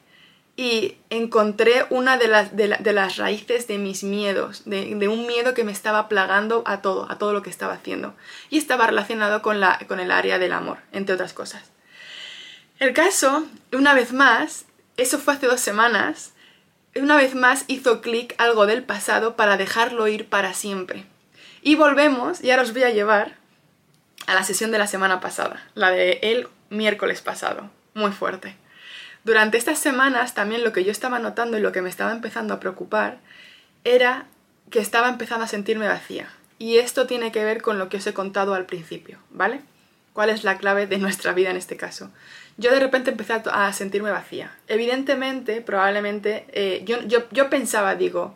y 0.57 0.97
encontré 1.09 1.85
una 1.89 2.17
de 2.17 2.27
las, 2.27 2.55
de, 2.55 2.67
las 2.67 3.17
raíces 3.17 3.67
de 3.67 3.77
mis 3.77 4.03
miedos, 4.03 4.63
de, 4.65 5.07
un 5.07 5.27
miedo 5.27 5.53
que 5.53 5.65
me 5.65 5.71
estaba 5.71 6.07
plagando 6.07 6.63
a 6.65 6.81
todo, 6.81 7.11
a 7.11 7.17
todo 7.17 7.33
lo 7.33 7.41
que 7.41 7.49
estaba 7.49 7.73
haciendo. 7.73 8.15
Y 8.49 8.57
estaba 8.57 8.87
relacionado 8.87 9.41
con, 9.41 9.59
la, 9.59 9.79
con 9.87 9.99
el 9.99 10.11
área 10.11 10.39
del 10.39 10.53
amor, 10.53 10.77
entre 10.93 11.15
otras 11.15 11.33
cosas. 11.33 11.63
El 12.79 12.93
caso, 12.93 13.45
una 13.73 13.93
vez 13.93 14.13
más, 14.13 14.65
eso 14.97 15.19
fue 15.19 15.33
hace 15.33 15.47
dos 15.47 15.59
semanas, 15.59 16.33
una 16.95 17.17
vez 17.17 17.35
más 17.35 17.65
hizo 17.67 17.99
clic 17.99 18.33
algo 18.37 18.65
del 18.65 18.83
pasado 18.83 19.35
para 19.35 19.57
dejarlo 19.57 20.07
ir 20.07 20.27
para 20.29 20.53
siempre. 20.53 21.05
Y 21.61 21.75
volvemos, 21.75 22.41
y 22.41 22.51
ahora 22.51 22.63
os 22.63 22.73
voy 22.73 22.83
a 22.83 22.91
llevar 22.91 23.35
a 24.27 24.33
la 24.33 24.43
sesión 24.43 24.71
de 24.71 24.77
la 24.77 24.87
semana 24.87 25.19
pasada, 25.19 25.67
la 25.73 25.89
de 25.91 26.19
el 26.21 26.47
miércoles 26.75 27.21
pasado, 27.21 27.69
muy 27.93 28.11
fuerte. 28.11 28.55
Durante 29.23 29.57
estas 29.57 29.79
semanas 29.79 30.35
también 30.35 30.63
lo 30.63 30.71
que 30.71 30.83
yo 30.83 30.91
estaba 30.91 31.19
notando 31.19 31.57
y 31.57 31.61
lo 31.61 31.71
que 31.71 31.81
me 31.81 31.89
estaba 31.89 32.11
empezando 32.11 32.53
a 32.53 32.59
preocupar 32.59 33.17
era 33.83 34.27
que 34.69 34.79
estaba 34.79 35.09
empezando 35.09 35.45
a 35.45 35.47
sentirme 35.47 35.87
vacía. 35.87 36.29
Y 36.59 36.77
esto 36.77 37.07
tiene 37.07 37.31
que 37.31 37.43
ver 37.43 37.61
con 37.61 37.79
lo 37.79 37.89
que 37.89 37.97
os 37.97 38.07
he 38.07 38.13
contado 38.13 38.53
al 38.53 38.65
principio, 38.65 39.17
¿vale? 39.29 39.61
¿Cuál 40.13 40.29
es 40.29 40.43
la 40.43 40.57
clave 40.57 40.87
de 40.87 40.97
nuestra 40.97 41.33
vida 41.33 41.49
en 41.49 41.57
este 41.57 41.75
caso? 41.75 42.11
Yo 42.57 42.71
de 42.71 42.79
repente 42.79 43.11
empecé 43.11 43.33
a, 43.33 43.73
sentirme 43.73 44.11
vacía. 44.11 44.55
Evidentemente, 44.67 45.59
probablemente, 45.59 46.45
eh, 46.53 46.83
yo, 46.85 47.01
yo, 47.01 47.27
yo 47.31 47.49
pensaba, 47.49 47.95
digo, 47.95 48.33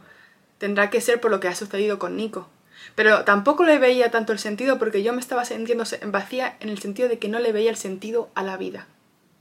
tendrá 0.58 0.90
que 0.90 1.00
ser 1.00 1.22
por 1.22 1.32
lo 1.32 1.40
que 1.40 1.48
ha 1.48 1.56
sucedido 1.56 1.98
con 1.98 2.18
Nico. 2.18 2.50
Pero 2.96 3.24
tampoco 3.24 3.64
le 3.64 3.80
veía 3.80 4.12
tanto 4.12 4.34
el 4.34 4.40
sentido 4.40 4.78
porque 4.78 5.04
yo 5.04 5.14
me 5.14 5.22
estaba 5.22 5.46
sintiendo 5.46 5.84
vacía 6.08 6.58
en 6.60 6.70
el 6.70 6.80
sentido 6.80 7.10
de 7.10 7.20
que 7.20 7.30
no 7.30 7.40
le 7.40 7.52
veía 7.52 7.70
el 7.70 7.78
sentido 7.78 8.30
a 8.36 8.44
la 8.44 8.58
vida. 8.58 8.88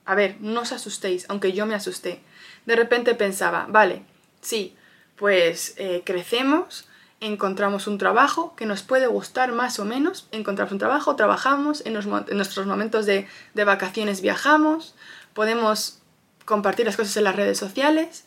A 0.04 0.14
ver, 0.14 0.36
no 0.40 0.60
os 0.60 0.72
asustéis, 0.72 1.26
aunque 1.28 1.52
yo 1.52 1.66
me 1.66 1.74
asusté. 1.74 2.20
De 2.66 2.76
repente 2.76 3.14
pensaba, 3.14 3.66
vale, 3.68 4.02
sí, 4.40 4.76
pues 5.16 5.74
eh, 5.76 6.02
crecemos, 6.04 6.88
encontramos 7.20 7.86
un 7.86 7.98
trabajo 7.98 8.54
que 8.56 8.66
nos 8.66 8.82
puede 8.82 9.06
gustar 9.06 9.52
más 9.52 9.78
o 9.78 9.84
menos, 9.84 10.28
encontramos 10.30 10.72
un 10.72 10.78
trabajo, 10.78 11.16
trabajamos, 11.16 11.84
en, 11.84 11.92
nuestros 11.92 12.66
momentos 12.66 13.06
de, 13.06 13.26
de, 13.54 13.64
vacaciones 13.64 14.20
viajamos, 14.20 14.94
podemos 15.34 15.98
compartir 16.44 16.86
las 16.86 16.96
cosas 16.96 17.16
en 17.16 17.24
las 17.24 17.36
redes 17.36 17.58
sociales, 17.58 18.24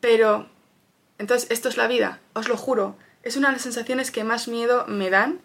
pero 0.00 0.48
entonces 1.18 1.50
esto 1.50 1.68
es 1.68 1.76
la 1.76 1.88
vida, 1.88 2.20
os 2.32 2.48
lo 2.48 2.56
juro, 2.56 2.96
es 3.22 3.36
una 3.36 3.48
de 3.48 3.54
las 3.54 3.62
sensaciones 3.62 4.10
que 4.10 4.24
más 4.24 4.48
miedo 4.48 4.86
me 4.86 5.10
dan, 5.10 5.40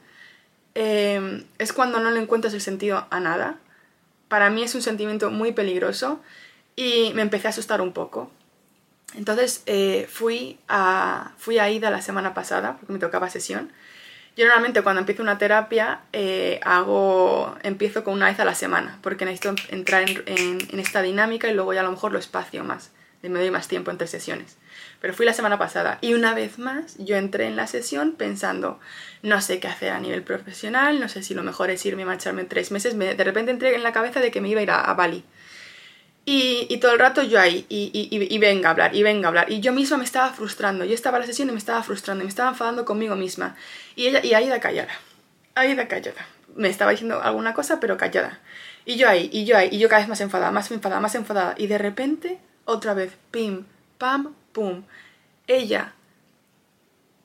eh, 0.75 1.46
es 1.58 1.74
cuando 1.74 2.00
no 2.00 2.12
le 2.12 2.22
encuentras 2.22 2.53
el 2.53 2.62
sentido 2.62 3.08
a 3.10 3.20
nada 3.20 3.60
para 4.27 4.50
mí 4.50 4.63
es 4.63 4.75
un 4.75 4.82
sentimiento 4.82 5.32
muy 5.32 5.51
peligroso 5.51 6.22
y 6.75 7.12
me 7.15 7.22
empecé 7.22 7.48
a 7.48 7.51
asustar 7.51 7.82
un 7.82 7.94
poco. 7.94 8.32
Entonces 9.15 9.63
eh, 9.65 10.08
fui, 10.10 10.60
a, 10.67 11.32
fui 11.38 11.60
a 11.60 11.70
Ida 11.70 11.89
la 11.89 12.01
semana 12.01 12.34
pasada, 12.34 12.77
porque 12.77 12.94
me 12.94 13.00
tocaba 13.00 13.29
sesión. 13.29 13.72
Yo 14.36 14.46
normalmente 14.46 14.82
cuando 14.82 15.00
empiezo 15.00 15.24
una 15.24 15.38
terapia 15.38 16.01
eh, 16.12 16.60
hago, 16.63 17.55
empiezo 17.63 18.03
con 18.03 18.15
una 18.15 18.25
vez 18.25 18.39
a 18.39 18.46
la 18.46 18.55
semana, 18.55 19.00
porque 19.01 19.24
necesito 19.24 19.55
entrar 19.70 20.03
en, 20.10 20.58
en, 20.70 20.79
esta 20.79 21.01
dinámica 21.01 21.48
y 21.48 21.53
luego 21.53 21.74
ya 21.74 21.79
a 21.79 21.84
lo 21.84 21.91
mejor 21.91 22.12
lo 22.12 22.20
espacio 22.20 22.65
más, 22.65 22.91
me 23.22 23.39
doy 23.39 23.51
más 23.51 23.70
tiempo 23.70 23.91
entre 23.91 24.08
sesiones. 24.08 24.58
Pero 25.06 25.13
fui 25.13 25.28
la 25.28 25.34
semana 25.34 25.60
pasada 25.60 26.00
y 26.02 26.15
una 26.15 26.34
vez 26.34 26.58
más 26.58 26.98
yo 26.98 27.15
entré 27.15 27.46
en 27.46 27.56
la 27.56 27.68
sesión 27.68 28.13
pensando, 28.13 28.80
no 29.22 29.39
sé 29.39 29.60
qué 29.60 29.68
hacer 29.68 29.91
a 29.91 30.00
nivel 30.00 30.24
profesional, 30.24 31.00
no 31.00 31.10
sé 31.10 31.22
si 31.22 31.36
lo 31.36 31.44
mejor 31.44 31.70
es 31.70 31.86
irme 31.86 32.02
y 32.02 32.06
marcharme 32.06 32.44
tres 32.46 32.72
meses. 32.72 32.98
de 32.98 33.24
repente 33.24 33.52
entré 33.52 33.76
en 33.76 33.84
la 33.84 33.94
cabeza 33.94 34.20
de 34.20 34.32
que 34.32 34.41
me 34.41 34.50
iba 34.50 34.62
a 34.62 34.63
ir 34.63 34.72
a, 34.72 34.91
Bali. 34.96 35.24
Y, 36.26 36.76
todo 36.78 36.94
el 36.94 36.98
rato 36.98 37.22
yo 37.22 37.39
ahí, 37.39 37.68
y, 37.70 37.91
y, 37.94 38.38
venga 38.39 38.70
a 38.70 38.72
hablar, 38.72 38.96
y 38.96 39.04
venga 39.04 39.28
a 39.28 39.30
hablar. 39.30 39.52
Y 39.52 39.60
yo 39.60 39.74
misma 39.74 39.98
me 39.98 40.06
estaba 40.06 40.34
frustrando. 40.34 40.86
Yo 40.86 40.96
estaba 40.96 41.18
en 41.18 41.22
la 41.22 41.28
sesión 41.28 41.50
y 41.50 41.52
me 41.52 41.60
estaba 41.60 41.84
frustrando, 41.84 42.24
me 42.24 42.30
estaba 42.30 42.50
enfadando 42.50 42.84
conmigo 42.84 43.15
misma. 43.15 43.56
Y 43.96 44.08
ella, 44.08 44.26
y 44.26 44.34
Aida 44.34 44.60
callada. 44.60 44.94
Aida 45.54 45.88
callada. 45.88 46.26
Me 46.56 46.68
estaba 46.68 46.89
diciendo 46.89 47.22
alguna 47.22 47.54
cosa, 47.54 47.80
pero 47.80 47.96
callada. 47.98 48.39
Y 48.86 48.96
yo 48.96 49.08
ahí, 49.08 49.30
y 49.32 49.46
yo 49.46 49.56
ahí, 49.56 49.70
y 49.72 49.78
yo 49.78 49.88
cada 49.88 50.00
vez 50.00 50.10
más 50.10 50.22
enfadada, 50.22 50.50
más 50.50 50.72
enfadada, 50.72 51.00
más 51.00 51.13
enfadada. 51.13 51.54
Y 51.60 51.68
de 51.68 51.78
repente, 51.78 52.39
otra 52.65 52.96
vez, 52.96 53.13
pim, 53.30 53.65
pam, 54.00 54.34
pum. 54.56 54.84
Ella 55.46 55.94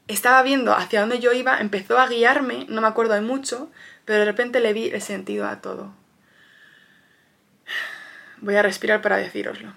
estaba 0.09 0.43
viendo 0.43 0.75
hacia 0.75 1.01
dónde 1.01 1.21
yo 1.21 1.33
iba, 1.33 1.61
empezó 1.61 1.99
a 1.99 2.09
guiarme, 2.09 2.66
no 2.69 2.81
me 2.83 2.88
acuerdo 2.88 3.14
de 3.14 3.21
mucho, 3.21 3.71
pero 4.05 4.19
de 4.19 4.25
repente 4.25 4.59
le 4.61 4.73
vi 4.73 4.90
el 4.90 5.01
sentido 5.01 5.47
a 5.47 5.62
todo. 5.62 5.95
Voy 8.38 8.57
a 8.57 8.62
respirar 8.62 9.01
para 9.01 9.16
decíroslo. 9.16 9.73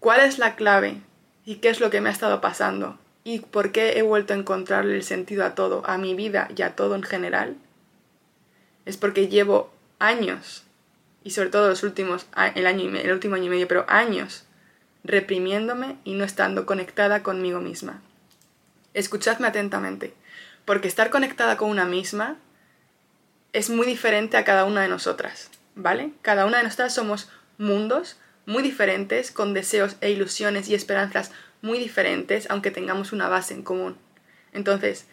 ¿Cuál 0.00 0.20
es 0.20 0.38
la 0.38 0.56
clave 0.56 1.00
y 1.44 1.56
qué 1.56 1.68
es 1.68 1.80
lo 1.80 1.90
que 1.90 2.00
me 2.00 2.08
ha 2.08 2.12
estado 2.12 2.40
pasando 2.40 2.98
y 3.22 3.40
por 3.40 3.70
qué 3.70 3.98
he 3.98 4.02
vuelto 4.02 4.32
a 4.32 4.36
encontrarle 4.36 4.96
el 4.96 5.02
sentido 5.02 5.44
a 5.44 5.54
todo, 5.54 5.82
a 5.86 5.98
mi 5.98 6.14
vida 6.14 6.48
y 6.56 6.62
a 6.62 6.74
todo 6.74 6.94
en 6.94 7.02
general? 7.02 7.56
Es 8.86 8.96
porque 8.96 9.28
llevo 9.28 9.70
años 9.98 10.64
y 11.24 11.32
sobre 11.32 11.50
todo 11.50 11.68
los 11.68 11.82
últimos 11.82 12.26
el 12.54 12.66
año 12.66 12.88
el 12.96 13.12
último 13.12 13.34
año 13.34 13.46
y 13.46 13.48
medio, 13.50 13.68
pero 13.68 13.84
años 13.88 14.45
reprimiéndome 15.06 15.96
y 16.04 16.14
no 16.14 16.24
estando 16.24 16.66
conectada 16.66 17.22
conmigo 17.22 17.60
misma. 17.60 18.02
Escuchadme 18.94 19.46
atentamente, 19.46 20.14
porque 20.64 20.88
estar 20.88 21.10
conectada 21.10 21.56
con 21.56 21.70
una 21.70 21.84
misma 21.84 22.36
es 23.52 23.70
muy 23.70 23.86
diferente 23.86 24.36
a 24.36 24.44
cada 24.44 24.64
una 24.64 24.82
de 24.82 24.88
nosotras, 24.88 25.50
¿vale? 25.74 26.12
Cada 26.22 26.44
una 26.44 26.58
de 26.58 26.64
nosotras 26.64 26.94
somos 26.94 27.30
mundos 27.58 28.18
muy 28.44 28.62
diferentes, 28.62 29.30
con 29.30 29.54
deseos 29.54 29.96
e 30.00 30.10
ilusiones 30.10 30.68
y 30.68 30.74
esperanzas 30.74 31.30
muy 31.62 31.78
diferentes, 31.78 32.48
aunque 32.50 32.70
tengamos 32.70 33.12
una 33.12 33.28
base 33.28 33.54
en 33.54 33.62
común. 33.62 33.96
Entonces, 34.52 35.06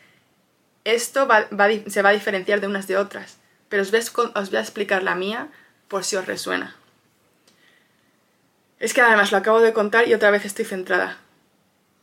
esto 0.83 1.27
se 1.87 2.01
va 2.01 2.09
a 2.09 2.13
diferenciar 2.13 2.61
de 2.61 2.67
unas 2.67 2.87
de 2.87 2.97
otras, 2.97 3.37
pero 3.69 3.81
os 3.81 3.91
voy 3.91 4.57
a 4.57 4.61
explicar 4.61 5.03
la 5.03 5.15
mía 5.15 5.49
por 5.87 6.03
si 6.03 6.15
os 6.15 6.25
resuena. 6.25 6.75
Es 8.83 8.93
que 8.93 8.99
además 8.99 9.31
lo 9.31 9.37
acabo 9.37 9.61
de 9.61 9.71
contar 9.71 10.09
y 10.09 10.13
otra 10.13 10.29
vez 10.29 10.43
estoy 10.43 10.65
centrada. 10.65 11.17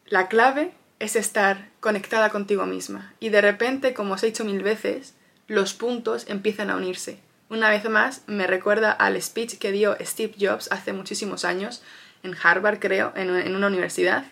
La 0.07 0.29
clave 0.29 0.73
es 0.99 1.14
estar 1.14 1.69
conectada 1.79 2.31
contigo 2.31 2.64
misma 2.64 3.12
y 3.21 3.29
de 3.29 3.43
repente, 3.43 3.93
como 3.93 4.14
os 4.14 4.23
he 4.23 4.29
dicho 4.29 4.47
mil 4.47 4.62
veces, 4.62 5.12
los 5.47 5.75
puntos 5.75 6.25
empiezan 6.27 6.71
a 6.71 6.77
unirse. 6.77 7.19
Una 7.51 7.69
vez 7.69 7.87
más, 7.87 8.23
me 8.27 8.47
recuerda 8.47 8.93
al 8.93 9.21
speech 9.21 9.59
que 9.59 9.73
dio 9.73 9.95
Steve 10.01 10.33
Jobs 10.40 10.73
hace 10.73 10.95
muchísimos 10.95 11.45
años, 11.45 11.83
en 12.23 12.35
Harvard 12.43 12.79
creo, 12.79 13.12
en 13.14 13.55
una 13.55 13.66
universidad. 13.66 14.25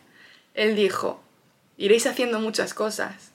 Él 0.55 0.75
dijo, 0.75 1.23
iréis 1.77 2.07
haciendo 2.07 2.41
muchas 2.41 2.73
cosas, 2.73 3.33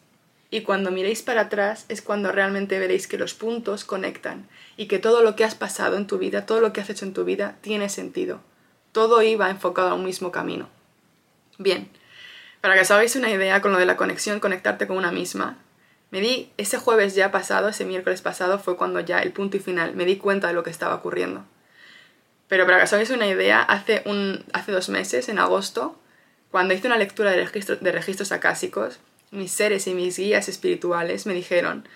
y 0.49 0.61
cuando 0.61 0.89
miréis 0.89 1.21
para 1.21 1.41
atrás 1.41 1.85
es 1.87 2.01
cuando 2.01 2.31
realmente 2.31 2.79
veréis 2.79 3.07
que 3.07 3.19
los 3.19 3.35
puntos 3.35 3.85
conectan 3.85 4.49
y 4.75 4.87
que 4.87 4.97
todo 4.97 5.21
lo 5.21 5.35
que 5.35 5.43
has 5.43 5.53
pasado 5.53 5.97
en 5.97 6.07
tu 6.07 6.17
vida, 6.17 6.47
todo 6.47 6.61
lo 6.61 6.73
que 6.73 6.81
has 6.81 6.89
hecho 6.89 7.05
en 7.05 7.13
tu 7.13 7.25
vida, 7.25 7.57
tiene 7.61 7.89
sentido 7.89 8.41
todo 8.93 9.21
iba 9.23 9.49
enfocado 9.49 9.89
a 9.89 9.93
un 9.95 10.05
mismo 10.05 10.31
camino. 10.31 10.69
Bien, 11.57 11.89
para 12.61 12.75
que 12.75 12.81
os 12.81 12.91
hagáis 12.91 13.15
una 13.17 13.29
idea 13.29 13.59
con 13.59 13.73
lo 13.73 13.79
de 13.79 13.85
la 13.85 13.97
conexión, 13.97 14.39
conectarte 14.39 14.87
con 14.87 14.95
una 14.95 15.11
misma, 15.11 15.57
me 16.11 16.21
di, 16.21 16.51
ese 16.57 16.77
jueves 16.77 17.15
ya 17.15 17.31
pasado, 17.31 17.67
ese 17.67 17.85
miércoles 17.85 18.21
pasado, 18.21 18.59
fue 18.59 18.77
cuando 18.77 18.99
ya 18.99 19.19
el 19.19 19.33
punto 19.33 19.57
y 19.57 19.59
final, 19.59 19.95
me 19.95 20.05
di 20.05 20.17
cuenta 20.17 20.47
de 20.47 20.53
lo 20.53 20.63
que 20.63 20.69
estaba 20.69 20.95
ocurriendo. 20.95 21.43
Pero 22.47 22.65
para 22.65 22.77
que 22.77 22.83
os 22.83 22.93
hagáis 22.93 23.09
una 23.09 23.27
idea, 23.27 23.61
hace, 23.61 24.03
un, 24.05 24.45
hace 24.53 24.71
dos 24.71 24.89
meses, 24.89 25.27
en 25.27 25.39
agosto, 25.39 25.99
cuando 26.51 26.75
hice 26.75 26.85
una 26.85 26.97
lectura 26.97 27.31
de, 27.31 27.37
de 27.37 27.91
registros 27.91 28.31
acásicos, 28.31 28.99
mis 29.31 29.51
seres 29.51 29.87
y 29.87 29.95
mis 29.95 30.17
guías 30.17 30.47
espirituales 30.47 31.25
me 31.25 31.33
dijeron 31.33 31.87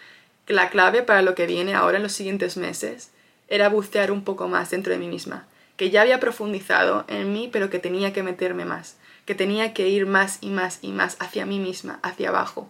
que 0.47 0.53
la 0.53 0.71
clave 0.71 1.03
para 1.03 1.21
lo 1.21 1.35
que 1.35 1.45
viene 1.45 1.75
ahora 1.75 1.97
en 1.97 2.03
los 2.03 2.13
siguientes 2.13 2.57
meses 2.57 3.11
era 3.47 3.69
bucear 3.69 4.11
un 4.11 4.23
poco 4.23 4.47
más 4.47 4.71
dentro 4.71 4.91
de 4.91 4.97
mí 4.97 5.07
misma 5.07 5.45
que 5.77 5.89
ya 5.89 6.01
había 6.01 6.19
profundizado 6.19 7.05
en 7.07 7.31
mí, 7.31 7.49
pero 7.51 7.69
que 7.69 7.79
tenía 7.79 8.11
que 8.11 8.23
meterme 8.23 8.65
más, 8.65 8.97
que 9.25 9.35
tenía 9.35 9.73
que 9.73 9.87
ir 9.87 10.05
más 10.05 10.39
y 10.41 10.49
más 10.49 10.79
y 10.81 10.91
más 10.91 11.15
hacia 11.19 11.45
mí 11.45 11.59
misma, 11.59 11.99
hacia 12.01 12.29
abajo, 12.29 12.69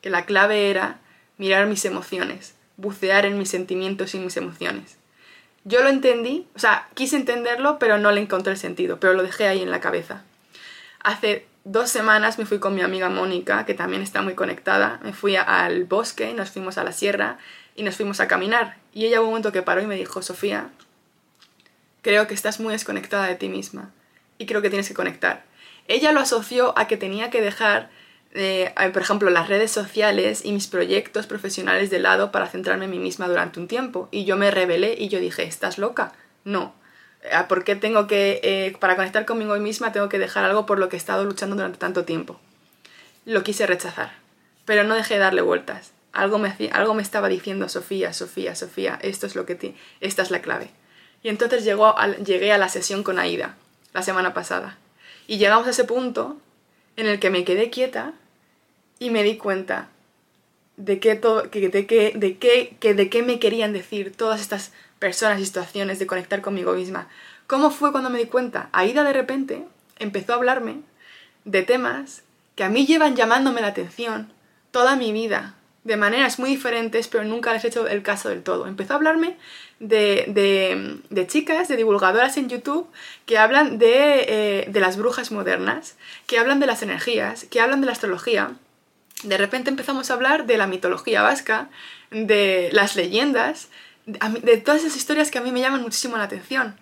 que 0.00 0.10
la 0.10 0.26
clave 0.26 0.68
era 0.68 0.98
mirar 1.38 1.66
mis 1.66 1.84
emociones, 1.84 2.54
bucear 2.76 3.24
en 3.24 3.38
mis 3.38 3.48
sentimientos 3.48 4.14
y 4.14 4.18
mis 4.18 4.36
emociones. 4.36 4.98
Yo 5.64 5.82
lo 5.82 5.88
entendí, 5.88 6.48
o 6.56 6.58
sea, 6.58 6.88
quise 6.94 7.16
entenderlo, 7.16 7.78
pero 7.78 7.96
no 7.96 8.10
le 8.10 8.20
encontré 8.20 8.52
el 8.52 8.58
sentido, 8.58 8.98
pero 8.98 9.14
lo 9.14 9.22
dejé 9.22 9.46
ahí 9.46 9.62
en 9.62 9.70
la 9.70 9.80
cabeza. 9.80 10.24
Hace 11.00 11.46
dos 11.64 11.90
semanas 11.90 12.38
me 12.38 12.46
fui 12.46 12.58
con 12.58 12.74
mi 12.74 12.80
amiga 12.80 13.08
Mónica, 13.08 13.64
que 13.64 13.74
también 13.74 14.02
está 14.02 14.22
muy 14.22 14.34
conectada. 14.34 14.98
Me 15.04 15.12
fui 15.12 15.36
al 15.36 15.84
bosque, 15.84 16.34
nos 16.34 16.50
fuimos 16.50 16.78
a 16.78 16.84
la 16.84 16.92
sierra 16.92 17.38
y 17.76 17.84
nos 17.84 17.96
fuimos 17.96 18.18
a 18.18 18.26
caminar. 18.26 18.76
Y 18.92 19.06
ella 19.06 19.20
hubo 19.20 19.26
un 19.26 19.30
momento 19.30 19.52
que 19.52 19.62
paró 19.62 19.80
y 19.80 19.86
me 19.86 19.96
dijo, 19.96 20.20
Sofía, 20.22 20.70
creo 22.02 22.26
que 22.26 22.34
estás 22.34 22.60
muy 22.60 22.72
desconectada 22.72 23.26
de 23.26 23.36
ti 23.36 23.48
misma 23.48 23.92
y 24.38 24.46
creo 24.46 24.60
que 24.60 24.68
tienes 24.68 24.88
que 24.88 24.94
conectar. 24.94 25.44
Ella 25.88 26.12
lo 26.12 26.20
asoció 26.20 26.76
a 26.78 26.86
que 26.86 26.96
tenía 26.96 27.30
que 27.30 27.40
dejar, 27.40 27.90
eh, 28.34 28.72
por 28.92 29.02
ejemplo, 29.02 29.30
las 29.30 29.48
redes 29.48 29.70
sociales 29.70 30.44
y 30.44 30.52
mis 30.52 30.66
proyectos 30.66 31.26
profesionales 31.26 31.90
de 31.90 31.98
lado 31.98 32.30
para 32.30 32.48
centrarme 32.48 32.84
en 32.84 32.90
mí 32.90 32.98
misma 32.98 33.28
durante 33.28 33.60
un 33.60 33.68
tiempo. 33.68 34.08
Y 34.10 34.24
yo 34.24 34.36
me 34.36 34.50
rebelé 34.50 34.94
y 34.98 35.08
yo 35.08 35.20
dije, 35.20 35.44
¿estás 35.44 35.78
loca? 35.78 36.12
No. 36.44 36.74
Eh, 37.22 37.30
¿Por 37.48 37.64
qué 37.64 37.76
tengo 37.76 38.06
que, 38.06 38.40
eh, 38.42 38.76
para 38.78 38.96
conectar 38.96 39.24
conmigo 39.24 39.56
misma, 39.56 39.92
tengo 39.92 40.08
que 40.08 40.18
dejar 40.18 40.44
algo 40.44 40.66
por 40.66 40.78
lo 40.78 40.88
que 40.88 40.96
he 40.96 40.98
estado 40.98 41.24
luchando 41.24 41.56
durante 41.56 41.78
tanto 41.78 42.04
tiempo? 42.04 42.40
Lo 43.24 43.44
quise 43.44 43.66
rechazar, 43.66 44.12
pero 44.64 44.82
no 44.84 44.94
dejé 44.94 45.14
de 45.14 45.20
darle 45.20 45.42
vueltas. 45.42 45.92
Algo 46.12 46.38
me, 46.38 46.54
algo 46.72 46.94
me 46.94 47.02
estaba 47.02 47.28
diciendo, 47.28 47.68
Sofía, 47.68 48.12
Sofía, 48.12 48.54
Sofía, 48.54 48.98
esto 49.02 49.26
es 49.26 49.34
lo 49.34 49.46
que 49.46 49.74
esta 50.00 50.22
es 50.22 50.30
la 50.30 50.42
clave. 50.42 50.70
Y 51.22 51.28
entonces 51.28 51.64
llegó 51.64 51.94
llegué 52.24 52.52
a 52.52 52.58
la 52.58 52.68
sesión 52.68 53.02
con 53.02 53.18
Aida, 53.18 53.56
la 53.92 54.02
semana 54.02 54.34
pasada. 54.34 54.78
Y 55.26 55.38
llegamos 55.38 55.66
a 55.66 55.70
ese 55.70 55.84
punto 55.84 56.36
en 56.96 57.06
el 57.06 57.20
que 57.20 57.30
me 57.30 57.44
quedé 57.44 57.70
quieta 57.70 58.12
y 58.98 59.10
me 59.10 59.22
di 59.22 59.36
cuenta 59.36 59.88
de 60.76 60.98
qué, 61.00 61.14
todo, 61.14 61.42
de 61.42 61.86
qué, 61.86 62.12
de 62.14 62.38
que 62.38 62.94
de 62.94 63.10
qué 63.10 63.22
me 63.22 63.38
querían 63.38 63.72
decir 63.72 64.14
todas 64.16 64.40
estas 64.40 64.72
personas 64.98 65.40
y 65.40 65.46
situaciones 65.46 65.98
de 65.98 66.06
conectar 66.06 66.42
conmigo 66.42 66.72
misma. 66.72 67.08
¿Cómo 67.46 67.70
fue 67.70 67.92
cuando 67.92 68.10
me 68.10 68.18
di 68.18 68.26
cuenta? 68.26 68.68
Aida 68.72 69.04
de 69.04 69.12
repente 69.12 69.64
empezó 69.98 70.32
a 70.32 70.36
hablarme 70.36 70.80
de 71.44 71.62
temas 71.62 72.22
que 72.54 72.64
a 72.64 72.68
mí 72.68 72.86
llevan 72.86 73.16
llamándome 73.16 73.60
la 73.60 73.68
atención 73.68 74.32
toda 74.70 74.96
mi 74.96 75.12
vida, 75.12 75.54
de 75.84 75.96
maneras 75.96 76.38
muy 76.38 76.50
diferentes, 76.50 77.08
pero 77.08 77.24
nunca 77.24 77.52
les 77.52 77.64
he 77.64 77.68
hecho 77.68 77.88
el 77.88 78.02
caso 78.02 78.28
del 78.28 78.42
todo. 78.42 78.66
Empezó 78.66 78.92
a 78.92 78.96
hablarme 78.96 79.36
de, 79.80 81.02
de, 81.10 81.26
chicas, 81.26 81.68
de 81.68 81.76
divulgadoras 81.76 82.36
en 82.36 82.48
YouTube, 82.48 82.88
que 83.26 83.38
hablan 83.38 83.78
de, 83.78 84.24
eh, 84.28 84.64
de 84.68 84.80
las 84.80 84.96
brujas 84.96 85.32
modernas, 85.32 85.96
que 86.26 86.38
hablan 86.38 86.60
de 86.60 86.66
las 86.66 86.82
energías, 86.82 87.44
que 87.50 87.60
hablan 87.60 87.80
de 87.80 87.86
la 87.86 87.92
astrología. 87.92 88.52
De 89.24 89.36
repente 89.38 89.70
empezamos 89.70 90.10
a 90.10 90.14
hablar 90.14 90.46
de 90.46 90.56
la 90.56 90.66
mitología 90.66 91.22
vasca, 91.22 91.68
de 92.10 92.70
las 92.72 92.94
leyendas, 92.94 93.68
de 94.04 94.56
todas 94.58 94.82
esas 94.82 94.96
historias 94.96 95.30
que 95.30 95.38
a 95.38 95.42
mí 95.42 95.52
me 95.52 95.60
llaman 95.60 95.82
muchísimo 95.82 96.16
la 96.16 96.24
atención. 96.24 96.76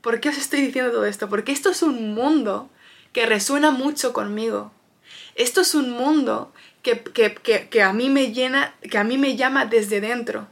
¿Por 0.00 0.20
qué 0.20 0.28
os 0.28 0.38
estoy 0.38 0.60
diciendo 0.60 0.92
todo 0.92 1.06
esto? 1.06 1.28
Porque 1.28 1.52
esto 1.52 1.70
es 1.70 1.82
un 1.82 2.14
mundo 2.14 2.68
que 3.12 3.26
resuena 3.26 3.70
mucho 3.70 4.12
conmigo. 4.12 4.72
Esto 5.34 5.62
es 5.62 5.74
un 5.74 5.90
mundo 5.90 6.52
que, 6.84 7.68
que, 7.70 7.82
a 7.82 7.92
mí 7.92 8.10
me 8.10 8.32
llena, 8.32 8.74
que 8.88 8.98
a 8.98 9.04
mí 9.04 9.18
me 9.18 9.36
llama 9.36 9.64
desde 9.64 10.00
dentro. 10.00 10.46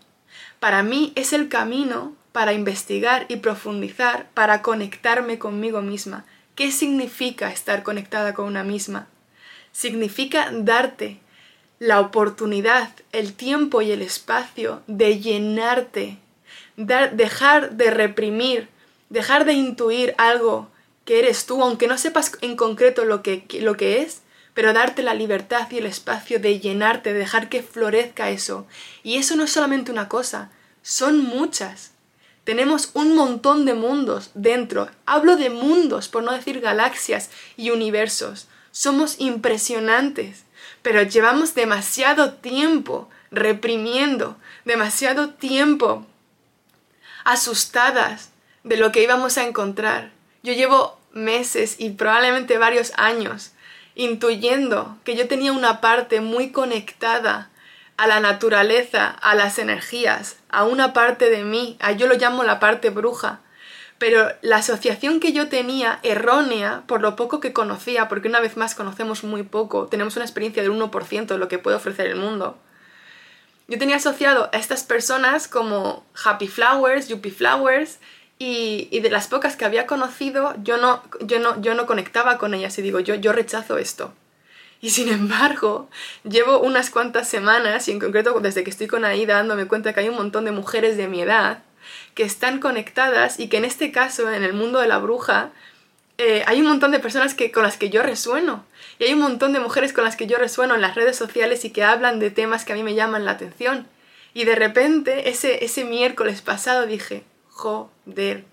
Para 0.59 0.83
mí 0.83 1.13
es 1.15 1.33
el 1.33 1.49
camino 1.49 2.17
para 2.33 2.55
investigar 2.55 3.27
y 3.29 3.37
profundizar, 3.37 4.29
para 4.33 4.63
conectarme 4.63 5.39
conmigo 5.39 5.83
misma. 5.83 6.25
¿Qué 6.55 6.73
significa 6.73 7.53
estar 7.53 7.83
conectada 7.83 8.33
con 8.33 8.47
una 8.47 8.65
misma? 8.65 9.09
Significa 9.73 10.51
darte 10.53 11.21
la 11.79 12.01
oportunidad, 12.01 12.91
el 13.13 13.35
tiempo 13.35 13.83
y 13.83 13.91
el 13.91 14.01
espacio 14.01 14.83
de 14.87 15.19
llenarte, 15.21 16.19
dejar 16.77 17.73
de 17.73 17.91
reprimir, 17.91 18.69
dejar 19.11 19.45
de 19.45 19.53
intuir 19.53 20.15
algo 20.17 20.71
que 21.05 21.19
eres 21.19 21.45
tú, 21.45 21.63
aunque 21.63 21.89
no 21.89 21.99
sepas 21.99 22.33
en 22.41 22.57
concreto 22.57 23.05
lo 23.05 23.23
que, 23.23 23.45
lo 23.61 23.77
que 23.77 24.01
es, 24.01 24.22
pero 24.55 24.73
darte 24.73 25.03
la 25.03 25.15
libertad 25.15 25.69
y 25.71 25.79
el 25.79 25.87
espacio 25.87 26.39
de 26.39 26.61
llenarte, 26.61 27.13
de 27.13 27.19
dejar 27.19 27.49
que 27.49 27.63
florezca 27.63 28.31
eso. 28.31 28.67
Y 29.03 29.17
eso 29.17 29.37
no 29.37 29.45
es 29.45 29.53
solamente 29.53 29.91
una 29.91 30.09
cosa, 30.09 30.51
son 30.83 31.25
muchas. 31.25 31.93
Tenemos 32.45 32.91
un 32.95 33.15
montón 33.15 33.65
de 33.65 33.75
mundos 33.75 34.31
dentro. 34.35 34.91
Hablo 35.07 35.37
de 35.37 35.49
mundos, 35.49 36.09
por 36.09 36.23
no 36.23 36.33
decir 36.33 36.61
galaxias 36.61 37.31
y 37.57 37.71
universos. 37.71 38.49
Somos 38.73 39.17
impresionantes, 39.19 40.45
pero 40.83 41.03
llevamos 41.03 41.55
demasiado 41.55 42.35
tiempo 42.35 43.09
reprimiendo, 43.31 44.37
demasiado 44.65 45.31
tiempo 45.31 46.07
asustadas 47.25 48.31
de 48.65 48.77
lo 48.77 48.93
que 48.93 49.03
íbamos 49.03 49.39
a 49.39 49.45
encontrar. 49.45 50.11
Yo 50.43 50.53
llevo 50.53 50.99
meses 51.13 51.77
y 51.79 51.91
probablemente 51.91 52.59
varios 52.59 52.93
años 52.97 53.52
intuyendo 53.95 54.97
que 55.05 55.17
yo 55.17 55.29
tenía 55.29 55.53
una 55.53 55.81
parte 55.81 56.21
muy 56.21 56.51
conectada 56.51 57.51
a 57.97 58.07
la 58.07 58.21
naturaleza, 58.21 59.09
a 59.09 59.35
las 59.35 59.59
energías, 59.59 60.37
a 60.49 60.65
una 60.65 60.93
parte 60.93 61.31
de 61.31 61.45
mí, 61.45 61.77
a 61.81 61.93
yo 61.93 62.07
lo 62.07 62.15
llamo 62.15 62.43
la 62.43 62.59
parte 62.59 62.91
bruja, 62.91 63.41
pero 63.99 64.33
la 64.41 64.57
asociación 64.57 65.21
que 65.21 65.33
yo 65.33 65.49
tenía 65.49 66.01
errónea 66.03 66.83
por 66.87 67.03
lo 67.03 67.15
poco 67.15 67.39
que 67.39 67.53
conocía, 67.53 68.09
porque 68.09 68.29
una 68.29 68.41
vez 68.41 68.57
más 68.57 68.75
conocemos 68.75 69.23
muy 69.23 69.45
poco, 69.45 69.87
tenemos 69.87 70.17
una 70.17 70.25
experiencia 70.25 70.63
del 70.63 70.73
1% 70.73 71.27
de 71.27 71.39
lo 71.39 71.49
que 71.49 71.59
puede 71.59 71.77
ofrecer 71.77 72.09
el 72.09 72.17
mundo. 72.17 72.59
Yo 73.69 73.79
tenía 73.79 73.97
asociado 73.97 74.51
a 74.53 74.59
estas 74.59 74.83
personas 74.83 75.47
como 75.47 76.05
Happy 76.25 76.49
Flowers, 76.49 77.09
Yuppie 77.09 77.31
Flowers, 77.31 78.01
y, 78.39 79.01
de 79.01 79.11
las 79.11 79.29
pocas 79.29 79.57
que 79.57 79.65
había 79.65 79.87
conocido, 79.87 80.55
yo 80.63 80.77
no, 80.77 81.03
yo 81.21 81.39
no, 81.39 81.61
yo 81.61 81.75
no 81.75 81.87
conectaba 81.87 82.39
con 82.39 82.55
ellas 82.55 82.77
y 82.79 82.83
digo, 82.83 82.99
yo, 82.99 83.15
yo 83.15 83.33
rechazo 83.33 83.79
esto. 83.79 84.13
Y 84.81 84.91
sin 84.91 85.09
embargo, 85.09 85.89
llevo 86.25 86.59
unas 86.59 86.91
cuantas 86.91 87.29
semanas, 87.29 87.87
y 87.87 87.93
en 87.93 88.01
concreto 88.01 88.39
desde 88.41 88.65
que 88.65 88.71
estoy 88.71 88.89
con 88.89 89.05
Aida, 89.05 89.37
dándome 89.37 89.67
cuenta 89.67 89.93
que 89.93 90.01
hay 90.01 90.09
un 90.09 90.17
montón 90.17 90.45
de 90.45 90.51
mujeres 90.51 90.97
de 90.97 91.07
mi 91.07 91.23
edad 91.23 91.63
que 92.15 92.25
están 92.25 92.59
conectadas 92.59 93.39
y 93.39 93.49
que 93.49 93.59
en 93.59 93.65
este 93.65 93.93
caso, 93.93 94.31
en 94.31 94.43
el 94.43 94.55
mundo 94.55 94.81
de 94.81 94.89
la 94.89 94.99
bruja, 94.99 95.51
eh, 96.19 96.43
hay 96.47 96.61
un 96.61 96.67
montón 96.67 96.91
de 96.91 96.99
personas 96.99 97.35
que, 97.35 97.53
con 97.53 97.63
las 97.63 97.77
que 97.77 97.91
yo 97.91 98.03
resueno. 98.03 98.65
Y 98.99 99.05
hay 99.05 99.15
un 99.15 99.21
montón 99.21 99.53
de 99.53 99.61
mujeres 99.61 99.93
con 99.93 100.05
las 100.05 100.17
que 100.17 100.27
yo 100.27 100.37
resueno 100.37 100.75
en 100.75 100.81
las 100.81 100.95
redes 100.95 101.17
sociales 101.17 101.65
y 101.65 101.71
que 101.71 101.85
hablan 101.85 102.19
de 102.19 102.31
temas 102.31 102.65
que 102.65 102.73
a 102.73 102.77
mí 102.77 102.83
me 102.83 102.95
llaman 102.95 103.25
la 103.25 103.33
atención. 103.33 103.87
Y 104.35 104.45
de 104.45 104.55
repente, 104.55 105.29
ese, 105.29 105.65
ese 105.65 105.85
miércoles 105.85 106.43
pasado 106.43 106.87
dije, 106.87 107.25
joder, 107.63 108.45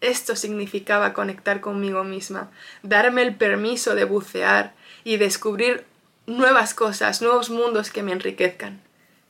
esto 0.00 0.36
significaba 0.36 1.14
conectar 1.14 1.60
conmigo 1.60 2.04
misma, 2.04 2.50
darme 2.82 3.22
el 3.22 3.34
permiso 3.34 3.94
de 3.94 4.04
bucear 4.04 4.74
y 5.04 5.16
descubrir 5.16 5.84
nuevas 6.26 6.74
cosas, 6.74 7.22
nuevos 7.22 7.48
mundos 7.50 7.90
que 7.90 8.02
me 8.02 8.12
enriquezcan. 8.12 8.80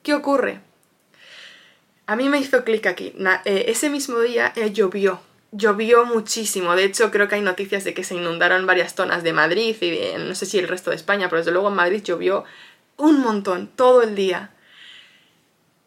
¿Qué 0.02 0.14
ocurre? 0.14 0.60
A 2.06 2.16
mí 2.16 2.28
me 2.28 2.38
hizo 2.38 2.64
clic 2.64 2.86
aquí. 2.86 3.14
Eh, 3.44 3.66
ese 3.68 3.90
mismo 3.90 4.20
día 4.20 4.52
eh, 4.56 4.72
llovió. 4.72 5.20
Llovió 5.52 6.04
muchísimo. 6.04 6.74
De 6.74 6.84
hecho, 6.84 7.10
creo 7.10 7.28
que 7.28 7.36
hay 7.36 7.42
noticias 7.42 7.84
de 7.84 7.94
que 7.94 8.04
se 8.04 8.14
inundaron 8.14 8.66
varias 8.66 8.94
zonas 8.94 9.22
de 9.22 9.32
Madrid 9.32 9.76
y 9.80 10.18
no 10.18 10.34
sé 10.34 10.46
si 10.46 10.58
el 10.58 10.68
resto 10.68 10.90
de 10.90 10.96
España, 10.96 11.28
pero 11.28 11.40
desde 11.40 11.52
luego 11.52 11.68
en 11.68 11.74
Madrid 11.74 12.02
llovió 12.02 12.44
un 12.96 13.20
montón, 13.20 13.68
todo 13.68 14.02
el 14.02 14.14
día. 14.14 14.50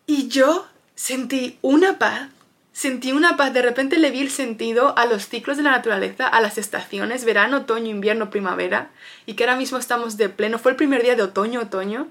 Y 0.07 0.29
yo 0.29 0.67
sentí 0.95 1.57
una 1.61 1.99
paz 1.99 2.29
Sentí 2.73 3.11
una 3.11 3.35
paz, 3.35 3.53
de 3.53 3.61
repente 3.61 3.97
le 3.97 4.11
vi 4.11 4.21
el 4.21 4.31
sentido 4.31 4.97
a 4.97 5.05
los 5.05 5.27
ciclos 5.27 5.57
de 5.57 5.63
la 5.63 5.71
naturaleza, 5.71 6.25
a 6.25 6.39
las 6.39 6.57
estaciones, 6.57 7.25
verano, 7.25 7.57
otoño, 7.57 7.89
invierno, 7.89 8.29
primavera, 8.29 8.91
y 9.25 9.33
que 9.33 9.43
ahora 9.43 9.57
mismo 9.57 9.77
estamos 9.77 10.15
de 10.15 10.29
pleno, 10.29 10.57
fue 10.57 10.71
el 10.71 10.77
primer 10.77 11.03
día 11.03 11.15
de 11.15 11.23
otoño, 11.23 11.59
otoño. 11.59 12.07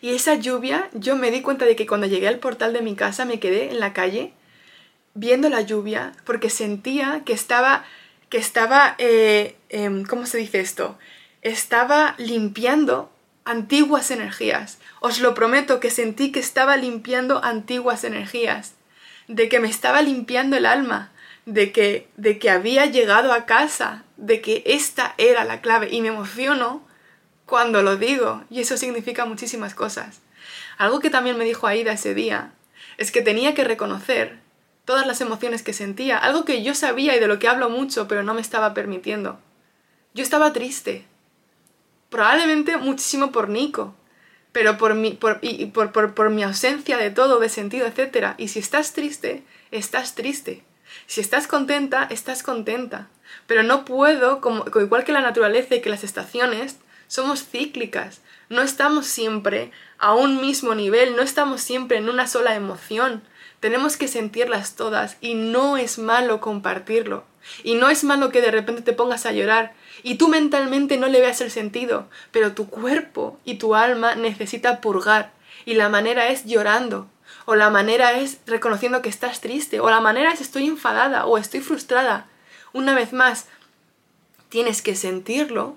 Y 0.00 0.10
esa 0.10 0.36
lluvia, 0.36 0.88
yo 0.92 1.16
me 1.16 1.32
di 1.32 1.42
cuenta 1.42 1.64
de 1.64 1.74
que 1.74 1.86
cuando 1.86 2.06
llegué 2.06 2.28
al 2.28 2.38
portal 2.38 2.72
de 2.72 2.82
mi 2.82 2.94
casa 2.94 3.24
me 3.24 3.40
quedé 3.40 3.70
en 3.70 3.80
la 3.80 3.92
calle 3.92 4.32
viendo 5.14 5.48
la 5.48 5.62
lluvia 5.62 6.12
porque 6.24 6.50
sentía 6.50 7.22
que 7.24 7.32
estaba, 7.32 7.84
que 8.28 8.38
estaba, 8.38 8.94
eh, 8.98 9.56
em, 9.68 10.04
¿cómo 10.04 10.26
se 10.26 10.38
dice 10.38 10.60
esto? 10.60 10.96
Estaba 11.42 12.14
limpiando 12.18 13.10
antiguas 13.44 14.10
energías. 14.10 14.78
Os 15.00 15.20
lo 15.20 15.34
prometo 15.34 15.80
que 15.80 15.90
sentí 15.90 16.30
que 16.32 16.40
estaba 16.40 16.76
limpiando 16.76 17.42
antiguas 17.42 18.04
energías 18.04 18.73
de 19.28 19.48
que 19.48 19.60
me 19.60 19.68
estaba 19.68 20.02
limpiando 20.02 20.56
el 20.56 20.66
alma, 20.66 21.12
de 21.46 21.72
que, 21.72 22.08
de 22.16 22.38
que 22.38 22.50
había 22.50 22.86
llegado 22.86 23.32
a 23.32 23.46
casa, 23.46 24.04
de 24.16 24.40
que 24.40 24.62
esta 24.66 25.14
era 25.18 25.44
la 25.44 25.60
clave 25.60 25.88
y 25.90 26.00
me 26.00 26.08
emociono 26.08 26.82
cuando 27.46 27.82
lo 27.82 27.96
digo 27.96 28.44
y 28.50 28.60
eso 28.60 28.76
significa 28.76 29.24
muchísimas 29.24 29.74
cosas. 29.74 30.20
Algo 30.78 31.00
que 31.00 31.10
también 31.10 31.38
me 31.38 31.44
dijo 31.44 31.66
Aida 31.66 31.92
ese 31.92 32.14
día 32.14 32.52
es 32.96 33.12
que 33.12 33.22
tenía 33.22 33.54
que 33.54 33.64
reconocer 33.64 34.38
todas 34.84 35.06
las 35.06 35.20
emociones 35.20 35.62
que 35.62 35.72
sentía, 35.72 36.18
algo 36.18 36.44
que 36.44 36.62
yo 36.62 36.74
sabía 36.74 37.16
y 37.16 37.20
de 37.20 37.26
lo 37.26 37.38
que 37.38 37.48
hablo 37.48 37.70
mucho 37.70 38.08
pero 38.08 38.22
no 38.22 38.34
me 38.34 38.40
estaba 38.40 38.74
permitiendo. 38.74 39.38
Yo 40.14 40.22
estaba 40.22 40.52
triste, 40.52 41.04
probablemente 42.08 42.76
muchísimo 42.76 43.32
por 43.32 43.48
Nico, 43.48 43.94
pero 44.54 44.78
por 44.78 44.94
mi, 44.94 45.10
por, 45.10 45.40
y 45.42 45.66
por, 45.66 45.90
por, 45.90 46.14
por 46.14 46.30
mi 46.30 46.44
ausencia 46.44 46.96
de 46.96 47.10
todo, 47.10 47.40
de 47.40 47.48
sentido, 47.48 47.88
etc. 47.88 48.34
Y 48.38 48.46
si 48.46 48.60
estás 48.60 48.92
triste, 48.92 49.42
estás 49.72 50.14
triste. 50.14 50.62
Si 51.08 51.20
estás 51.20 51.48
contenta, 51.48 52.06
estás 52.08 52.44
contenta. 52.44 53.08
Pero 53.48 53.64
no 53.64 53.84
puedo, 53.84 54.40
como, 54.40 54.64
igual 54.80 55.02
que 55.02 55.10
la 55.10 55.22
naturaleza 55.22 55.74
y 55.74 55.80
que 55.80 55.90
las 55.90 56.04
estaciones, 56.04 56.76
somos 57.08 57.44
cíclicas. 57.44 58.20
No 58.48 58.62
estamos 58.62 59.06
siempre 59.06 59.72
a 59.98 60.14
un 60.14 60.40
mismo 60.40 60.76
nivel, 60.76 61.16
no 61.16 61.22
estamos 61.22 61.60
siempre 61.60 61.98
en 61.98 62.08
una 62.08 62.28
sola 62.28 62.54
emoción. 62.54 63.24
Tenemos 63.58 63.96
que 63.96 64.06
sentirlas 64.06 64.76
todas 64.76 65.16
y 65.20 65.34
no 65.34 65.76
es 65.76 65.98
malo 65.98 66.40
compartirlo. 66.40 67.24
Y 67.64 67.74
no 67.74 67.90
es 67.90 68.04
malo 68.04 68.30
que 68.30 68.40
de 68.40 68.52
repente 68.52 68.82
te 68.82 68.92
pongas 68.92 69.26
a 69.26 69.32
llorar 69.32 69.74
y 70.04 70.16
tú 70.16 70.28
mentalmente 70.28 70.98
no 70.98 71.08
le 71.08 71.18
veas 71.18 71.40
el 71.40 71.50
sentido, 71.50 72.08
pero 72.30 72.52
tu 72.52 72.68
cuerpo 72.68 73.40
y 73.46 73.54
tu 73.54 73.74
alma 73.74 74.14
necesita 74.14 74.82
purgar 74.82 75.32
y 75.64 75.74
la 75.74 75.88
manera 75.88 76.28
es 76.28 76.44
llorando, 76.44 77.08
o 77.46 77.54
la 77.54 77.70
manera 77.70 78.12
es 78.12 78.38
reconociendo 78.46 79.00
que 79.00 79.08
estás 79.08 79.40
triste, 79.40 79.80
o 79.80 79.88
la 79.88 80.00
manera 80.00 80.30
es 80.30 80.42
estoy 80.42 80.66
enfadada 80.66 81.24
o 81.24 81.38
estoy 81.38 81.60
frustrada. 81.60 82.26
Una 82.74 82.94
vez 82.94 83.14
más, 83.14 83.46
tienes 84.50 84.82
que 84.82 84.94
sentirlo 84.94 85.74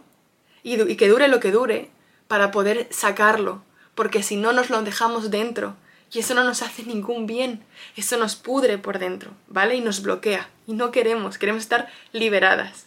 y, 0.61 0.81
y 0.81 0.97
que 0.97 1.07
dure 1.07 1.29
lo 1.29 1.39
que 1.39 1.51
dure 1.51 1.89
para 2.27 2.51
poder 2.51 2.89
sacarlo, 2.91 3.63
porque 3.95 4.23
si 4.23 4.35
no 4.35 4.51
nos 4.51 4.69
lo 4.69 4.81
dejamos 4.81 5.31
dentro 5.31 5.77
y 6.11 6.19
eso 6.19 6.33
no 6.33 6.43
nos 6.43 6.63
hace 6.63 6.83
ningún 6.83 7.27
bien, 7.27 7.63
eso 7.95 8.17
nos 8.17 8.35
pudre 8.35 8.77
por 8.77 8.99
dentro, 8.99 9.31
¿vale? 9.47 9.75
Y 9.75 9.81
nos 9.81 10.01
bloquea 10.01 10.49
y 10.67 10.73
no 10.73 10.91
queremos, 10.91 11.37
queremos 11.37 11.63
estar 11.63 11.87
liberadas. 12.11 12.86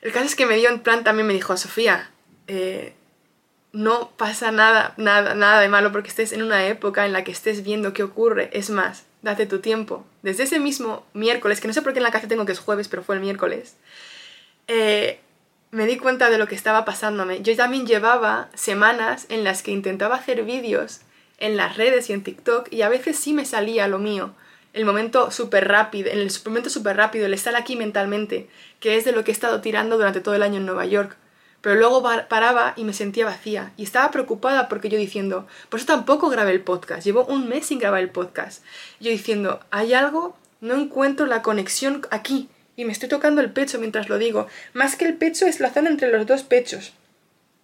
El 0.00 0.12
caso 0.12 0.26
es 0.26 0.36
que 0.36 0.46
me 0.46 0.56
dio 0.56 0.68
en 0.68 0.80
plan, 0.80 1.04
también 1.04 1.26
me 1.26 1.34
dijo, 1.34 1.56
Sofía, 1.56 2.10
eh, 2.46 2.94
no 3.72 4.10
pasa 4.16 4.52
nada, 4.52 4.94
nada, 4.96 5.34
nada 5.34 5.60
de 5.60 5.68
malo 5.68 5.92
porque 5.92 6.08
estés 6.08 6.32
en 6.32 6.42
una 6.42 6.66
época 6.66 7.06
en 7.06 7.12
la 7.12 7.24
que 7.24 7.32
estés 7.32 7.62
viendo 7.64 7.92
qué 7.92 8.02
ocurre. 8.02 8.50
Es 8.52 8.70
más, 8.70 9.04
date 9.22 9.46
tu 9.46 9.60
tiempo. 9.60 10.06
Desde 10.22 10.44
ese 10.44 10.60
mismo 10.60 11.04
miércoles, 11.12 11.60
que 11.60 11.68
no 11.68 11.74
sé 11.74 11.82
por 11.82 11.92
qué 11.92 11.98
en 11.98 12.04
la 12.04 12.10
casa 12.10 12.28
tengo 12.28 12.46
que 12.46 12.52
es 12.52 12.60
jueves, 12.60 12.88
pero 12.88 13.02
fue 13.02 13.16
el 13.16 13.20
miércoles, 13.20 13.76
eh, 14.68 15.20
me 15.70 15.86
di 15.86 15.98
cuenta 15.98 16.30
de 16.30 16.38
lo 16.38 16.46
que 16.46 16.54
estaba 16.54 16.84
pasándome. 16.84 17.42
Yo 17.42 17.54
también 17.56 17.86
llevaba 17.86 18.48
semanas 18.54 19.26
en 19.28 19.44
las 19.44 19.62
que 19.62 19.70
intentaba 19.70 20.16
hacer 20.16 20.44
vídeos 20.44 21.00
en 21.38 21.56
las 21.56 21.76
redes 21.76 22.10
y 22.10 22.12
en 22.12 22.22
TikTok 22.22 22.72
y 22.72 22.82
a 22.82 22.88
veces 22.88 23.18
sí 23.18 23.32
me 23.32 23.44
salía 23.44 23.86
lo 23.88 23.98
mío. 23.98 24.32
El 24.72 24.84
momento 24.84 25.30
súper 25.30 25.66
rápido, 25.66 26.10
en 26.10 26.18
el 26.18 26.30
momento 26.44 26.70
súper 26.70 26.96
rápido, 26.96 27.26
el 27.26 27.34
estar 27.34 27.56
aquí 27.56 27.76
mentalmente, 27.76 28.48
que 28.80 28.96
es 28.96 29.04
de 29.04 29.12
lo 29.12 29.24
que 29.24 29.30
he 29.30 29.34
estado 29.34 29.60
tirando 29.60 29.96
durante 29.96 30.20
todo 30.20 30.34
el 30.34 30.42
año 30.42 30.58
en 30.58 30.66
Nueva 30.66 30.86
York 30.86 31.16
pero 31.60 31.74
luego 31.74 32.02
paraba 32.28 32.74
y 32.76 32.84
me 32.84 32.92
sentía 32.92 33.24
vacía 33.24 33.72
y 33.76 33.82
estaba 33.82 34.10
preocupada 34.10 34.68
porque 34.68 34.88
yo 34.88 34.98
diciendo, 34.98 35.46
por 35.68 35.80
eso 35.80 35.86
tampoco 35.86 36.28
grabé 36.28 36.52
el 36.52 36.60
podcast, 36.60 37.04
llevo 37.04 37.24
un 37.24 37.48
mes 37.48 37.66
sin 37.66 37.78
grabar 37.78 38.00
el 38.00 38.10
podcast. 38.10 38.62
Yo 39.00 39.10
diciendo, 39.10 39.60
hay 39.70 39.92
algo, 39.92 40.36
no 40.60 40.74
encuentro 40.74 41.26
la 41.26 41.42
conexión 41.42 42.06
aquí 42.10 42.48
y 42.76 42.84
me 42.84 42.92
estoy 42.92 43.08
tocando 43.08 43.40
el 43.40 43.50
pecho 43.50 43.80
mientras 43.80 44.08
lo 44.08 44.18
digo. 44.18 44.46
Más 44.72 44.94
que 44.94 45.04
el 45.04 45.16
pecho 45.16 45.46
es 45.46 45.58
la 45.58 45.70
zona 45.70 45.90
entre 45.90 46.12
los 46.12 46.26
dos 46.26 46.44
pechos. 46.44 46.92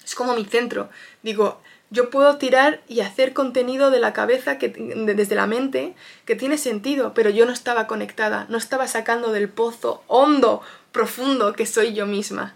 Es 0.05 0.15
como 0.15 0.35
mi 0.35 0.45
centro. 0.45 0.91
Digo, 1.23 1.61
yo 1.91 2.11
puedo 2.11 2.39
tirar 2.39 2.81
y 2.89 3.01
hacer 3.01 3.33
contenido 3.33 3.91
de 3.91 4.01
la 4.01 4.13
cabeza, 4.13 4.59
que, 4.59 4.69
desde 4.69 5.35
la 5.35 5.47
mente, 5.47 5.95
que 6.25 6.37
tiene 6.37 6.59
sentido, 6.59 7.15
pero 7.15 7.31
yo 7.31 7.47
no 7.47 7.53
estaba 7.53 7.87
conectada, 7.87 8.47
no 8.49 8.59
estaba 8.59 8.89
sacando 8.89 9.33
del 9.33 9.49
pozo 9.49 10.03
hondo, 10.07 10.63
profundo 10.93 11.53
que 11.53 11.67
soy 11.67 11.95
yo 11.95 12.07
misma. 12.07 12.55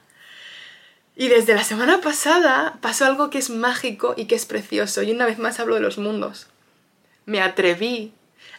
Y 1.17 1.29
desde 1.29 1.55
la 1.55 1.64
semana 1.64 2.01
pasada 2.01 2.79
pasó 2.81 3.05
algo 3.05 3.29
que 3.29 3.38
es 3.38 3.51
mágico 3.51 4.14
y 4.17 4.27
que 4.27 4.37
es 4.37 4.47
precioso. 4.47 5.03
Y 5.03 5.11
una 5.11 5.27
vez 5.27 5.38
más 5.38 5.59
hablo 5.59 5.75
de 5.75 5.81
los 5.81 5.99
mundos. 5.99 6.47
Me 7.27 7.41
atreví 7.41 8.12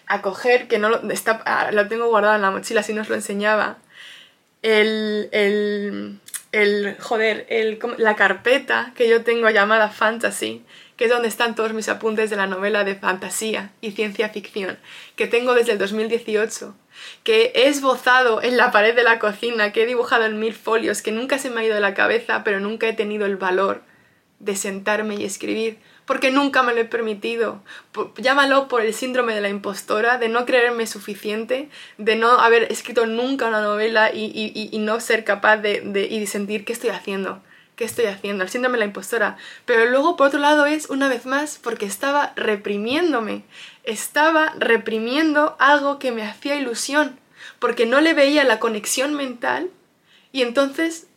a 0.07 0.21
coger, 0.21 0.67
que 0.67 0.77
no 0.77 0.89
lo, 0.89 1.09
está, 1.09 1.41
ah, 1.45 1.71
lo 1.71 1.87
tengo 1.87 2.07
guardado 2.07 2.35
en 2.35 2.41
la 2.41 2.51
mochila 2.51 2.83
si 2.83 2.93
no 2.93 3.01
os 3.01 3.09
lo 3.09 3.15
enseñaba, 3.15 3.77
el, 4.61 5.29
el, 5.31 6.19
el 6.51 6.95
joder, 6.99 7.45
el, 7.49 7.79
la 7.97 8.15
carpeta 8.15 8.91
que 8.95 9.07
yo 9.07 9.23
tengo 9.23 9.49
llamada 9.49 9.89
Fantasy, 9.89 10.63
que 10.97 11.05
es 11.05 11.11
donde 11.11 11.27
están 11.27 11.55
todos 11.55 11.73
mis 11.73 11.89
apuntes 11.89 12.29
de 12.29 12.35
la 12.35 12.47
novela 12.47 12.83
de 12.83 12.95
fantasía 12.95 13.71
y 13.81 13.91
ciencia 13.91 14.29
ficción, 14.29 14.77
que 15.15 15.27
tengo 15.27 15.53
desde 15.53 15.73
el 15.73 15.77
2018 15.77 16.75
que 17.23 17.53
he 17.55 17.67
esbozado 17.67 18.41
en 18.41 18.57
la 18.57 18.71
pared 18.71 18.93
de 18.95 19.03
la 19.03 19.19
cocina, 19.19 19.71
que 19.71 19.83
he 19.83 19.85
dibujado 19.85 20.25
en 20.25 20.39
mil 20.39 20.53
folios, 20.53 21.01
que 21.01 21.13
nunca 21.13 21.37
se 21.37 21.49
me 21.49 21.61
ha 21.61 21.63
ido 21.63 21.75
de 21.75 21.81
la 21.81 21.93
cabeza, 21.93 22.43
pero 22.43 22.59
nunca 22.59 22.87
he 22.87 22.93
tenido 22.93 23.25
el 23.25 23.37
valor 23.37 23.81
de 24.39 24.55
sentarme 24.55 25.15
y 25.15 25.25
escribir, 25.25 25.79
porque 26.05 26.31
nunca 26.31 26.63
me 26.63 26.73
lo 26.73 26.81
he 26.81 26.85
permitido. 26.85 27.61
Llámalo 28.17 28.67
por 28.67 28.81
el 28.81 28.93
síndrome 28.93 29.35
de 29.35 29.41
la 29.41 29.49
impostora, 29.49 30.17
de 30.17 30.29
no 30.29 30.45
creerme 30.45 30.87
suficiente, 30.87 31.69
de 31.97 32.15
no 32.15 32.39
haber 32.39 32.71
escrito 32.71 33.05
nunca 33.05 33.47
una 33.47 33.61
novela 33.61 34.11
y, 34.13 34.71
no 34.79 34.99
ser 34.99 35.23
capaz 35.23 35.57
de, 35.57 35.81
de 35.81 36.27
sentir 36.27 36.65
qué 36.65 36.73
estoy 36.73 36.89
haciendo. 36.89 37.41
¿Qué 37.75 37.85
estoy 37.85 38.05
haciendo? 38.05 38.43
El 38.43 38.49
síndrome 38.49 38.75
de 38.75 38.79
la 38.79 38.87
impostora. 38.87 39.37
Pero 39.63 39.85
luego, 39.85 40.17
por 40.17 40.27
otro 40.27 40.39
lado, 40.39 40.65
es 40.65 40.89
una 40.89 41.07
vez 41.07 41.25
más 41.25 41.59
porque 41.63 41.85
estaba 41.85 42.33
reprimiéndome 42.35 43.43
estaba 43.89 44.53
reprimiendo 44.57 45.55
algo 45.59 45.97
que 45.97 46.11
me 46.11 46.23
hacía 46.23 46.55
ilusión, 46.55 47.19
porque 47.57 47.85
no 47.85 48.01
le 48.01 48.13
veía 48.13 48.43
la 48.43 48.59
conexión 48.59 49.15
mental 49.15 49.71
y 50.31 50.43
entonces, 50.43 51.07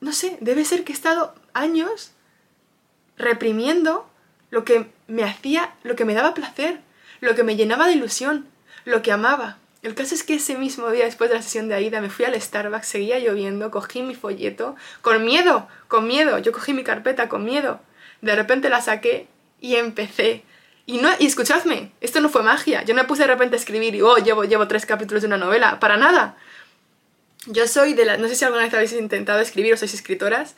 no 0.00 0.12
sé, 0.12 0.36
debe 0.40 0.64
ser 0.64 0.84
que 0.84 0.92
he 0.92 0.94
estado 0.94 1.34
años 1.54 2.12
reprimiendo 3.18 4.08
lo 4.50 4.64
que 4.64 4.90
me 5.06 5.24
hacía, 5.24 5.74
lo 5.82 5.96
que 5.96 6.04
me 6.04 6.14
daba 6.14 6.34
placer, 6.34 6.80
lo 7.20 7.34
que 7.34 7.42
me 7.42 7.56
llenaba 7.56 7.86
de 7.86 7.94
ilusión, 7.94 8.46
lo 8.84 9.02
que 9.02 9.12
amaba. 9.12 9.58
El 9.82 9.94
caso 9.94 10.14
es 10.14 10.22
que 10.22 10.34
ese 10.34 10.56
mismo 10.56 10.90
día, 10.90 11.04
después 11.04 11.30
de 11.30 11.36
la 11.36 11.42
sesión 11.42 11.68
de 11.68 11.74
Aida, 11.74 12.00
me 12.00 12.10
fui 12.10 12.24
al 12.24 12.40
Starbucks, 12.40 12.86
seguía 12.86 13.18
lloviendo, 13.18 13.70
cogí 13.70 14.02
mi 14.02 14.14
folleto, 14.14 14.74
con 15.00 15.24
miedo, 15.24 15.68
con 15.88 16.06
miedo, 16.06 16.38
yo 16.38 16.52
cogí 16.52 16.74
mi 16.74 16.82
carpeta 16.82 17.28
con 17.28 17.44
miedo. 17.44 17.80
De 18.20 18.34
repente 18.34 18.68
la 18.68 18.80
saqué 18.80 19.28
y 19.60 19.76
empecé 19.76 20.44
y, 20.86 20.98
no, 20.98 21.10
y 21.18 21.26
escuchadme, 21.26 21.90
esto 22.00 22.20
no 22.20 22.28
fue 22.28 22.44
magia. 22.44 22.84
Yo 22.84 22.94
no 22.94 23.02
me 23.02 23.08
puse 23.08 23.22
de 23.22 23.28
repente 23.28 23.56
a 23.56 23.58
escribir 23.58 23.96
y, 23.96 24.02
oh, 24.02 24.16
llevo, 24.18 24.44
llevo 24.44 24.68
tres 24.68 24.86
capítulos 24.86 25.22
de 25.22 25.26
una 25.26 25.36
novela. 25.36 25.80
Para 25.80 25.96
nada. 25.96 26.36
Yo 27.46 27.66
soy 27.66 27.94
de 27.94 28.04
la... 28.04 28.16
No 28.16 28.28
sé 28.28 28.36
si 28.36 28.44
alguna 28.44 28.62
vez 28.62 28.72
habéis 28.72 28.92
intentado 28.92 29.40
escribir 29.40 29.74
o 29.74 29.76
sois 29.76 29.94
escritoras, 29.94 30.54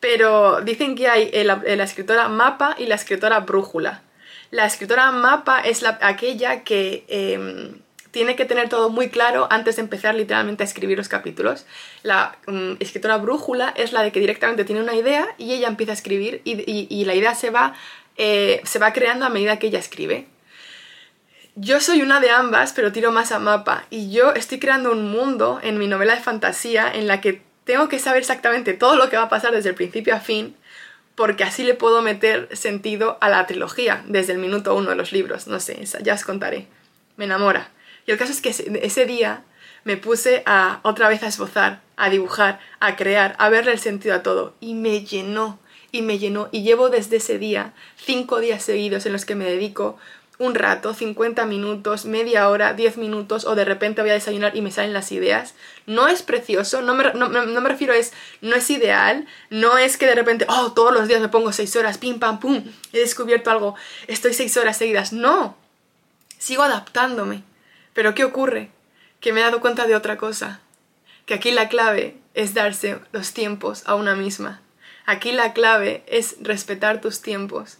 pero 0.00 0.60
dicen 0.60 0.94
que 0.94 1.08
hay 1.08 1.30
la, 1.44 1.62
escritora 1.84 2.28
mapa 2.28 2.76
y 2.78 2.86
la 2.86 2.94
escritora 2.94 3.40
brújula. 3.40 4.02
La 4.50 4.64
escritora 4.66 5.10
mapa 5.12 5.60
es 5.60 5.82
la, 5.82 5.98
aquella 6.00 6.64
que 6.64 7.04
em, 7.08 7.80
tiene 8.10 8.36
que 8.36 8.46
tener 8.46 8.68
todo 8.68 8.88
muy 8.88 9.10
claro 9.10 9.46
antes 9.50 9.76
de 9.76 9.82
empezar 9.82 10.14
literalmente 10.14 10.62
a 10.62 10.66
escribir 10.66 10.96
los 10.96 11.08
capítulos. 11.08 11.66
La 12.02 12.36
mm, 12.46 12.74
escritora 12.80 13.18
brújula 13.18 13.74
es 13.76 13.92
la 13.92 14.02
de 14.02 14.12
que 14.12 14.20
directamente 14.20 14.64
tiene 14.64 14.82
una 14.82 14.94
idea 14.94 15.26
y 15.36 15.52
ella 15.52 15.68
empieza 15.68 15.92
a 15.92 15.96
escribir 15.96 16.40
y 16.44 17.04
la 17.04 17.14
idea 17.14 17.34
se 17.34 17.50
va 17.50 17.74
eh, 18.18 18.60
se 18.64 18.80
va 18.80 18.92
creando 18.92 19.24
a 19.24 19.30
medida 19.30 19.60
que 19.60 19.68
ella 19.68 19.78
escribe. 19.78 20.26
Yo 21.54 21.80
soy 21.80 22.02
una 22.02 22.20
de 22.20 22.30
ambas, 22.30 22.72
pero 22.72 22.92
tiro 22.92 23.12
más 23.12 23.30
a 23.30 23.38
mapa. 23.38 23.84
Y 23.90 24.10
yo 24.10 24.32
estoy 24.32 24.58
creando 24.58 24.90
un 24.90 25.10
mundo 25.10 25.60
en 25.62 25.78
mi 25.78 25.86
novela 25.86 26.16
de 26.16 26.20
fantasía 26.20 26.92
en 26.92 27.06
la 27.06 27.20
que 27.20 27.42
tengo 27.68 27.90
que 27.90 27.98
saber 27.98 28.20
exactamente 28.20 28.72
todo 28.72 28.96
lo 28.96 29.10
que 29.10 29.18
va 29.18 29.24
a 29.24 29.28
pasar 29.28 29.52
desde 29.52 29.68
el 29.68 29.74
principio 29.74 30.14
a 30.14 30.20
fin, 30.20 30.56
porque 31.14 31.44
así 31.44 31.64
le 31.64 31.74
puedo 31.74 32.00
meter 32.00 32.48
sentido 32.56 33.18
a 33.20 33.28
la 33.28 33.46
trilogía 33.46 34.02
desde 34.08 34.32
el 34.32 34.38
minuto 34.38 34.74
uno 34.74 34.88
de 34.88 34.96
los 34.96 35.12
libros. 35.12 35.46
No 35.48 35.60
sé, 35.60 35.78
ya 36.02 36.14
os 36.14 36.24
contaré. 36.24 36.66
Me 37.18 37.26
enamora. 37.26 37.68
Y 38.06 38.10
el 38.10 38.16
caso 38.16 38.32
es 38.32 38.40
que 38.40 38.48
ese 38.48 39.04
día 39.04 39.44
me 39.84 39.98
puse 39.98 40.42
a 40.46 40.80
otra 40.82 41.10
vez 41.10 41.22
a 41.22 41.26
esbozar, 41.26 41.82
a 41.98 42.08
dibujar, 42.08 42.58
a 42.80 42.96
crear, 42.96 43.36
a 43.38 43.50
verle 43.50 43.72
el 43.72 43.80
sentido 43.80 44.14
a 44.14 44.22
todo. 44.22 44.54
Y 44.60 44.72
me 44.72 45.04
llenó 45.04 45.58
y 45.92 46.00
me 46.00 46.18
llenó 46.18 46.48
y 46.50 46.62
llevo 46.62 46.88
desde 46.88 47.16
ese 47.16 47.38
día 47.38 47.74
cinco 47.96 48.40
días 48.40 48.62
seguidos 48.62 49.04
en 49.04 49.12
los 49.12 49.26
que 49.26 49.34
me 49.34 49.44
dedico 49.44 49.98
un 50.38 50.54
rato, 50.54 50.94
50 50.94 51.46
minutos, 51.46 52.04
media 52.04 52.48
hora, 52.48 52.72
10 52.72 52.96
minutos 52.96 53.44
o 53.44 53.54
de 53.54 53.64
repente 53.64 54.02
voy 54.02 54.10
a 54.10 54.14
desayunar 54.14 54.56
y 54.56 54.62
me 54.62 54.70
salen 54.70 54.92
las 54.92 55.10
ideas. 55.10 55.54
No 55.86 56.08
es 56.08 56.22
precioso, 56.22 56.82
no 56.82 56.94
me, 56.94 57.12
no, 57.14 57.28
me 57.28 57.68
refiero 57.68 57.92
es, 57.92 58.12
no 58.40 58.54
es 58.54 58.70
ideal, 58.70 59.26
no 59.50 59.78
es 59.78 59.96
que 59.96 60.06
de 60.06 60.14
repente, 60.14 60.46
oh, 60.48 60.72
todos 60.72 60.92
los 60.92 61.08
días 61.08 61.20
me 61.20 61.28
pongo 61.28 61.52
6 61.52 61.76
horas, 61.76 61.98
pim, 61.98 62.18
pam, 62.18 62.38
pum, 62.38 62.64
he 62.92 62.98
descubierto 62.98 63.50
algo, 63.50 63.74
estoy 64.06 64.32
6 64.32 64.56
horas 64.58 64.76
seguidas. 64.76 65.12
No, 65.12 65.56
sigo 66.38 66.62
adaptándome. 66.62 67.42
Pero 67.92 68.14
¿qué 68.14 68.24
ocurre? 68.24 68.70
Que 69.20 69.32
me 69.32 69.40
he 69.40 69.42
dado 69.42 69.60
cuenta 69.60 69.86
de 69.86 69.96
otra 69.96 70.16
cosa, 70.18 70.60
que 71.26 71.34
aquí 71.34 71.50
la 71.50 71.68
clave 71.68 72.16
es 72.34 72.54
darse 72.54 73.00
los 73.10 73.32
tiempos 73.32 73.82
a 73.86 73.96
una 73.96 74.14
misma 74.14 74.60
Aquí 75.08 75.32
la 75.32 75.54
clave 75.54 76.04
es 76.06 76.36
respetar 76.38 77.00
tus 77.00 77.22
tiempos. 77.22 77.78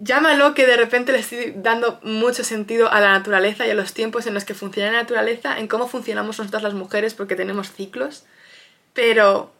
Llámalo 0.00 0.54
que 0.54 0.66
de 0.66 0.76
repente 0.76 1.12
le 1.12 1.18
estoy 1.18 1.52
dando 1.56 2.00
mucho 2.02 2.42
sentido 2.42 2.90
a 2.90 3.00
la 3.00 3.12
naturaleza 3.12 3.66
y 3.66 3.70
a 3.70 3.74
los 3.74 3.92
tiempos 3.92 4.26
en 4.26 4.34
los 4.34 4.44
que 4.44 4.54
funciona 4.54 4.90
la 4.90 5.02
naturaleza, 5.02 5.58
en 5.58 5.68
cómo 5.68 5.88
funcionamos 5.88 6.38
nosotras 6.38 6.62
las 6.62 6.74
mujeres 6.74 7.14
porque 7.14 7.36
tenemos 7.36 7.70
ciclos, 7.70 8.24
pero 8.94 9.52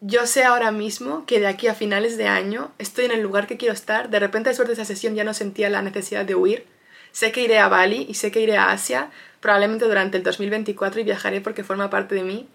yo 0.00 0.26
sé 0.26 0.44
ahora 0.44 0.72
mismo 0.72 1.26
que 1.26 1.38
de 1.38 1.46
aquí 1.46 1.68
a 1.68 1.74
finales 1.74 2.16
de 2.16 2.26
año 2.26 2.72
estoy 2.78 3.04
en 3.04 3.12
el 3.12 3.20
lugar 3.20 3.46
que 3.46 3.58
quiero 3.58 3.74
estar. 3.74 4.08
De 4.08 4.18
repente 4.18 4.48
después 4.48 4.66
de 4.68 4.74
esa 4.74 4.84
sesión 4.84 5.14
ya 5.14 5.22
no 5.22 5.34
sentía 5.34 5.70
la 5.70 5.82
necesidad 5.82 6.24
de 6.24 6.34
huir, 6.34 6.66
Sé 7.12 7.30
que 7.30 7.42
iré 7.42 7.58
a 7.58 7.68
Bali 7.68 8.06
y 8.08 8.14
sé 8.14 8.30
que 8.30 8.40
iré 8.40 8.56
a 8.56 8.70
Asia, 8.70 9.10
probablemente 9.40 9.84
durante 9.84 10.16
el 10.16 10.22
2024 10.22 11.00
y 11.00 11.04
viajaré 11.04 11.42
porque 11.42 11.62
forma 11.62 11.90
parte 11.90 12.14
de 12.14 12.24
mí, 12.24 12.48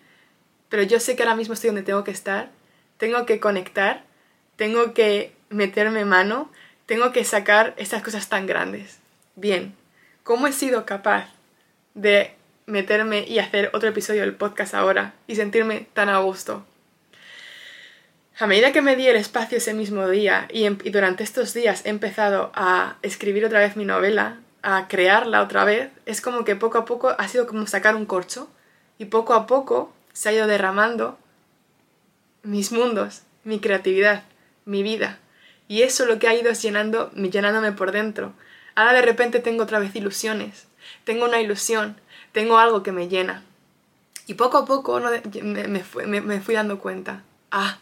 pero 0.67 0.81
yo 0.83 0.99
sé 0.99 1.15
que 1.15 1.23
ahora 1.23 1.36
mismo 1.36 1.53
estoy 1.53 1.69
donde 1.69 1.83
tengo 1.83 2.03
que 2.03 2.12
estar, 2.12 2.49
tengo 2.97 3.25
que 3.27 3.39
conectar, 3.39 4.03
tengo 4.55 4.93
que 4.95 5.31
meterme 5.49 6.05
mano, 6.05 6.51
tengo 6.88 7.12
que 7.12 7.23
sacar 7.23 7.76
estas 7.78 8.02
cosas 8.02 8.30
tan 8.30 8.47
grandes. 8.47 8.97
Bien, 9.36 9.76
¿cómo 10.23 10.47
he 10.47 10.54
sido 10.54 10.86
capaz 10.86 11.28
de 11.93 12.34
meterme 12.65 13.26
y 13.28 13.39
hacer 13.39 13.69
otro 13.73 13.89
episodio 13.89 14.21
del 14.21 14.34
podcast 14.34 14.73
ahora 14.73 15.13
y 15.28 15.36
sentirme 15.36 15.88
tan 15.93 16.10
a 16.10 16.17
gusto? 16.19 16.65
A 18.39 18.47
medida 18.47 18.71
que 18.71 18.82
me 18.82 18.95
di 18.95 19.08
el 19.08 19.17
espacio 19.17 19.58
ese 19.58 19.73
mismo 19.73 20.08
día 20.08 20.47
y, 20.52 20.63
em, 20.63 20.78
y, 20.84 20.89
durante 20.91 21.23
estos 21.23 21.54
días 21.54 21.86
he 21.86 21.89
empezado 21.89 22.52
a 22.56 22.97
escribir 23.02 23.45
otra 23.45 23.60
vez 23.60 23.76
mi 23.76 23.84
novela, 23.84 24.38
a 24.62 24.88
crearla 24.88 25.41
otra 25.41 25.65
vez, 25.65 25.89
es 26.06 26.21
como 26.21 26.45
que 26.45 26.56
poco 26.56 26.78
a 26.78 26.86
poco 26.86 27.15
ha 27.17 27.28
sido 27.28 27.47
como 27.47 27.67
sacar 27.67 27.95
un 27.95 28.06
corcho 28.06 28.47
y 28.97 29.06
poco 29.06 29.34
a 29.34 29.45
poco 29.45 29.91
se 30.13 30.30
ha 30.30 30.34
ido 30.34 30.47
derramando 30.47 31.17
mis 32.43 32.71
mundos, 32.71 33.23
mi 33.43 33.60
creatividad, 33.60 34.23
mi 34.65 34.84
vida. 34.84 35.19
Y 35.67 35.82
eso 35.82 36.06
lo 36.06 36.19
que 36.19 36.27
ha 36.27 36.36
ido 36.36 36.49
es 36.49 36.62
llenando, 36.62 37.12
llenándome 37.12 37.71
por 37.71 37.91
dentro. 37.91 38.34
Ahora 38.75 38.93
de 38.93 39.01
repente 39.01 39.39
tengo 39.39 39.63
otra 39.63 39.80
vez 39.80 39.95
ilusiones, 39.95 40.67
tengo 41.03 41.25
una 41.25 41.41
ilusión, 41.41 41.99
tengo 42.32 42.58
algo 42.58 42.84
que 42.84 42.91
me 42.91 43.08
llena. 43.08 43.43
Y 44.27 44.36
poco 44.36 44.58
a 44.58 44.65
poco 44.65 44.99
me, 44.99 45.67
me, 45.67 45.84
fui, 45.84 46.06
me 46.06 46.41
fui 46.41 46.56
dando 46.56 46.80
cuenta, 46.80 47.23
ah, 47.51 47.80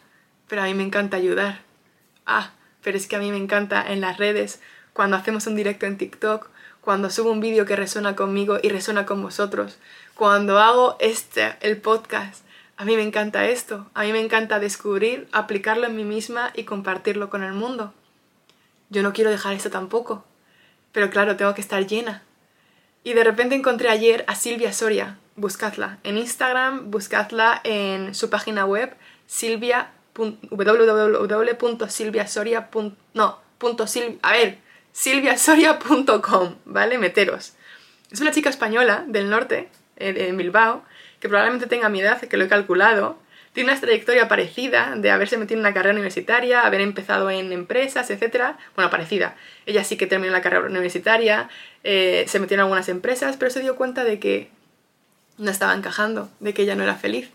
pero 0.48 0.62
a 0.62 0.66
mí 0.66 0.74
me 0.74 0.84
encanta 0.84 1.18
ayudar. 1.18 1.62
Ah, 2.26 2.52
pero 2.82 2.98
es 2.98 3.08
que 3.08 3.16
a 3.16 3.20
mí 3.20 3.32
me 3.32 3.38
encanta 3.38 3.84
en 3.92 4.02
las 4.02 4.18
redes, 4.18 4.62
cuando 4.94 5.18
hacemos 5.18 5.48
un 5.48 5.56
directo 5.56 5.86
en 5.86 5.98
TikTok, 5.98 6.50
cuando 6.82 7.10
subo 7.10 7.32
un 7.32 7.40
vídeo 7.40 7.66
que 7.66 7.76
resuena 7.76 8.16
conmigo 8.16 8.60
y 8.62 8.70
resuena 8.70 9.06
con 9.06 9.22
vosotros, 9.22 9.80
cuando 10.14 10.60
hago 10.60 10.96
este, 11.00 11.58
el 11.62 11.78
podcast. 11.78 12.45
A 12.78 12.84
mí 12.84 12.98
me 12.98 13.04
encanta 13.04 13.46
esto, 13.46 13.90
a 13.94 14.04
mí 14.04 14.12
me 14.12 14.20
encanta 14.20 14.60
descubrir, 14.60 15.30
aplicarlo 15.32 15.88
en 15.88 15.96
mí 15.96 16.04
misma 16.04 16.52
y 16.56 16.66
compartirlo 16.66 17.30
con 17.30 17.42
el 17.44 17.54
mundo. 17.54 17.94
Yo 18.90 19.02
no 19.02 19.14
quiero 19.14 19.32
dejar 19.32 19.54
esto 19.54 19.70
tampoco, 19.70 20.26
pero 20.92 21.10
claro, 21.10 21.38
tengo 21.38 21.54
que 21.54 21.62
estar 21.62 21.88
llena. 21.88 22.24
Y 23.04 23.14
de 23.14 23.24
repente 23.24 23.56
encontré 23.56 23.88
ayer 23.90 24.26
a 24.28 24.36
Silvia 24.36 24.74
Soria, 24.74 25.18
buscadla 25.38 26.00
en 26.04 26.18
Instagram, 26.18 26.92
buscadla 26.92 27.62
en 27.64 28.14
su 28.14 28.30
página 28.30 28.66
web, 28.66 28.94
silvia 29.26 29.92
www.silviasoria.no, 30.16 32.96
no, 33.14 33.46
a 34.22 34.32
ver, 34.32 34.60
silviasoria.com, 34.92 36.56
¿vale? 36.66 36.98
Meteros. 36.98 37.54
Es 38.12 38.20
una 38.22 38.32
chica 38.32 38.50
española 38.50 39.04
del 39.08 39.30
norte, 39.30 39.70
en 39.98 40.38
Bilbao, 40.38 40.84
que 41.26 41.30
probablemente 41.30 41.66
tenga 41.66 41.90
mi 41.90 42.02
edad, 42.02 42.22
que 42.22 42.38
lo 42.38 42.44
he 42.44 42.48
calculado. 42.48 43.18
Tiene 43.54 43.72
una 43.72 43.82
trayectoria 43.82 44.28
parecida 44.28 44.94
de 44.96 45.10
haberse 45.10 45.40
metido 45.40 45.56
en 45.56 45.66
una 45.66 45.74
carrera 45.74 45.96
universitaria, 45.96 46.62
haber 46.62 46.82
empezado 46.82 47.32
en 47.32 47.52
empresas, 47.52 48.12
etc. 48.12 48.54
Bueno, 48.76 48.92
parecida. 48.92 49.36
Ella 49.66 49.84
sí 49.84 49.98
que 49.98 50.06
terminó 50.06 50.32
la 50.32 50.44
carrera 50.44 50.68
universitaria, 50.68 51.50
eh, 51.84 52.26
se 52.28 52.40
metió 52.40 52.54
en 52.54 52.62
algunas 52.62 52.90
empresas, 52.90 53.38
pero 53.38 53.50
se 53.50 53.62
dio 53.62 53.76
cuenta 53.76 54.04
de 54.04 54.20
que 54.20 54.52
no 55.40 55.50
estaba 55.50 55.74
encajando, 55.74 56.30
de 56.42 56.54
que 56.54 56.62
ella 56.62 56.76
no 56.76 56.84
era 56.84 56.94
feliz. 56.94 57.32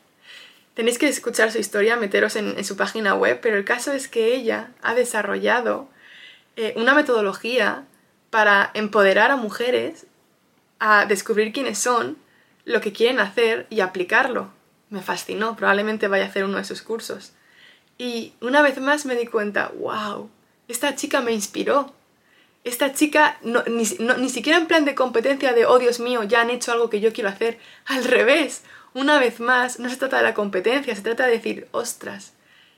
Tenéis 0.75 0.97
que 0.97 1.09
escuchar 1.09 1.51
su 1.51 1.59
historia, 1.59 1.97
meteros 1.97 2.37
en, 2.37 2.63
su 2.65 2.77
página 2.77 3.17
web, 3.17 3.41
pero 3.43 3.57
el 3.57 3.65
caso 3.65 3.93
es 3.93 4.07
que 4.07 4.37
ella 4.37 4.69
ha 4.83 4.95
desarrollado 4.95 5.89
eh, 6.55 6.75
una 6.77 6.95
metodología 6.95 7.87
para 8.31 8.71
empoderar 8.75 9.33
a 9.33 9.37
mujeres 9.37 10.07
a 10.79 11.07
descubrir 11.07 11.53
quiénes 11.53 11.79
son, 11.79 12.17
lo 12.65 12.81
que 12.81 12.93
quieren 12.93 13.21
hacer 13.21 13.67
y 13.71 13.81
aplicarlo. 13.81 14.51
Me 14.89 15.03
fascinó, 15.03 15.57
probablemente 15.57 16.09
vaya 16.09 16.25
a 16.25 16.29
hacer 16.29 16.45
uno 16.45 16.59
de 16.59 16.65
sus 16.65 16.83
cursos. 16.83 17.33
Y 17.99 18.33
una 18.41 18.63
vez 18.63 18.81
más 18.81 19.07
me 19.07 19.15
di 19.15 19.27
cuenta, 19.27 19.73
wow, 19.79 20.31
esta 20.69 20.97
chica 20.97 21.21
me 21.21 21.33
inspiró. 21.33 21.95
Esta 22.65 22.93
chica, 22.93 23.39
ni, 23.43 23.85
ni 24.19 24.29
siquiera 24.29 24.59
en 24.59 24.67
plan 24.67 24.85
de 24.85 24.95
competencia 24.95 25.53
de, 25.53 25.65
oh 25.65 25.79
Dios 25.79 26.01
mío, 26.01 26.23
ya 26.25 26.43
han 26.43 26.51
hecho 26.51 26.73
algo 26.73 26.91
que 26.91 27.01
yo 27.01 27.13
quiero 27.13 27.31
hacer. 27.31 27.59
Al 27.87 28.05
revés, 28.05 28.63
una 28.93 29.19
vez 29.19 29.41
más, 29.41 29.79
no 29.79 29.89
se 29.89 29.97
trata 29.97 30.19
de 30.19 30.25
la 30.25 30.35
competencia, 30.35 30.95
se 30.95 31.03
trata 31.03 31.27
de 31.27 31.33
decir, 31.33 31.69
ostras, 31.71 32.33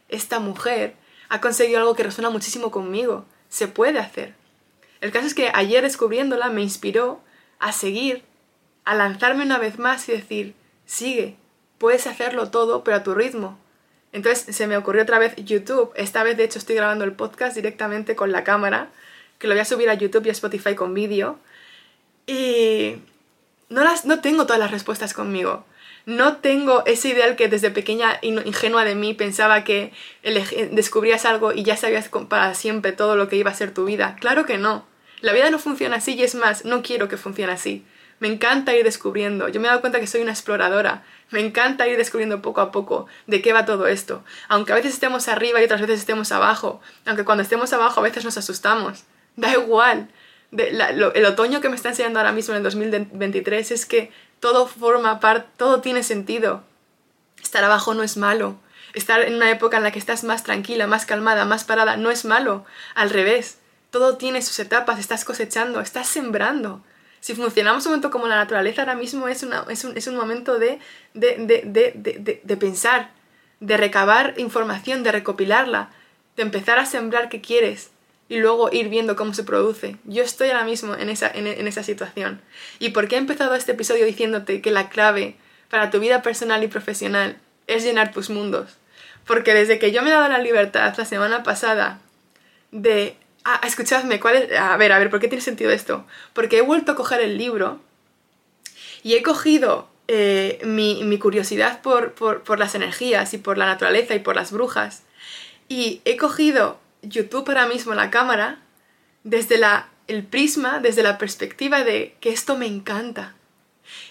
esta 0.09 0.41
mujer 0.41 0.95
ha 1.31 1.41
conseguido 1.41 1.81
algo 1.81 1.95
que 1.97 2.03
resuena 2.03 2.29
muchísimo 2.29 2.71
conmigo, 2.71 3.25
se 3.49 3.67
puede 3.67 3.99
hacer. 3.99 4.35
El 5.01 5.11
caso 5.11 5.27
es 5.27 5.35
que 5.35 5.51
ayer 5.55 5.83
descubriéndola 5.83 6.51
me 6.51 6.63
inspiró 6.63 7.21
a 7.59 7.73
seguir, 7.73 8.23
a 8.85 8.95
lanzarme 8.95 9.45
una 9.45 9.59
vez 9.59 9.79
más 9.79 10.09
y 10.09 10.13
decir, 10.13 10.55
sigue, 10.87 11.37
puedes 11.79 12.07
hacerlo 12.07 12.51
todo, 12.51 12.85
pero 12.85 12.99
a 12.99 13.03
tu 13.03 13.15
ritmo. 13.15 13.59
Entonces 14.13 14.55
se 14.55 14.67
me 14.67 14.77
ocurrió 14.77 15.03
otra 15.03 15.19
vez 15.19 15.35
YouTube, 15.37 15.93
esta 15.95 16.23
vez 16.23 16.37
de 16.37 16.45
hecho 16.45 16.59
estoy 16.59 16.77
grabando 16.77 17.05
el 17.05 17.13
podcast 17.13 17.57
directamente 17.57 18.15
con 18.15 18.33
la 18.33 18.45
cámara, 18.45 18.91
que 19.39 19.47
lo 19.47 19.55
voy 19.55 19.61
a 19.61 19.65
subir 19.65 19.89
a 19.89 19.95
YouTube 19.95 20.27
y 20.27 20.29
a 20.29 20.33
Spotify 20.33 20.75
con 20.75 20.95
vídeo, 20.95 21.39
y 22.27 22.97
no, 23.69 23.83
las, 23.83 24.05
no 24.05 24.21
tengo 24.21 24.45
todas 24.47 24.61
las 24.61 24.71
respuestas 24.71 25.15
conmigo 25.15 25.65
no 26.07 26.37
tengo 26.39 26.85
ese 26.87 27.11
ideal 27.11 27.37
que 27.37 27.49
desde 27.49 27.71
pequeña 27.71 28.19
ingenua 28.23 28.85
de 28.85 28.95
mí 28.95 29.15
pensaba 29.15 29.65
que 29.65 29.93
descubrías 30.73 31.25
algo 31.25 31.53
y 31.53 31.63
ya 31.63 31.77
sabías 31.77 32.11
para 32.29 32.55
siempre 32.55 32.93
todo 32.93 33.17
lo 33.17 33.29
que 33.29 33.37
iba 33.37 33.51
a 33.51 33.55
ser 33.55 33.73
tu 33.73 33.85
vida. 33.85 34.17
Claro 34.21 34.45
que 34.45 34.59
no. 34.59 34.85
La 35.21 35.33
vida 35.33 35.51
no 35.51 35.59
funciona 35.59 35.97
así 35.97 36.15
y 36.15 36.25
es 36.25 36.35
más, 36.35 36.65
no 36.65 36.83
quiero 36.83 37.09
que 37.09 37.17
funcione 37.17 37.53
así. 37.53 37.85
Me 38.23 38.29
encanta 38.29 38.73
ir 38.77 38.85
descubriendo. 38.85 39.49
Yo 39.49 39.61
me 39.61 39.67
he 39.67 39.69
dado 39.69 39.81
cuenta 39.81 39.99
que 39.99 40.07
soy 40.07 40.21
una 40.21 40.31
exploradora. 40.31 41.03
Me 41.31 41.41
encanta 41.41 41.89
ir 41.89 41.97
descubriendo 41.97 42.41
poco 42.41 42.61
a 42.61 42.71
poco 42.71 43.09
de 43.27 43.43
qué 43.43 43.53
va 43.53 43.67
todo 43.67 43.89
esto. 43.89 44.23
Aunque 44.47 44.71
a 44.71 44.77
veces 44.77 44.93
estemos 44.95 45.27
arriba 45.27 45.61
y 45.61 45.65
otras 45.65 45.81
veces 45.81 45.99
estemos 45.99 46.31
abajo. 46.31 46.81
Aunque 47.05 47.25
cuando 47.25 47.43
estemos 47.43 47.73
abajo 47.73 47.99
a 47.99 48.05
veces 48.05 48.25
nos 48.25 48.39
asustamos. 48.39 49.03
Da 49.35 49.53
igual. 49.55 50.09
el 50.53 51.25
otoño 51.27 51.61
que 51.61 51.69
me 51.69 51.75
está 51.75 51.89
enseñando 51.89 52.21
ahora 52.21 52.31
mismo 52.31 52.55
en 52.55 52.59
el 52.59 52.63
2023 52.63 53.73
es 53.73 53.87
que 53.87 54.13
todo 54.39 54.69
forma 54.69 55.19
parte, 55.19 55.49
todo 55.57 55.81
tiene 55.81 56.05
sentido. 56.05 56.63
Estar 57.43 57.65
abajo 57.65 57.93
no 57.93 58.05
es 58.05 58.17
malo. 58.17 58.55
Estar 58.95 59.23
en 59.23 59.35
una 59.35 59.51
época 59.51 59.79
en 59.79 59.83
la 59.83 59.91
que 59.91 59.99
estás 59.99 60.23
más 60.23 60.45
tranquila, 60.45 60.87
más 60.87 61.07
calmada, 61.07 61.45
más 61.45 61.65
parada, 61.65 61.97
no 61.97 62.13
es 62.13 62.25
malo. 62.25 62.67
Al 62.95 63.11
revés, 63.11 63.59
todo 63.91 64.17
tiene 64.17 64.43
sus 64.43 64.61
etapas, 64.61 65.01
estás 65.01 65.25
cosechando, 65.25 65.81
estás 65.81 66.07
sembrando. 66.07 66.85
Si 67.23 67.37
funcionamos 67.37 67.87
un 67.87 67.93
momento 67.93 68.11
como 68.11 68.27
la 68.27 68.35
naturaleza, 68.35 68.83
ahora 68.83 68.97
mismo 68.97 69.29
es, 69.29 69.47
es, 69.69 70.07
un, 70.09 70.17
momento 70.17 70.59
de, 70.59 70.81
de, 71.15 72.57
pensar, 72.59 73.13
de 73.61 73.77
recabar 73.77 74.35
información, 74.39 75.05
de 75.05 75.13
recopilarla, 75.13 75.91
de 76.35 76.43
empezar 76.43 76.81
a 76.81 76.85
sembrar 76.85 77.29
qué 77.29 77.41
quieres, 77.41 77.93
y 78.29 78.39
luego 78.39 78.71
ir 78.73 78.89
viendo 78.89 79.15
cómo 79.15 79.35
se 79.35 79.45
produce. 79.45 79.99
Yo 80.03 80.25
estoy 80.25 80.49
ahora 80.49 80.65
mismo 80.65 80.97
en 80.97 81.11
esa, 81.11 81.31
en, 81.33 81.47
esa 81.47 81.85
situación. 81.85 82.41
¿Y 82.81 82.89
por 82.89 83.07
qué 83.07 83.15
he 83.15 83.19
empezado 83.19 83.55
este 83.55 83.71
episodio 83.71 84.05
diciéndote 84.05 84.61
que 84.61 84.73
la 84.73 84.89
clave 84.89 85.37
para 85.71 85.91
tu 85.91 86.01
vida 86.01 86.23
personal 86.23 86.65
y 86.65 86.67
profesional 86.67 87.37
es 87.69 87.85
llenar 87.85 88.11
tus 88.11 88.31
mundos? 88.31 88.79
Porque 89.29 89.55
desde 89.55 89.79
que 89.79 89.93
yo 89.93 90.03
me 90.03 90.09
he 90.09 90.13
dado 90.13 90.29
la 90.29 90.39
libertad 90.39 90.93
la 90.99 91.05
semana 91.05 91.45
pasada 91.45 92.01
de... 92.73 93.17
Ah, 93.45 93.61
escuchadme, 93.65 94.21
¿cuál 94.21 94.37
es? 94.37 94.59
A 94.59 94.77
ver, 94.77 94.93
a 94.93 94.99
ver, 94.99 95.11
¿por 95.11 95.21
qué 95.21 95.29
tiene 95.29 95.43
sentido 95.43 95.71
esto? 95.71 96.07
Porque 96.33 96.59
he 96.59 96.63
vuelto 96.63 96.93
a 96.93 96.97
coger 96.97 97.21
el 97.21 97.39
libro 97.39 97.81
y 99.03 99.15
he 99.15 99.23
cogido 99.23 99.89
eh, 100.09 100.61
mi, 100.65 101.03
mi, 101.05 101.19
curiosidad 101.19 101.83
por, 101.83 102.13
por, 102.13 102.43
por 102.43 102.59
las 102.59 102.75
energías 102.75 103.35
y 103.35 103.39
por 103.39 103.59
la 103.59 103.67
naturaleza 103.67 104.15
y 104.15 104.21
por 104.21 104.37
las 104.37 104.53
brujas 104.53 105.03
y 105.73 106.03
he 106.05 106.19
cogido 106.19 106.79
YouTube 107.01 107.49
ahora 107.49 107.67
mismo 107.67 107.95
la 107.95 108.11
cámara 108.11 108.59
desde 109.25 109.57
la, 109.57 109.89
el 110.07 110.23
prisma, 110.23 110.81
desde 110.81 111.03
la 111.03 111.17
perspectiva 111.17 111.83
de 111.83 112.15
que 112.21 112.29
esto 112.29 112.59
me 112.59 112.67
encanta. 112.67 113.35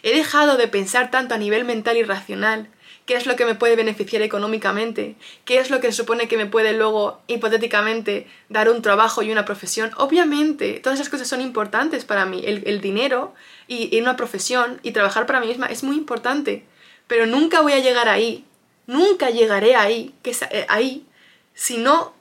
He 0.02 0.16
dejado 0.16 0.58
de 0.58 0.68
pensar 0.68 1.12
tanto 1.12 1.36
a 1.36 1.38
nivel 1.38 1.64
mental 1.64 1.98
y 1.98 2.04
racional, 2.04 2.70
qué 3.06 3.16
es 3.16 3.26
lo 3.26 3.36
que 3.36 3.46
me 3.46 3.56
puede 3.56 3.76
beneficiar 3.76 4.22
económicamente, 4.22 5.16
qué 5.46 5.60
es 5.60 5.70
lo 5.70 5.80
que 5.80 5.92
supone 5.92 6.28
que 6.28 6.38
me 6.38 6.46
puede 6.46 6.74
luego, 6.74 7.22
hipotéticamente, 7.28 8.28
dar 8.50 8.70
un 8.70 8.82
trabajo 8.82 9.22
y 9.24 9.32
una 9.32 9.46
profesión. 9.46 9.92
Obviamente, 9.98 10.80
todas 10.84 11.00
esas 11.00 11.10
cosas 11.10 11.28
son 11.28 11.42
importantes 11.42 12.06
para 12.06 12.26
mí. 12.26 12.42
El, 12.46 12.82
dinero 12.82 13.34
y, 13.68 13.96
y, 13.96 14.02
una 14.02 14.16
profesión 14.16 14.80
y 14.84 14.92
trabajar 14.92 15.26
para 15.26 15.40
mí 15.40 15.48
misma 15.48 15.68
es 15.68 15.84
muy 15.84 15.98
importante. 15.98 16.66
Pero 17.08 17.26
nunca 17.26 17.62
voy 17.62 17.74
a 17.74 17.80
llegar 17.80 18.08
ahí, 18.08 18.46
nunca 18.88 19.30
llegaré 19.30 19.76
ahí, 19.76 20.14
que 20.24 20.32
es, 20.32 20.42
eh, 20.44 20.66
ahí, 20.70 21.06
si 21.54 21.78
no 21.78 22.14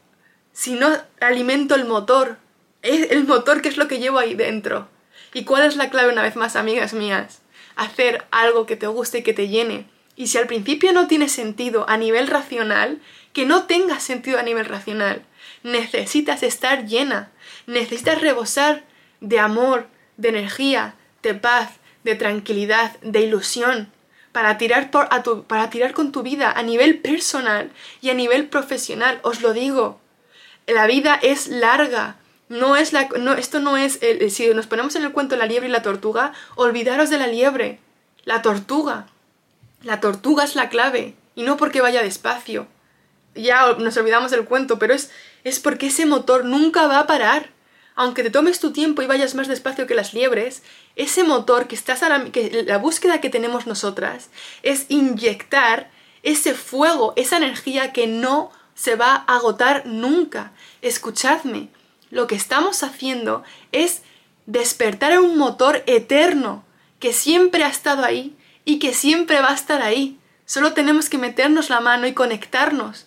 si 0.53 0.75
no 0.75 0.91
alimento 1.21 1.75
el 1.75 1.87
motor? 1.87 2.37
Es 2.83 3.11
el 3.11 3.25
motor 3.25 3.63
que 3.63 3.69
es 3.69 3.77
lo 3.77 3.89
que 3.89 3.99
llevo 3.99 4.19
ahí 4.19 4.35
dentro. 4.35 4.89
¿Y 5.33 5.45
cuál 5.45 5.63
es 5.63 5.77
la 5.77 5.91
clave 5.91 6.13
una 6.13 6.23
vez 6.23 6.37
más, 6.37 6.57
amigas 6.57 6.93
mías? 6.93 7.41
Hacer 7.77 8.25
algo 8.31 8.67
que 8.67 8.77
te 8.77 8.87
guste 8.87 9.19
y 9.19 9.23
que 9.23 9.33
te 9.33 9.49
llene. 9.49 9.87
Y 10.21 10.27
si 10.27 10.37
al 10.37 10.47
principio 10.47 10.93
no 10.93 11.07
tiene 11.07 11.31
sentido 11.31 11.89
a 11.89 11.97
nivel 11.97 12.27
racional, 12.27 13.01
que 13.33 13.47
no 13.47 13.65
tenga 13.65 14.01
sentido 14.01 14.39
a 14.39 14.43
nivel 14.43 14.67
racional. 14.67 15.23
Necesitas 15.63 16.43
estar 16.43 16.85
llena, 16.85 17.31
necesitas 17.67 18.21
rebosar 18.21 18.85
de 19.23 19.39
amor, 19.39 19.87
de 20.19 20.29
energía, 20.29 20.95
de 21.23 21.33
paz, 21.33 21.71
de 22.05 22.17
tranquilidad, 22.17 23.01
de 23.01 23.23
ilusión, 23.23 23.91
para 24.31 24.59
tirar, 24.59 24.91
por, 24.91 25.09
a 25.11 25.23
tu, 25.23 25.45
para 25.45 25.71
tirar 25.71 25.95
con 25.95 26.13
tu 26.13 26.23
vida 26.23 26.53
a 26.53 26.63
nivel 26.63 26.99
personal 26.99 27.71
y 28.03 28.11
a 28.11 28.15
nivel 28.15 28.47
profesional. 28.47 29.21
Os 29.23 29.41
lo 29.41 29.55
digo, 29.55 30.03
la 30.67 30.87
vida 30.87 31.19
es 31.23 31.49
larga. 31.49 32.17
No 32.51 32.77
es 32.77 32.93
la, 32.93 33.09
no, 33.19 33.33
esto 33.33 33.59
no 33.59 33.79
es, 33.79 33.99
el, 34.03 34.31
si 34.31 34.53
nos 34.53 34.67
ponemos 34.67 34.95
en 34.97 35.05
el 35.05 35.13
cuento 35.13 35.37
la 35.37 35.47
liebre 35.47 35.71
y 35.71 35.73
la 35.73 35.81
tortuga, 35.81 36.35
olvidaros 36.57 37.09
de 37.09 37.17
la 37.17 37.27
liebre, 37.27 37.79
la 38.25 38.43
tortuga. 38.43 39.07
La 39.83 40.01
tortuga 40.01 40.45
es 40.45 40.55
la 40.55 40.69
clave, 40.69 41.15
y 41.35 41.43
no 41.43 41.57
porque 41.57 41.81
vaya 41.81 42.03
despacio. 42.03 42.67
Ya 43.35 43.73
nos 43.75 43.97
olvidamos 43.97 44.31
del 44.31 44.45
cuento, 44.45 44.79
pero 44.79 44.95
es, 44.95 45.11
es 45.45 45.61
porque 45.61 45.87
ese 45.87 46.07
motor 46.07 46.45
nunca 46.45 46.87
va 46.87 46.99
a 46.99 47.07
parar 47.07 47.51
aunque 48.01 48.23
te 48.23 48.31
tomes 48.31 48.61
tu 48.61 48.73
tiempo 48.73 49.03
y 49.03 49.07
vayas 49.07 49.35
más 49.35 49.47
despacio 49.47 49.87
que 49.87 49.95
las 49.95 50.15
liebres, 50.15 50.63
ese 50.97 51.23
motor 51.23 51.67
que 51.67 51.75
estás 51.75 52.03
a 52.03 52.25
que 52.33 52.65
la 52.67 52.79
búsqueda 52.79 53.21
que 53.21 53.29
tenemos 53.29 53.67
nosotras 53.67 54.31
es 54.63 54.87
inyectar 54.89 55.91
ese 56.23 56.55
fuego, 56.55 57.13
esa 57.17 57.37
energía 57.37 57.93
que 57.93 58.07
no 58.07 58.53
se 58.75 58.97
va 58.97 59.25
a 59.27 59.37
agotar 59.37 59.85
nunca. 59.85 60.53
Escuchadme, 60.81 61.69
lo 62.11 62.27
que 62.27 62.37
estamos 62.37 62.83
haciendo 62.83 63.43
es 63.71 64.01
despertar 64.47 65.19
un 65.21 65.37
motor 65.37 65.83
eterno 65.87 66.65
que 67.01 67.13
siempre 67.13 67.65
ha 67.65 67.69
estado 67.69 68.03
ahí 68.03 68.35
y 68.71 68.79
que 68.79 68.95
siempre 68.95 69.41
va 69.41 69.51
a 69.51 69.55
estar 69.55 69.83
ahí. 69.83 70.17
Solo 70.47 70.75
tenemos 70.75 71.09
que 71.09 71.19
meternos 71.19 71.71
la 71.71 71.81
mano 71.81 72.07
y 72.07 72.15
conectarnos. 72.15 73.07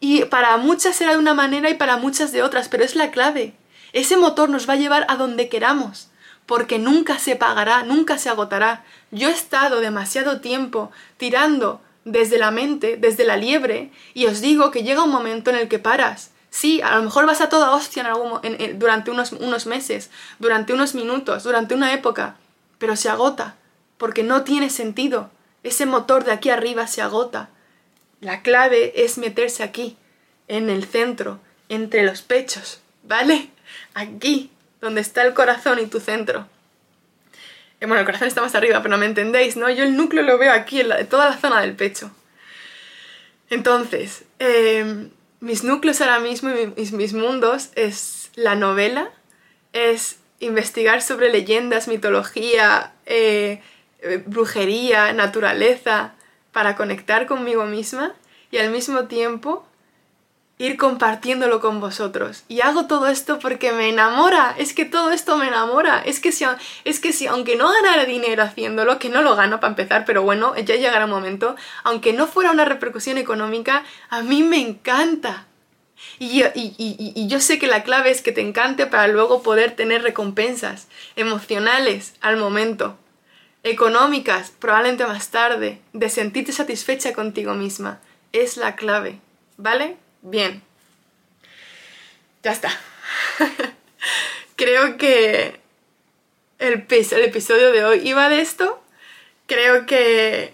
Y 0.00 0.24
para 0.24 0.56
muchas 0.56 0.96
será 0.96 1.12
de 1.12 1.18
una 1.18 1.34
manera 1.34 1.68
y 1.68 1.74
para 1.74 1.98
muchas 1.98 2.32
de 2.32 2.42
otras, 2.42 2.70
pero 2.70 2.84
es 2.84 2.96
la 2.96 3.10
clave. 3.10 3.52
Ese 3.92 4.16
motor 4.16 4.48
nos 4.48 4.66
va 4.66 4.72
a 4.72 4.76
llevar 4.76 5.04
a 5.10 5.16
donde 5.16 5.50
queramos, 5.50 6.08
porque 6.46 6.78
nunca 6.78 7.18
se 7.18 7.36
pagará, 7.36 7.82
nunca 7.82 8.16
se 8.16 8.30
agotará. 8.30 8.82
Yo 9.10 9.28
he 9.28 9.32
estado 9.32 9.80
demasiado 9.80 10.40
tiempo 10.40 10.90
tirando 11.18 11.82
desde 12.06 12.38
la 12.38 12.50
mente, 12.50 12.96
desde 12.96 13.26
la 13.26 13.36
liebre, 13.36 13.90
y 14.14 14.24
os 14.24 14.40
digo 14.40 14.70
que 14.70 14.84
llega 14.84 15.04
un 15.04 15.10
momento 15.10 15.50
en 15.50 15.56
el 15.56 15.68
que 15.68 15.78
paras. 15.78 16.30
Sí, 16.48 16.80
a 16.80 16.96
lo 16.96 17.02
mejor 17.02 17.26
vas 17.26 17.42
a 17.42 17.50
toda 17.50 17.72
hostia 17.72 18.00
en 18.00 18.06
algún, 18.06 18.40
durante 18.78 19.10
unos, 19.10 19.32
unos 19.32 19.66
meses, 19.66 20.10
durante 20.38 20.72
unos 20.72 20.94
minutos, 20.94 21.42
durante 21.44 21.74
una 21.74 21.92
época, 21.92 22.36
pero 22.78 22.96
se 22.96 23.10
agota, 23.10 23.56
porque 23.98 24.22
no 24.22 24.44
tiene 24.44 24.70
sentido. 24.70 25.30
Ese 25.62 25.86
motor 25.86 26.24
de 26.24 26.32
aquí 26.32 26.50
arriba 26.50 26.86
se 26.86 27.02
agota. 27.02 27.50
La 28.20 28.42
clave 28.42 29.04
es 29.04 29.18
meterse 29.18 29.62
aquí, 29.62 29.96
en 30.48 30.70
el 30.70 30.84
centro, 30.84 31.40
entre 31.68 32.02
los 32.02 32.22
pechos, 32.22 32.80
¿vale? 33.02 33.50
aquí, 33.94 34.50
donde 34.80 35.00
está 35.00 35.22
el 35.22 35.34
corazón 35.34 35.78
y 35.78 35.86
tu 35.86 36.00
centro. 36.00 36.46
Eh, 37.80 37.86
bueno, 37.86 38.00
el 38.00 38.06
corazón 38.06 38.28
está 38.28 38.40
más 38.40 38.54
arriba, 38.54 38.82
pero 38.82 38.90
no 38.90 38.98
me 38.98 39.06
entendéis, 39.06 39.56
¿no? 39.56 39.70
Yo 39.70 39.84
el 39.84 39.96
núcleo 39.96 40.22
lo 40.22 40.38
veo 40.38 40.52
aquí, 40.52 40.80
en 40.80 41.06
toda 41.06 41.30
la 41.30 41.38
zona 41.38 41.60
del 41.60 41.74
pecho. 41.74 42.10
Entonces, 43.50 44.24
em, 44.38 45.10
mis 45.40 45.64
núcleos 45.64 46.00
ahora 46.00 46.18
mismo 46.18 46.50
y 46.50 46.90
mis, 46.92 47.12
mundos 47.12 47.70
es 47.74 48.30
la 48.34 48.54
novela, 48.54 49.10
es 49.72 50.18
investigar 50.40 51.02
sobre 51.02 51.30
leyendas, 51.30 51.88
mitología, 51.88 52.92
eh, 53.06 53.62
brujería, 54.26 55.12
naturaleza, 55.12 56.14
para 56.52 56.76
conectar 56.76 57.26
conmigo 57.26 57.64
misma 57.64 58.14
y 58.50 58.58
al 58.58 58.70
mismo 58.70 59.04
tiempo 59.04 59.66
ir 60.58 60.76
compartiéndolo 60.76 61.60
con 61.60 61.80
vosotros. 61.80 62.44
Y 62.48 62.60
hago 62.60 62.86
todo 62.86 63.08
esto 63.08 63.38
porque 63.38 63.72
me 63.72 63.88
enamora, 63.88 64.54
es 64.56 64.72
que 64.72 64.84
todo 64.84 65.10
esto 65.10 65.36
me 65.36 65.48
enamora, 65.48 66.00
es 66.04 66.20
que 66.20 66.30
si, 66.32 66.44
es 66.84 67.00
que 67.00 67.12
si 67.12 67.26
aunque 67.26 67.56
no 67.56 67.72
ganara 67.72 68.04
dinero 68.04 68.42
haciéndolo, 68.42 68.98
que 68.98 69.08
no 69.08 69.22
lo 69.22 69.34
gano 69.34 69.58
para 69.58 69.72
empezar, 69.72 70.04
pero 70.04 70.22
bueno, 70.22 70.54
ya 70.56 70.76
llegará 70.76 71.06
un 71.06 71.10
momento, 71.10 71.56
aunque 71.82 72.12
no 72.12 72.26
fuera 72.26 72.52
una 72.52 72.64
repercusión 72.64 73.18
económica, 73.18 73.84
a 74.10 74.22
mí 74.22 74.42
me 74.42 74.58
encanta. 74.60 75.46
Y, 76.18 76.42
y, 76.42 76.74
y, 76.78 77.26
yo 77.28 77.40
sé 77.40 77.58
que 77.58 77.66
la 77.66 77.82
clave 77.82 78.10
es 78.10 78.20
que 78.20 78.32
te 78.32 78.40
encante 78.40 78.86
para 78.86 79.08
luego 79.08 79.42
poder 79.42 79.74
tener 79.74 80.02
recompensas 80.02 80.88
emocionales 81.16 82.14
al 82.20 82.36
momento, 82.36 82.98
económicas 83.64 84.52
probablemente 84.58 85.06
más 85.06 85.30
tarde, 85.30 85.80
de 85.92 86.10
sentirte 86.10 86.52
satisfecha 86.52 87.12
contigo 87.14 87.54
misma. 87.54 88.00
Es 88.32 88.56
la 88.56 88.76
clave, 88.76 89.18
¿vale? 89.56 89.96
Bien. 90.22 90.62
Ya 92.42 92.52
está. 92.52 92.70
Creo 94.56 94.98
que 94.98 95.58
el, 96.58 96.86
el 96.88 97.24
episodio 97.24 97.72
de 97.72 97.84
hoy 97.84 98.08
iba 98.08 98.28
de 98.28 98.42
esto. 98.42 98.82
Creo 99.46 99.86
que 99.86 100.52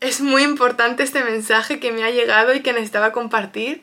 es 0.00 0.20
muy 0.20 0.42
importante 0.42 1.02
este 1.02 1.24
mensaje 1.24 1.80
que 1.80 1.92
me 1.92 2.04
ha 2.04 2.10
llegado 2.10 2.54
y 2.54 2.60
que 2.60 2.72
necesitaba 2.72 3.12
compartir. 3.12 3.82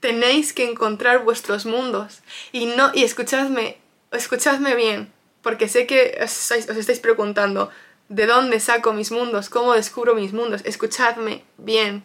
Tenéis 0.00 0.52
que 0.52 0.68
encontrar 0.68 1.24
vuestros 1.24 1.64
mundos. 1.64 2.20
Y 2.52 2.66
no, 2.66 2.90
y 2.94 3.04
escuchadme, 3.04 3.78
escuchadme 4.12 4.74
bien, 4.74 5.12
porque 5.42 5.68
sé 5.68 5.86
que 5.86 6.18
os, 6.22 6.50
os 6.50 6.76
estáis 6.76 7.00
preguntando, 7.00 7.70
¿de 8.10 8.26
dónde 8.26 8.58
saco 8.60 8.92
mis 8.92 9.12
mundos? 9.12 9.48
¿Cómo 9.48 9.72
descubro 9.72 10.14
mis 10.14 10.32
mundos? 10.32 10.62
Escuchadme 10.64 11.44
bien. 11.56 12.04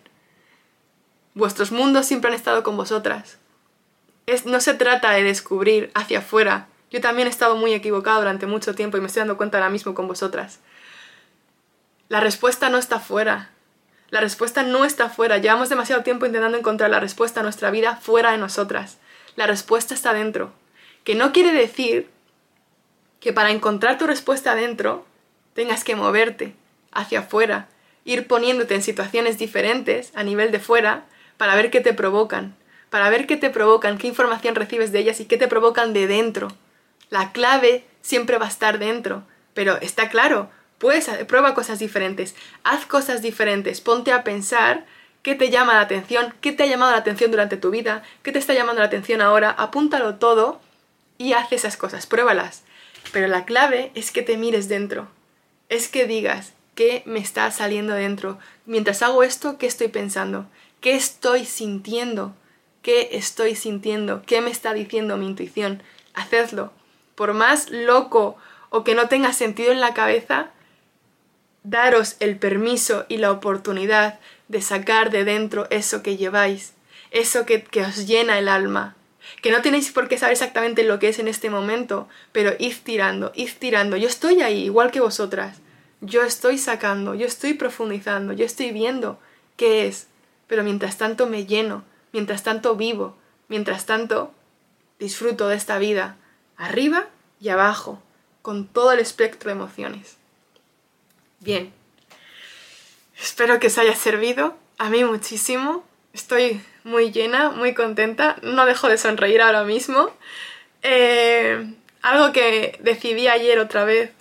Vuestros 1.34 1.72
mundos 1.72 2.06
siempre 2.06 2.30
han 2.30 2.36
estado 2.36 2.64
con 2.64 2.78
vosotras. 2.78 3.40
No 4.46 4.62
se 4.62 4.76
trata 4.76 5.12
de 5.12 5.24
descubrir 5.24 5.92
hacia 5.96 6.20
afuera. 6.20 6.68
Yo 6.92 7.02
también 7.02 7.28
he 7.28 7.32
estado 7.32 7.56
muy 7.56 7.74
equivocado 7.74 8.20
durante 8.20 8.46
mucho 8.46 8.76
tiempo 8.76 8.98
y 8.98 9.02
me 9.02 9.08
estoy 9.08 9.22
dando 9.22 9.36
cuenta 9.36 9.58
ahora 9.58 9.72
mismo 9.72 9.96
con 9.96 10.08
vosotras. 10.08 10.60
La 12.08 12.20
respuesta 12.20 12.70
no 12.70 12.78
está 12.78 13.00
fuera. 13.00 13.50
La 14.12 14.22
respuesta 14.22 14.62
no 14.62 14.86
está 14.86 15.10
fuera. 15.10 15.40
Llevamos 15.40 15.70
demasiado 15.70 16.04
tiempo 16.04 16.28
intentando 16.28 16.58
encontrar 16.58 16.92
la 16.92 17.00
respuesta 17.00 17.40
a 17.40 17.44
nuestra 17.44 17.72
vida 17.72 17.98
fuera 17.98 18.32
de 18.32 18.38
nosotras. 18.38 19.00
La 19.36 19.48
respuesta 19.48 19.96
está 19.96 20.14
dentro. 20.14 20.54
Que 21.04 21.16
no 21.16 21.34
quiere 21.34 21.52
decir 21.52 22.10
que 23.20 23.34
para 23.34 23.50
encontrar 23.50 23.98
tu 23.98 24.06
respuesta 24.06 24.52
adentro 24.52 25.06
tengas 25.56 25.84
que 25.84 25.96
moverte 25.96 26.54
hacia 26.92 27.22
afuera, 27.22 27.68
ir 28.04 28.28
poniéndote 28.28 28.76
en 28.76 28.84
situaciones 28.84 29.40
diferentes 29.40 30.12
a 30.14 30.22
nivel 30.22 30.52
de 30.52 30.60
fuera 30.60 31.06
para 31.38 31.56
ver 31.56 31.72
qué 31.72 31.82
te 31.82 31.94
provocan, 31.94 32.56
para 32.92 33.10
ver 33.10 33.26
qué 33.26 33.38
te 33.38 33.50
provocan, 33.50 33.98
qué 33.98 34.08
información 34.08 34.54
recibes 34.54 34.92
de 34.92 35.00
ellas 35.00 35.20
y 35.20 35.26
qué 35.26 35.38
te 35.38 35.48
provocan 35.48 35.94
de 35.94 36.06
dentro. 36.06 36.50
La 37.10 37.32
clave 37.32 37.86
siempre 38.02 38.38
va 38.38 38.46
a 38.46 38.50
estar 38.50 38.78
dentro, 38.78 39.24
pero 39.54 39.78
está 39.82 40.10
claro, 40.10 40.50
puedes 40.78 41.08
prueba 41.26 41.56
cosas 41.56 41.80
diferentes, 41.80 42.36
haz 42.64 42.86
cosas 42.86 43.22
diferentes, 43.22 43.82
ponte 43.82 44.12
a 44.12 44.24
pensar 44.24 44.86
qué 45.24 45.36
te 45.36 45.50
llama 45.50 45.74
la 45.74 45.82
atención, 45.82 46.34
qué 46.42 46.52
te 46.52 46.64
ha 46.64 46.68
llamado 46.68 46.92
la 46.92 47.00
atención 47.00 47.32
durante 47.32 47.58
tu 47.58 47.72
vida, 47.72 48.04
qué 48.22 48.32
te 48.32 48.40
está 48.40 48.54
llamando 48.54 48.82
la 48.82 48.88
atención 48.88 49.22
ahora, 49.22 49.50
apúntalo 49.52 50.16
todo 50.16 50.62
y 51.18 51.34
haz 51.34 51.52
esas 51.52 51.78
cosas, 51.78 52.06
pruébalas. 52.06 52.64
Pero 53.12 53.28
la 53.28 53.46
clave 53.46 53.92
es 53.96 54.12
que 54.12 54.22
te 54.22 54.38
mires 54.38 54.68
dentro, 54.68 55.08
es 55.70 55.88
que 55.88 56.06
digas 56.06 56.54
qué 56.76 57.04
me 57.06 57.20
está 57.20 57.50
saliendo 57.52 57.94
dentro. 57.94 58.38
Mientras 58.66 59.02
hago 59.02 59.24
esto, 59.24 59.58
¿qué 59.58 59.68
estoy 59.68 59.88
pensando? 59.88 60.46
¿Qué 60.82 60.96
estoy 60.96 61.46
sintiendo? 61.46 62.36
¿Qué 62.82 63.10
estoy 63.14 63.56
sintiendo? 63.56 64.22
¿Qué 64.26 64.42
me 64.42 64.52
está 64.52 64.74
diciendo 64.74 65.18
mi 65.18 65.26
intuición? 65.26 65.82
Hacedlo. 66.14 66.72
Por 67.16 67.34
más 67.34 67.70
loco 67.70 68.38
o 68.70 68.84
que 68.84 68.94
no 68.94 69.08
tenga 69.08 69.34
sentido 69.34 69.72
en 69.72 69.82
la 69.82 69.94
cabeza, 69.94 70.52
daros 71.64 72.16
el 72.20 72.38
permiso 72.38 73.06
y 73.10 73.18
la 73.18 73.32
oportunidad 73.32 74.20
de 74.48 74.62
sacar 74.62 75.10
de 75.10 75.24
dentro 75.24 75.68
eso 75.72 76.04
que 76.04 76.18
lleváis, 76.18 76.74
eso 77.12 77.46
que, 77.46 77.64
que, 77.64 77.82
os 77.82 78.06
llena 78.06 78.38
el 78.38 78.48
alma. 78.48 78.96
Que 79.42 79.52
no 79.52 79.62
tenéis 79.62 79.92
por 79.92 80.08
qué 80.08 80.18
saber 80.18 80.34
exactamente 80.34 80.84
lo 80.84 81.00
que 81.00 81.10
es 81.10 81.20
en 81.20 81.28
este 81.28 81.50
momento, 81.50 82.08
pero 82.32 82.54
id 82.60 82.76
tirando, 82.84 83.32
id 83.36 83.52
tirando. 83.60 83.98
Yo 83.98 84.08
estoy 84.08 84.42
ahí, 84.42 84.66
igual 84.66 84.92
que 84.92 85.00
vosotras. 85.00 85.58
Yo 86.02 86.24
estoy 86.24 86.58
sacando, 86.58 87.16
yo 87.16 87.26
estoy 87.26 87.54
profundizando, 87.54 88.34
yo 88.34 88.46
estoy 88.46 88.72
viendo 88.72 89.20
qué 89.58 89.88
es 89.88 90.08
pero 90.48 90.64
mientras 90.64 90.98
tanto 90.98 91.28
me 91.28 91.46
lleno, 91.46 91.84
mientras 92.12 92.44
tanto 92.44 92.76
vivo, 92.76 93.16
mientras 93.48 93.86
tanto 93.86 94.34
disfruto 95.00 95.48
de 95.48 95.56
esta 95.56 95.78
vida, 95.78 96.18
arriba 96.58 97.08
y 97.40 97.50
abajo, 97.50 98.02
con 98.42 98.68
todo 98.68 98.92
el 98.92 99.00
espectro 99.00 99.50
de 99.50 99.56
emociones. 99.56 100.18
Bien, 101.40 101.74
espero 103.20 103.60
que 103.60 103.68
os 103.68 103.78
haya 103.78 103.96
servido, 103.96 104.56
a 104.78 104.90
mí 104.90 105.04
muchísimo, 105.04 105.84
estoy 106.14 106.62
muy 106.86 107.12
llena, 107.12 107.50
muy 107.50 107.74
contenta, 107.74 108.38
no 108.44 108.66
dejo 108.66 108.88
de 108.88 108.98
sonreír 108.98 109.42
ahora 109.42 109.64
mismo. 109.64 110.12
Eh, 110.84 111.74
algo 112.02 112.32
que 112.32 112.80
decidí 112.82 113.28
ayer 113.28 113.58
otra 113.60 113.84
vez, 113.84 114.12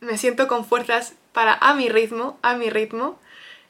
me 0.00 0.16
siento 0.16 0.46
con 0.46 0.64
fuerzas 0.64 1.14
para 1.32 1.54
a 1.54 1.74
mi 1.74 1.88
ritmo, 1.88 2.38
a 2.40 2.54
mi 2.54 2.70
ritmo, 2.70 3.18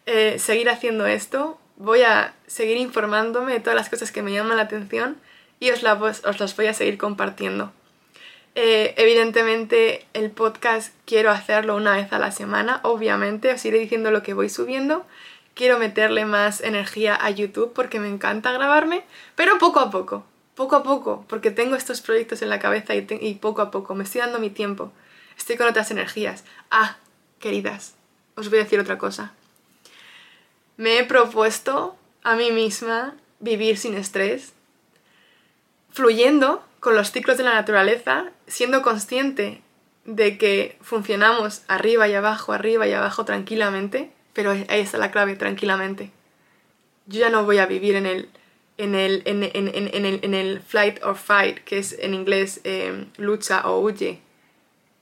eh, 0.04 0.38
seguir 0.38 0.68
haciendo 0.68 1.06
esto, 1.06 1.58
voy 1.76 2.02
a 2.02 2.34
seguir 2.46 2.76
informándome 2.76 3.54
de 3.54 3.60
todas 3.60 3.76
las 3.76 3.88
cosas 3.88 4.12
que 4.12 4.22
me 4.22 4.32
llaman 4.32 4.58
la 4.58 4.64
atención 4.64 5.16
y 5.58 5.70
os, 5.70 5.82
os 5.82 6.40
las 6.40 6.56
voy 6.56 6.66
a 6.66 6.74
seguir 6.74 6.98
compartiendo. 6.98 7.72
Eh, 8.56 8.94
evidentemente 8.98 10.06
el 10.12 10.30
podcast 10.30 10.94
quiero 11.06 11.30
hacerlo 11.30 11.74
una 11.76 11.96
vez 11.96 12.12
a 12.12 12.18
la 12.18 12.30
semana, 12.30 12.80
obviamente, 12.82 13.52
os 13.52 13.64
iré 13.64 13.78
diciendo 13.78 14.10
lo 14.10 14.22
que 14.22 14.34
voy 14.34 14.50
subiendo. 14.50 15.06
Quiero 15.54 15.78
meterle 15.78 16.24
más 16.24 16.60
energía 16.60 17.14
a 17.14 17.30
YouTube 17.30 17.72
porque 17.72 18.00
me 18.00 18.08
encanta 18.08 18.52
grabarme, 18.52 19.04
pero 19.36 19.58
poco 19.58 19.80
a 19.80 19.90
poco, 19.90 20.24
poco 20.54 20.76
a 20.76 20.82
poco, 20.82 21.24
porque 21.28 21.50
tengo 21.50 21.76
estos 21.76 22.00
proyectos 22.00 22.42
en 22.42 22.50
la 22.50 22.58
cabeza 22.58 22.94
y, 22.94 23.34
poco 23.34 23.62
a 23.62 23.70
poco, 23.70 23.94
me 23.94 24.04
estoy 24.04 24.20
dando 24.20 24.40
mi 24.40 24.50
tiempo, 24.50 24.92
estoy 25.36 25.56
con 25.56 25.68
otras 25.68 25.90
energías. 25.90 26.44
Ah, 26.70 26.96
queridas, 27.38 27.94
os 28.34 28.50
voy 28.50 28.58
a 28.58 28.62
decir 28.64 28.80
otra 28.80 28.98
cosa. 28.98 29.32
Me 30.76 30.98
he 30.98 31.04
propuesto 31.04 31.96
a 32.24 32.34
mí 32.34 32.50
misma 32.50 33.14
vivir 33.38 33.78
sin 33.78 33.94
estrés, 33.94 34.54
fluyendo 35.90 36.64
con 36.80 36.96
los 36.96 37.12
ciclos 37.12 37.38
de 37.38 37.44
la 37.44 37.54
naturaleza, 37.54 38.26
siendo 38.48 38.82
consciente 38.82 39.62
de 40.04 40.36
que 40.36 40.76
funcionamos 40.82 41.62
arriba 41.68 42.08
y 42.08 42.14
abajo, 42.14 42.52
arriba 42.52 42.86
y 42.88 42.92
abajo 42.92 43.24
tranquilamente, 43.24 44.10
pero 44.34 44.50
ahí 44.50 44.80
está 44.80 44.98
la 44.98 45.10
clave, 45.10 45.36
tranquilamente. 45.36 46.10
Yo 47.06 47.20
ya 47.20 47.30
no 47.30 47.44
voy 47.44 47.58
a 47.58 47.66
vivir 47.66 47.96
en 47.96 48.06
el, 48.06 48.28
en 48.76 48.94
el, 48.94 49.22
en, 49.24 49.42
el, 49.42 50.20
en 50.22 50.34
el 50.34 50.60
flight 50.60 51.02
or 51.02 51.16
fight, 51.16 51.58
que 51.64 51.78
es 51.78 51.96
en 51.98 52.12
inglés 52.12 52.60
em, 52.64 53.06
lucha 53.16 53.66
o 53.68 53.80
huye. 53.80 54.20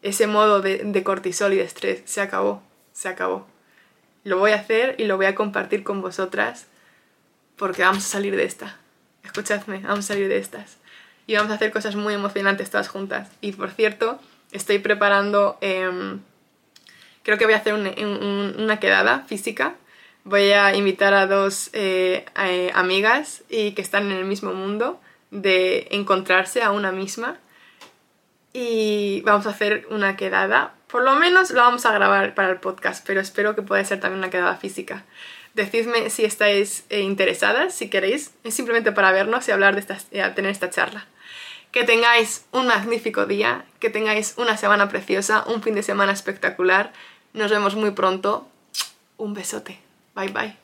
Ese 0.02 0.26
modo 0.26 0.60
de, 0.60 0.78
de 0.78 1.02
cortisol 1.02 1.52
y 1.52 1.56
de 1.56 1.64
estrés 1.64 2.02
se 2.04 2.20
acabó, 2.20 2.62
se 2.92 3.08
acabó. 3.08 3.46
Lo 4.24 4.38
voy 4.38 4.52
a 4.52 4.56
hacer 4.56 4.96
y 4.98 5.04
lo 5.04 5.16
voy 5.16 5.26
a 5.26 5.34
compartir 5.34 5.82
con 5.82 6.00
vosotras 6.00 6.66
porque 7.56 7.82
vamos 7.82 8.04
a 8.04 8.08
salir 8.08 8.36
de 8.36 8.44
esta. 8.44 8.78
Escuchadme, 9.24 9.78
vamos 9.78 10.00
a 10.00 10.08
salir 10.14 10.28
de 10.28 10.38
estas. 10.38 10.78
Y 11.26 11.36
vamos 11.36 11.52
a 11.52 11.54
hacer 11.54 11.72
cosas 11.72 11.94
muy 11.94 12.14
emocionantes 12.14 12.70
todas 12.70 12.88
juntas. 12.88 13.30
Y 13.40 13.52
por 13.52 13.70
cierto, 13.70 14.20
estoy 14.50 14.78
preparando, 14.78 15.58
em, 15.60 16.20
creo 17.22 17.38
que 17.38 17.44
voy 17.44 17.54
a 17.54 17.58
hacer 17.58 17.74
una 17.74 18.80
quedada 18.80 19.24
física. 19.26 19.74
Voy 20.24 20.50
a 20.52 20.74
invitar 20.76 21.14
a 21.14 21.26
dos 21.26 21.70
eh, 21.72 22.24
eh, 22.38 22.70
amigas 22.74 23.42
y 23.48 23.72
que 23.72 23.82
están 23.82 24.10
en 24.10 24.18
el 24.18 24.24
mismo 24.24 24.52
mundo 24.52 25.00
de 25.30 25.88
encontrarse 25.90 26.62
a 26.62 26.70
una 26.70 26.92
misma. 26.92 27.38
Y 28.52 29.22
vamos 29.22 29.46
a 29.46 29.50
hacer 29.50 29.86
una 29.90 30.16
quedada. 30.16 30.74
Por 30.86 31.02
lo 31.02 31.14
menos 31.14 31.50
la 31.50 31.62
vamos 31.62 31.86
a 31.86 31.92
grabar 31.92 32.34
para 32.34 32.50
el 32.50 32.60
podcast, 32.60 33.04
pero 33.06 33.20
espero 33.20 33.54
que 33.54 33.62
pueda 33.62 33.82
ser 33.84 33.98
también 33.98 34.18
una 34.18 34.30
quedada 34.30 34.56
física. 34.56 35.04
Decidme 35.54 36.08
si 36.08 36.24
estáis 36.24 36.84
eh, 36.88 37.00
interesadas, 37.00 37.74
si 37.74 37.90
queréis. 37.90 38.32
Es 38.42 38.54
simplemente 38.54 38.92
para 38.92 39.12
vernos 39.12 39.46
y 39.48 39.50
hablar 39.50 39.74
de 39.74 39.80
esta, 39.80 39.98
eh, 40.10 40.22
tener 40.34 40.50
esta 40.50 40.70
charla. 40.70 41.06
Que 41.72 41.84
tengáis 41.84 42.46
un 42.52 42.66
magnífico 42.66 43.26
día, 43.26 43.64
que 43.78 43.90
tengáis 43.90 44.34
una 44.36 44.56
semana 44.56 44.88
preciosa, 44.88 45.44
un 45.46 45.62
fin 45.62 45.74
de 45.74 45.82
semana 45.82 46.12
espectacular. 46.12 46.92
Nos 47.32 47.50
vemos 47.50 47.74
muy 47.74 47.92
pronto. 47.92 48.46
Un 49.16 49.34
besote. 49.34 49.78
Bye 50.14 50.28
bye. 50.28 50.56